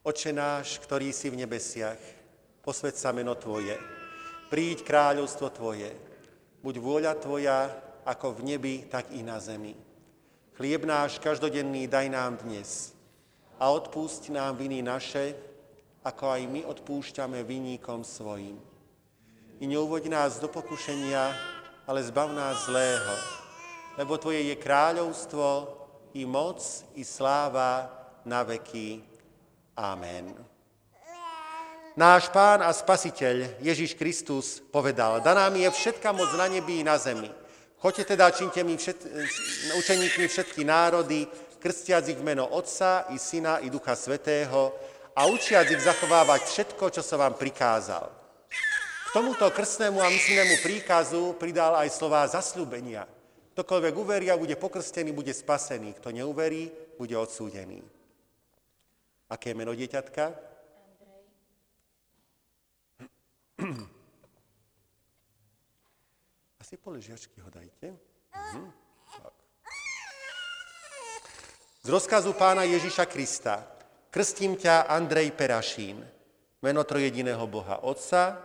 Oče 0.04 0.36
náš, 0.36 0.84
ktorý 0.84 1.16
si 1.16 1.32
v 1.32 1.40
nebesiach, 1.40 1.96
posved 2.60 2.92
sa 3.00 3.16
meno 3.16 3.40
Tvoje, 3.40 3.80
príď 4.52 4.84
kráľovstvo 4.84 5.48
Tvoje, 5.48 5.96
buď 6.60 6.76
vôľa 6.84 7.14
Tvoja, 7.24 7.72
ako 8.04 8.36
v 8.36 8.52
nebi, 8.52 8.76
tak 8.92 9.16
i 9.16 9.24
na 9.24 9.40
zemi. 9.40 9.80
Chlieb 10.60 10.84
náš 10.84 11.24
každodenný 11.24 11.88
daj 11.88 12.12
nám 12.12 12.36
dnes 12.44 12.92
a 13.56 13.72
odpúšť 13.72 14.36
nám 14.36 14.60
viny 14.60 14.84
naše, 14.84 15.40
ako 16.04 16.36
aj 16.36 16.42
my 16.52 16.62
odpúšťame 16.68 17.48
viníkom 17.48 18.04
svojim. 18.04 18.60
I 19.64 19.72
neuvoď 19.72 20.12
nás 20.12 20.36
do 20.44 20.52
pokušenia, 20.52 21.32
ale 21.88 22.04
zbav 22.04 22.36
nás 22.36 22.68
zlého, 22.68 23.47
lebo 23.98 24.22
Tvoje 24.22 24.54
je 24.54 24.56
kráľovstvo, 24.56 25.78
i 26.14 26.26
moc, 26.26 26.62
i 26.98 27.06
sláva 27.06 27.90
na 28.26 28.42
veky. 28.42 29.02
Amen. 29.78 30.34
Náš 31.98 32.30
Pán 32.30 32.62
a 32.62 32.70
Spasiteľ 32.74 33.62
Ježiš 33.62 33.98
Kristus 33.98 34.62
povedal, 34.62 35.22
daná 35.22 35.50
mi 35.50 35.66
je 35.66 35.74
všetká 35.74 36.14
moc 36.14 36.30
na 36.38 36.46
nebi 36.46 36.82
i 36.82 36.86
na 36.86 36.98
zemi. 36.98 37.30
Choďte 37.78 38.14
teda, 38.14 38.34
činte 38.34 38.62
mi 38.66 38.78
všet, 38.78 39.06
učeníkmi 39.82 40.26
všetky 40.26 40.62
národy, 40.66 41.26
krstiac 41.58 42.06
ich 42.10 42.22
meno 42.22 42.50
Otca 42.50 43.10
i 43.14 43.18
Syna 43.18 43.62
i 43.62 43.70
Ducha 43.70 43.98
Svetého 43.98 44.74
a 45.18 45.26
učiac 45.26 45.70
ich 45.70 45.82
zachovávať 45.82 46.42
všetko, 46.46 46.86
čo 46.94 47.02
som 47.02 47.22
vám 47.22 47.38
prikázal. 47.38 48.10
K 49.06 49.10
tomuto 49.14 49.50
krstnému 49.50 49.98
a 50.02 50.10
myslenému 50.10 50.62
príkazu 50.62 51.34
pridal 51.38 51.78
aj 51.82 51.90
slová 51.94 52.26
zasľúbenia– 52.30 53.06
Ktokoľvek 53.58 53.96
uverí 53.98 54.30
a 54.30 54.38
bude 54.38 54.54
pokrstený, 54.54 55.10
bude 55.10 55.34
spasený. 55.34 55.98
Kto 55.98 56.14
neuverí, 56.14 56.70
bude 56.94 57.18
odsúdený. 57.18 57.82
Aké 59.34 59.50
je 59.50 59.58
meno 59.58 59.74
dieťatka? 59.74 60.30
Andrej. 60.30 61.26
Asi 66.62 66.78
po 66.78 66.94
ležiačky 66.94 67.42
ho 67.42 67.50
dajte. 67.50 67.98
Mhm. 68.30 68.70
Tak. 69.26 69.34
Z 71.82 71.90
rozkazu 71.90 72.38
pána 72.38 72.62
Ježíša 72.62 73.10
Krista. 73.10 73.66
Krstím 74.14 74.54
ťa 74.54 74.86
Andrej 74.86 75.34
Perašín, 75.34 76.06
meno 76.62 76.86
trojediného 76.86 77.42
Boha 77.50 77.82
Otca 77.82 78.38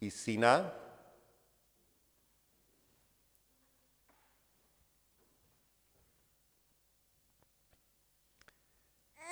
i 0.00 0.08
Syna 0.08 0.80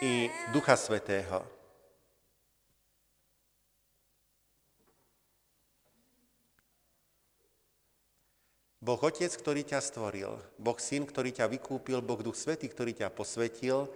i 0.03 0.27
Ducha 0.51 0.75
Svetého. 0.75 1.47
Boh 8.83 8.99
Otec, 8.99 9.31
ktorý 9.31 9.63
ťa 9.63 9.79
stvoril, 9.79 10.35
Boh 10.59 10.75
Syn, 10.83 11.07
ktorý 11.07 11.31
ťa 11.31 11.47
vykúpil, 11.47 12.03
Boh 12.03 12.19
Duch 12.19 12.35
Svetý, 12.35 12.67
ktorý 12.67 12.99
ťa 12.99 13.15
posvetil, 13.15 13.87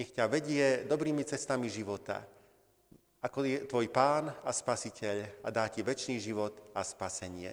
nech 0.00 0.08
ťa 0.16 0.32
vedie 0.32 0.88
dobrými 0.88 1.28
cestami 1.28 1.68
života, 1.68 2.24
ako 3.20 3.44
je 3.44 3.68
tvoj 3.68 3.92
Pán 3.92 4.32
a 4.32 4.50
Spasiteľ 4.56 5.44
a 5.44 5.52
dá 5.52 5.68
ti 5.68 5.84
väčší 5.84 6.16
život 6.24 6.72
a 6.72 6.80
spasenie. 6.80 7.52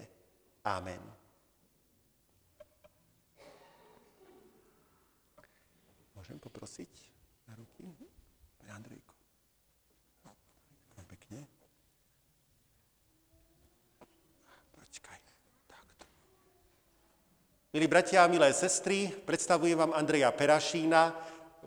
Amen. 0.64 1.03
Môžem 6.16 6.39
poprosiť? 6.39 7.07
Milí 17.78 17.93
bratia 17.93 18.25
milé 18.25 18.49
sestry, 18.57 19.05
predstavujem 19.05 19.78
vám 19.78 19.93
Andreja 19.93 20.34
Perašína, 20.34 21.13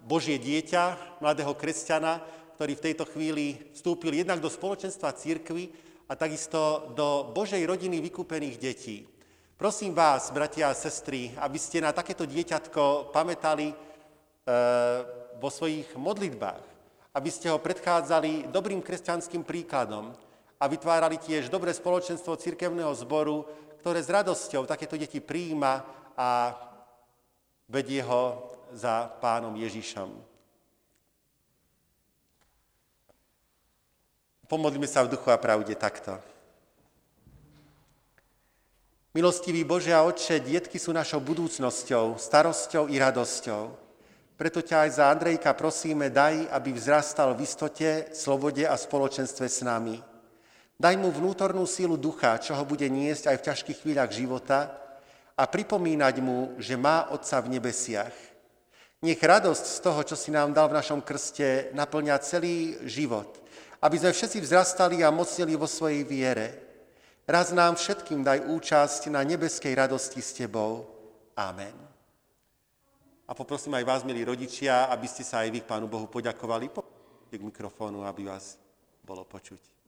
Božie 0.02 0.42
dieťa, 0.42 1.14
mladého 1.22 1.54
kresťana, 1.54 2.18
ktorý 2.58 2.74
v 2.74 2.84
tejto 2.90 3.06
chvíli 3.06 3.54
vstúpil 3.70 4.18
jednak 4.18 4.42
do 4.42 4.50
spoločenstva 4.50 5.14
církvy 5.14 5.70
a 6.10 6.18
takisto 6.18 6.90
do 6.98 7.30
Božej 7.30 7.62
rodiny 7.62 8.02
vykúpených 8.02 8.58
detí. 8.58 9.06
Prosím 9.54 9.94
vás, 9.94 10.34
bratia 10.34 10.66
a 10.66 10.74
sestry, 10.74 11.30
aby 11.38 11.62
ste 11.62 11.78
na 11.78 11.94
takéto 11.94 12.26
dieťatko 12.26 13.14
pamätali 13.14 13.70
e, 13.70 13.74
vo 15.38 15.46
svojich 15.46 15.94
modlitbách, 15.94 16.64
aby 17.14 17.30
ste 17.30 17.54
ho 17.54 17.62
predchádzali 17.62 18.50
dobrým 18.50 18.82
kresťanským 18.82 19.46
príkladom 19.46 20.10
a 20.58 20.64
vytvárali 20.66 21.22
tiež 21.22 21.54
dobré 21.54 21.70
spoločenstvo 21.70 22.34
cirkevného 22.34 22.90
zboru, 22.98 23.46
ktoré 23.78 24.02
s 24.02 24.10
radosťou 24.10 24.66
takéto 24.66 24.98
deti 24.98 25.22
prijíma 25.22 25.99
a 26.20 26.52
vedie 27.64 28.04
ho 28.04 28.52
za 28.76 29.08
pánom 29.24 29.56
Ježišom. 29.56 30.12
Pomodlíme 34.44 34.84
sa 34.84 35.06
v 35.06 35.16
duchu 35.16 35.32
a 35.32 35.40
pravde 35.40 35.72
takto. 35.72 36.20
Milostivý 39.16 39.64
Bože 39.64 39.96
a 39.96 40.04
Otče, 40.04 40.44
dietky 40.44 40.76
sú 40.76 40.92
našou 40.92 41.24
budúcnosťou, 41.24 42.20
starosťou 42.20 42.92
i 42.92 43.00
radosťou. 43.00 43.74
Preto 44.36 44.60
ťa 44.60 44.86
aj 44.86 44.90
za 44.90 45.04
Andrejka 45.10 45.56
prosíme, 45.56 46.12
daj, 46.12 46.46
aby 46.52 46.70
vzrastal 46.76 47.32
v 47.34 47.42
istote, 47.48 48.12
slobode 48.12 48.62
a 48.68 48.76
spoločenstve 48.76 49.46
s 49.48 49.64
nami. 49.64 49.98
Daj 50.78 50.94
mu 51.00 51.10
vnútornú 51.10 51.66
sílu 51.66 51.96
ducha, 51.98 52.38
čo 52.38 52.54
ho 52.54 52.64
bude 52.64 52.86
niesť 52.86 53.34
aj 53.34 53.36
v 53.40 53.46
ťažkých 53.50 53.78
chvíľach 53.82 54.10
života 54.14 54.80
a 55.40 55.48
pripomínať 55.48 56.20
mu, 56.20 56.52
že 56.60 56.76
má 56.76 57.08
Otca 57.08 57.40
v 57.40 57.56
nebesiach. 57.56 58.12
Nech 59.00 59.16
radosť 59.16 59.64
z 59.64 59.78
toho, 59.80 60.00
čo 60.04 60.12
si 60.12 60.28
nám 60.28 60.52
dal 60.52 60.68
v 60.68 60.76
našom 60.76 61.00
krste, 61.00 61.72
naplňa 61.72 62.20
celý 62.20 62.76
život, 62.84 63.40
aby 63.80 63.96
sme 63.96 64.12
všetci 64.12 64.44
vzrastali 64.44 65.00
a 65.00 65.08
mocnili 65.08 65.56
vo 65.56 65.64
svojej 65.64 66.04
viere 66.04 66.70
Raz 67.30 67.54
nám 67.54 67.78
všetkým 67.78 68.26
daj 68.26 68.42
účasť 68.42 69.06
na 69.06 69.22
nebeskej 69.22 69.70
radosti 69.78 70.18
s 70.18 70.34
Tebou. 70.34 70.82
Amen. 71.38 71.78
A 73.22 73.30
poprosím 73.38 73.78
aj 73.78 73.86
vás, 73.86 74.02
milí 74.02 74.26
rodičia, 74.26 74.90
aby 74.90 75.06
ste 75.06 75.22
sa 75.22 75.46
aj 75.46 75.54
vy 75.54 75.62
k 75.62 75.70
Pánu 75.70 75.86
Bohu 75.86 76.10
poďakovali. 76.10 76.66
Poďte 76.74 77.38
k 77.38 77.46
mikrofónu, 77.46 78.02
aby 78.02 78.26
vás 78.26 78.58
bolo 79.06 79.22
počuť. 79.22 79.79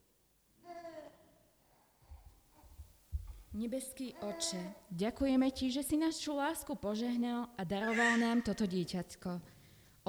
Nebeský 3.53 4.17
oče, 4.25 4.89
ďakujeme 4.89 5.53
Ti, 5.53 5.69
že 5.69 5.85
si 5.85 6.01
našu 6.01 6.33
lásku 6.41 6.73
požehnal 6.73 7.53
a 7.53 7.69
daroval 7.69 8.17
nám 8.17 8.41
toto 8.41 8.65
dieťatko. 8.65 9.45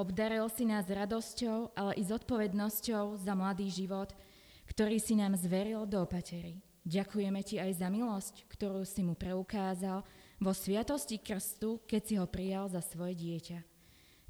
Obdaril 0.00 0.48
si 0.48 0.64
nás 0.64 0.88
radosťou, 0.88 1.76
ale 1.76 1.92
i 2.00 2.02
zodpovednosťou 2.08 3.20
za 3.20 3.32
mladý 3.36 3.68
život, 3.68 4.16
ktorý 4.64 4.96
si 4.96 5.12
nám 5.12 5.36
zveril 5.36 5.84
do 5.84 6.08
opatery. 6.08 6.64
Ďakujeme 6.88 7.44
ti 7.44 7.60
aj 7.60 7.84
za 7.84 7.92
milosť, 7.92 8.48
ktorú 8.48 8.80
si 8.88 9.04
mu 9.04 9.12
preukázal 9.12 10.00
vo 10.40 10.52
sviatosti 10.56 11.20
krstu, 11.20 11.84
keď 11.84 12.00
si 12.00 12.14
ho 12.16 12.24
prijal 12.24 12.72
za 12.72 12.80
svoje 12.80 13.12
dieťa. 13.12 13.60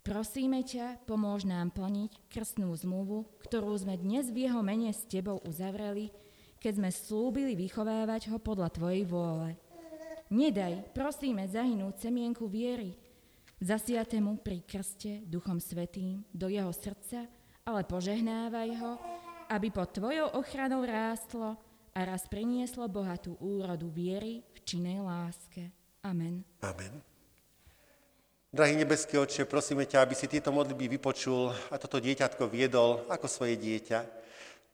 Prosíme 0.02 0.66
ťa, 0.66 1.06
pomôž 1.06 1.46
nám 1.46 1.70
plniť 1.70 2.18
krstnú 2.34 2.74
zmluvu, 2.74 3.30
ktorú 3.46 3.78
sme 3.78 3.94
dnes 3.94 4.34
v 4.34 4.50
jeho 4.50 4.58
mene 4.58 4.90
s 4.90 5.06
tebou 5.06 5.38
uzavreli, 5.46 6.10
keď 6.64 6.80
sme 6.80 6.88
slúbili 6.88 7.52
vychovávať 7.52 8.32
ho 8.32 8.40
podľa 8.40 8.72
tvojej 8.72 9.04
vôle. 9.04 9.52
Nedaj, 10.32 10.96
prosíme, 10.96 11.44
zahynúť 11.44 12.08
semienku 12.08 12.48
viery, 12.48 12.96
zasiatému 13.60 14.40
pri 14.40 14.64
krste 14.64 15.20
Duchom 15.28 15.60
Svetým 15.60 16.24
do 16.32 16.48
jeho 16.48 16.72
srdca, 16.72 17.28
ale 17.68 17.84
požehnávaj 17.84 18.70
ho, 18.80 18.92
aby 19.52 19.68
pod 19.68 19.92
tvojou 19.92 20.40
ochranou 20.40 20.80
rástlo 20.88 21.60
a 21.92 22.00
raz 22.00 22.24
prinieslo 22.32 22.88
bohatú 22.88 23.36
úrodu 23.44 23.84
viery 23.92 24.40
v 24.56 24.58
činej 24.64 25.04
láske. 25.04 25.68
Amen. 26.00 26.48
Amen. 26.64 26.96
Drahý 28.48 28.80
nebeský 28.80 29.20
oče, 29.20 29.44
prosíme 29.44 29.84
ťa, 29.84 30.00
aby 30.00 30.16
si 30.16 30.32
tieto 30.32 30.48
modlitby 30.48 30.96
vypočul 30.96 31.52
a 31.68 31.76
toto 31.76 32.00
dieťatko 32.00 32.48
viedol 32.48 33.04
ako 33.12 33.28
svoje 33.28 33.60
dieťa. 33.60 34.23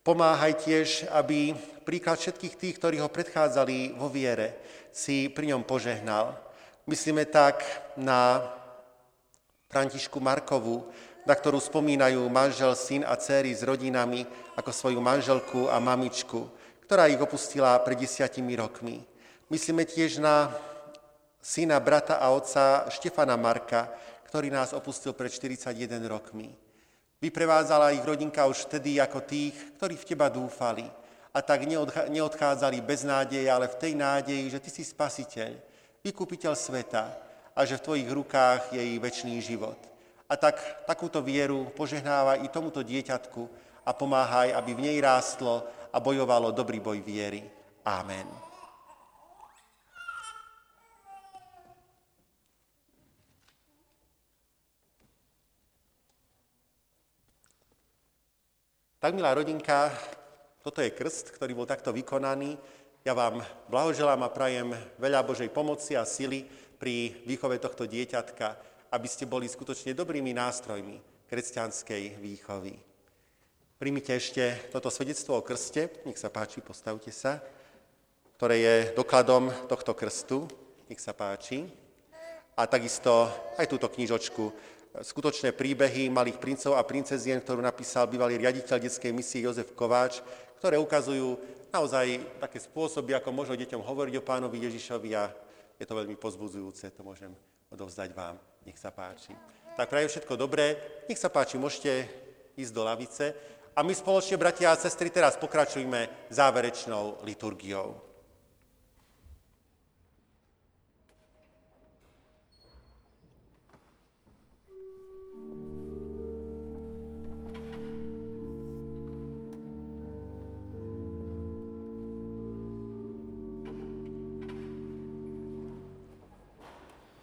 Pomáhaj 0.00 0.64
tiež, 0.64 1.08
aby 1.12 1.52
príklad 1.84 2.16
všetkých 2.16 2.54
tých, 2.56 2.74
ktorí 2.80 2.96
ho 3.04 3.12
predchádzali 3.12 4.00
vo 4.00 4.08
viere, 4.08 4.56
si 4.90 5.28
pri 5.28 5.52
ňom 5.52 5.62
požehnal. 5.62 6.34
Myslíme 6.88 7.28
tak 7.28 7.62
na 8.00 8.40
Františku 9.68 10.18
Markovu, 10.18 10.88
na 11.28 11.36
ktorú 11.36 11.60
spomínajú 11.60 12.24
manžel, 12.32 12.72
syn 12.72 13.04
a 13.04 13.14
céry 13.14 13.52
s 13.52 13.60
rodinami 13.60 14.24
ako 14.56 14.72
svoju 14.72 14.98
manželku 15.04 15.68
a 15.68 15.76
mamičku 15.76 16.48
ktorá 16.90 17.06
ich 17.06 17.22
opustila 17.22 17.78
pred 17.86 18.02
desiatimi 18.02 18.58
rokmi. 18.58 18.98
Myslíme 19.46 19.86
tiež 19.86 20.18
na 20.18 20.50
syna, 21.38 21.78
brata 21.78 22.18
a 22.18 22.34
otca 22.34 22.90
Štefana 22.90 23.38
Marka, 23.38 23.94
ktorý 24.26 24.50
nás 24.50 24.74
opustil 24.74 25.14
pred 25.14 25.30
41 25.30 25.70
rokmi. 26.10 26.50
Vyprevádzala 27.20 27.92
ich 27.92 28.00
rodinka 28.00 28.48
už 28.48 28.64
vtedy 28.64 28.96
ako 28.96 29.20
tých, 29.20 29.52
ktorí 29.76 29.94
v 30.00 30.08
teba 30.08 30.32
dúfali 30.32 30.88
a 31.30 31.38
tak 31.44 31.68
neodchádzali 32.08 32.80
bez 32.80 33.04
nádeje, 33.04 33.46
ale 33.46 33.68
v 33.68 33.78
tej 33.78 33.92
nádeji, 33.94 34.50
že 34.50 34.58
ty 34.58 34.70
si 34.72 34.82
spasiteľ, 34.82 35.52
vykupiteľ 36.00 36.56
sveta 36.56 37.12
a 37.52 37.60
že 37.68 37.76
v 37.76 37.84
tvojich 37.84 38.08
rukách 38.10 38.72
je 38.72 38.80
jej 38.80 38.98
väčší 38.98 39.36
život. 39.44 39.78
A 40.26 40.34
tak 40.40 40.58
takúto 40.88 41.20
vieru 41.20 41.68
požehnáva 41.76 42.40
i 42.40 42.48
tomuto 42.48 42.80
dieťatku 42.80 43.42
a 43.84 43.90
pomáhaj, 43.92 44.56
aby 44.56 44.70
v 44.74 44.84
nej 44.88 44.98
rástlo 44.98 45.66
a 45.92 46.00
bojovalo 46.00 46.56
dobrý 46.56 46.80
boj 46.80 47.04
viery. 47.04 47.44
Amen. 47.84 48.49
Tak, 59.00 59.16
milá 59.16 59.32
rodinka, 59.32 59.88
toto 60.60 60.84
je 60.84 60.92
krst, 60.92 61.32
ktorý 61.32 61.56
bol 61.56 61.64
takto 61.64 61.88
vykonaný. 61.88 62.60
Ja 63.00 63.16
vám 63.16 63.40
blahoželám 63.72 64.20
a 64.20 64.28
prajem 64.28 64.76
veľa 65.00 65.24
Božej 65.24 65.48
pomoci 65.48 65.96
a 65.96 66.04
sily 66.04 66.44
pri 66.76 67.16
výchove 67.24 67.56
tohto 67.56 67.88
dieťatka, 67.88 68.60
aby 68.92 69.08
ste 69.08 69.24
boli 69.24 69.48
skutočne 69.48 69.96
dobrými 69.96 70.36
nástrojmi 70.36 71.00
kresťanskej 71.32 72.20
výchovy. 72.20 72.76
Príjmite 73.80 74.12
ešte 74.20 74.68
toto 74.68 74.92
svedectvo 74.92 75.40
o 75.40 75.46
krste, 75.48 76.04
nech 76.04 76.20
sa 76.20 76.28
páči, 76.28 76.60
postavte 76.60 77.08
sa, 77.08 77.40
ktoré 78.36 78.60
je 78.60 78.76
dokladom 79.00 79.48
tohto 79.64 79.96
krstu, 79.96 80.44
nech 80.92 81.00
sa 81.00 81.16
páči. 81.16 81.72
A 82.52 82.68
takisto 82.68 83.32
aj 83.56 83.64
túto 83.64 83.88
knižočku, 83.88 84.52
skutočné 84.98 85.54
príbehy 85.54 86.10
malých 86.10 86.42
princov 86.42 86.74
a 86.74 86.82
princezien, 86.82 87.38
ktorú 87.38 87.62
napísal 87.62 88.10
bývalý 88.10 88.42
riaditeľ 88.42 88.82
detskej 88.82 89.14
misie 89.14 89.46
Jozef 89.46 89.70
Kováč, 89.78 90.18
ktoré 90.58 90.74
ukazujú 90.82 91.38
naozaj 91.70 92.18
také 92.42 92.58
spôsoby, 92.58 93.14
ako 93.14 93.30
možno 93.30 93.54
deťom 93.54 93.86
hovoriť 93.86 94.14
o 94.18 94.26
pánovi 94.26 94.66
Ježišovi 94.66 95.10
a 95.14 95.30
je 95.78 95.86
to 95.86 95.94
veľmi 95.94 96.18
pozbudzujúce, 96.18 96.90
to 96.90 97.02
môžem 97.06 97.30
odovzdať 97.70 98.10
vám. 98.12 98.36
Nech 98.66 98.76
sa 98.76 98.90
páči. 98.90 99.32
Tak 99.78 99.88
prajem 99.88 100.10
všetko 100.10 100.34
dobré, 100.34 100.76
nech 101.06 101.16
sa 101.16 101.30
páči, 101.30 101.56
môžete 101.56 102.10
ísť 102.58 102.72
do 102.74 102.82
lavice. 102.82 103.32
A 103.78 103.86
my 103.86 103.94
spoločne, 103.94 104.36
bratia 104.36 104.74
a 104.74 104.76
sestry, 104.76 105.08
teraz 105.08 105.38
pokračujeme 105.38 106.28
záverečnou 106.28 107.22
liturgiou. 107.22 108.09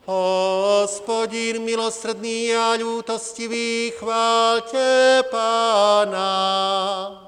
Hospodin 0.08 1.68
milosrdný 1.68 2.56
a 2.56 2.80
ľútostivý, 2.80 3.92
chválte 3.92 5.20
Pána. 5.28 7.27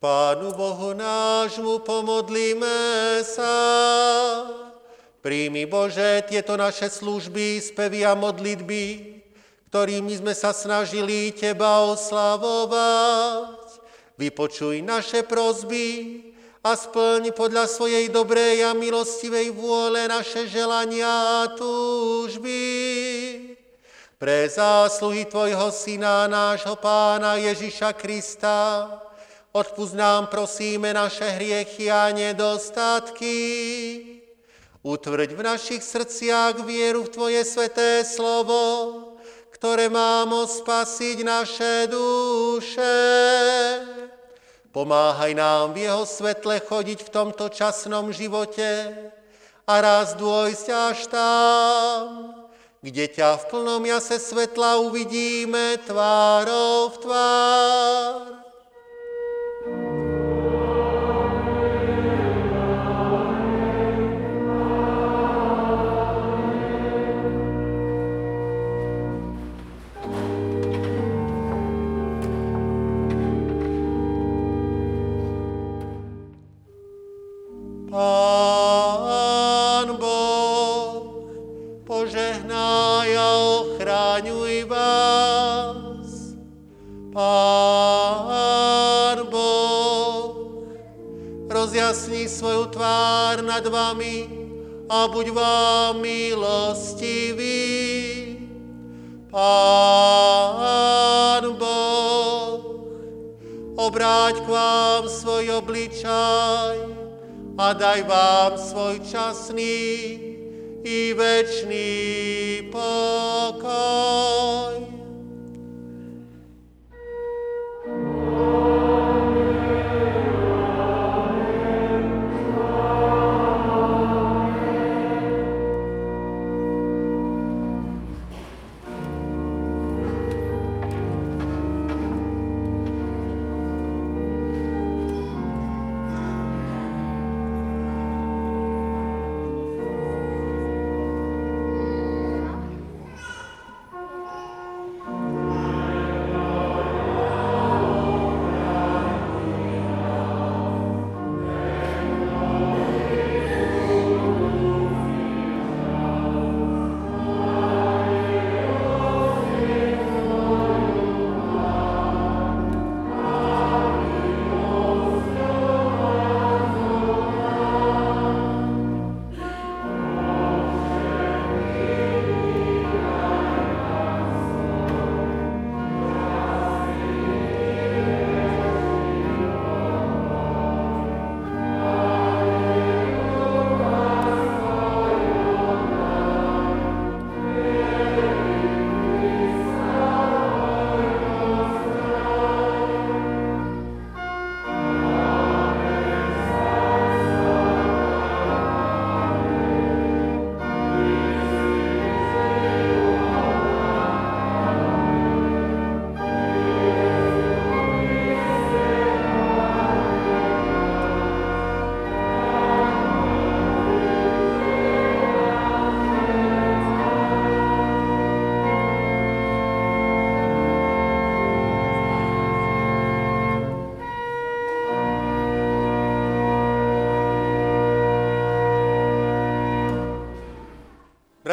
Pánu 0.00 0.56
Bohu 0.56 0.96
nášmu 0.96 1.84
pomodlíme 1.84 3.20
sa. 3.20 3.52
Príjmi 5.20 5.68
Bože 5.68 6.24
tieto 6.24 6.56
naše 6.56 6.88
služby, 6.88 7.60
spevy 7.60 8.08
a 8.08 8.16
modlitby, 8.16 8.84
ktorými 9.68 10.24
sme 10.24 10.32
sa 10.32 10.56
snažili 10.56 11.36
Teba 11.36 11.84
oslavovať. 11.92 13.60
Vypočuj 14.16 14.80
naše 14.80 15.20
prozby 15.20 16.24
a 16.64 16.80
splň 16.80 17.36
podľa 17.36 17.68
svojej 17.68 18.08
dobrej 18.08 18.64
a 18.64 18.72
milostivej 18.72 19.52
vôle 19.52 20.08
naše 20.08 20.48
želania 20.48 21.44
a 21.44 21.52
túžby. 21.52 22.56
Pre 24.16 24.48
zásluhy 24.48 25.28
Tvojho 25.28 25.68
Syna, 25.68 26.24
nášho 26.24 26.80
Pána 26.80 27.36
Ježiša 27.36 27.92
Krista, 28.00 28.88
Odpust 29.50 29.98
nám, 29.98 30.26
prosíme, 30.26 30.94
naše 30.94 31.26
hriechy 31.26 31.90
a 31.90 32.14
nedostatky. 32.14 33.36
Utvrď 34.82 35.34
v 35.34 35.42
našich 35.42 35.82
srdciach 35.82 36.62
vieru 36.62 37.02
v 37.02 37.12
Tvoje 37.12 37.42
sveté 37.44 38.06
slovo, 38.06 38.62
ktoré 39.50 39.90
má 39.90 40.22
moc 40.22 40.54
spasiť 40.54 41.26
naše 41.26 41.90
duše. 41.90 42.96
Pomáhaj 44.70 45.34
nám 45.34 45.74
v 45.74 45.90
jeho 45.90 46.06
svetle 46.06 46.62
chodiť 46.62 47.04
v 47.04 47.12
tomto 47.12 47.50
časnom 47.50 48.14
živote 48.14 48.70
a 49.66 49.74
raz 49.82 50.14
dôjsť 50.14 50.66
až 50.70 50.98
tam, 51.10 52.02
kde 52.78 53.04
ťa 53.18 53.34
v 53.34 53.44
plnom 53.50 53.82
jase 53.82 54.22
svetla 54.22 54.78
uvidíme 54.78 55.74
tvárov 55.82 56.94
v 56.94 56.96
tvár. 57.02 58.39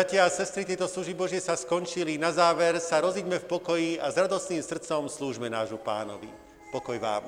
Bratia 0.07 0.23
a 0.23 0.31
sestry, 0.31 0.63
tieto 0.63 0.87
služby 0.87 1.19
Božie 1.19 1.43
sa 1.43 1.59
skončili. 1.59 2.15
Na 2.15 2.31
záver 2.31 2.79
sa 2.79 3.03
rozíďme 3.03 3.43
v 3.43 3.49
pokoji 3.51 3.89
a 3.99 4.07
s 4.07 4.15
radostným 4.15 4.63
srdcom 4.63 5.11
slúžme 5.11 5.51
nášu 5.51 5.75
pánovi. 5.83 6.31
Pokoj 6.71 6.95
vám. 6.95 7.27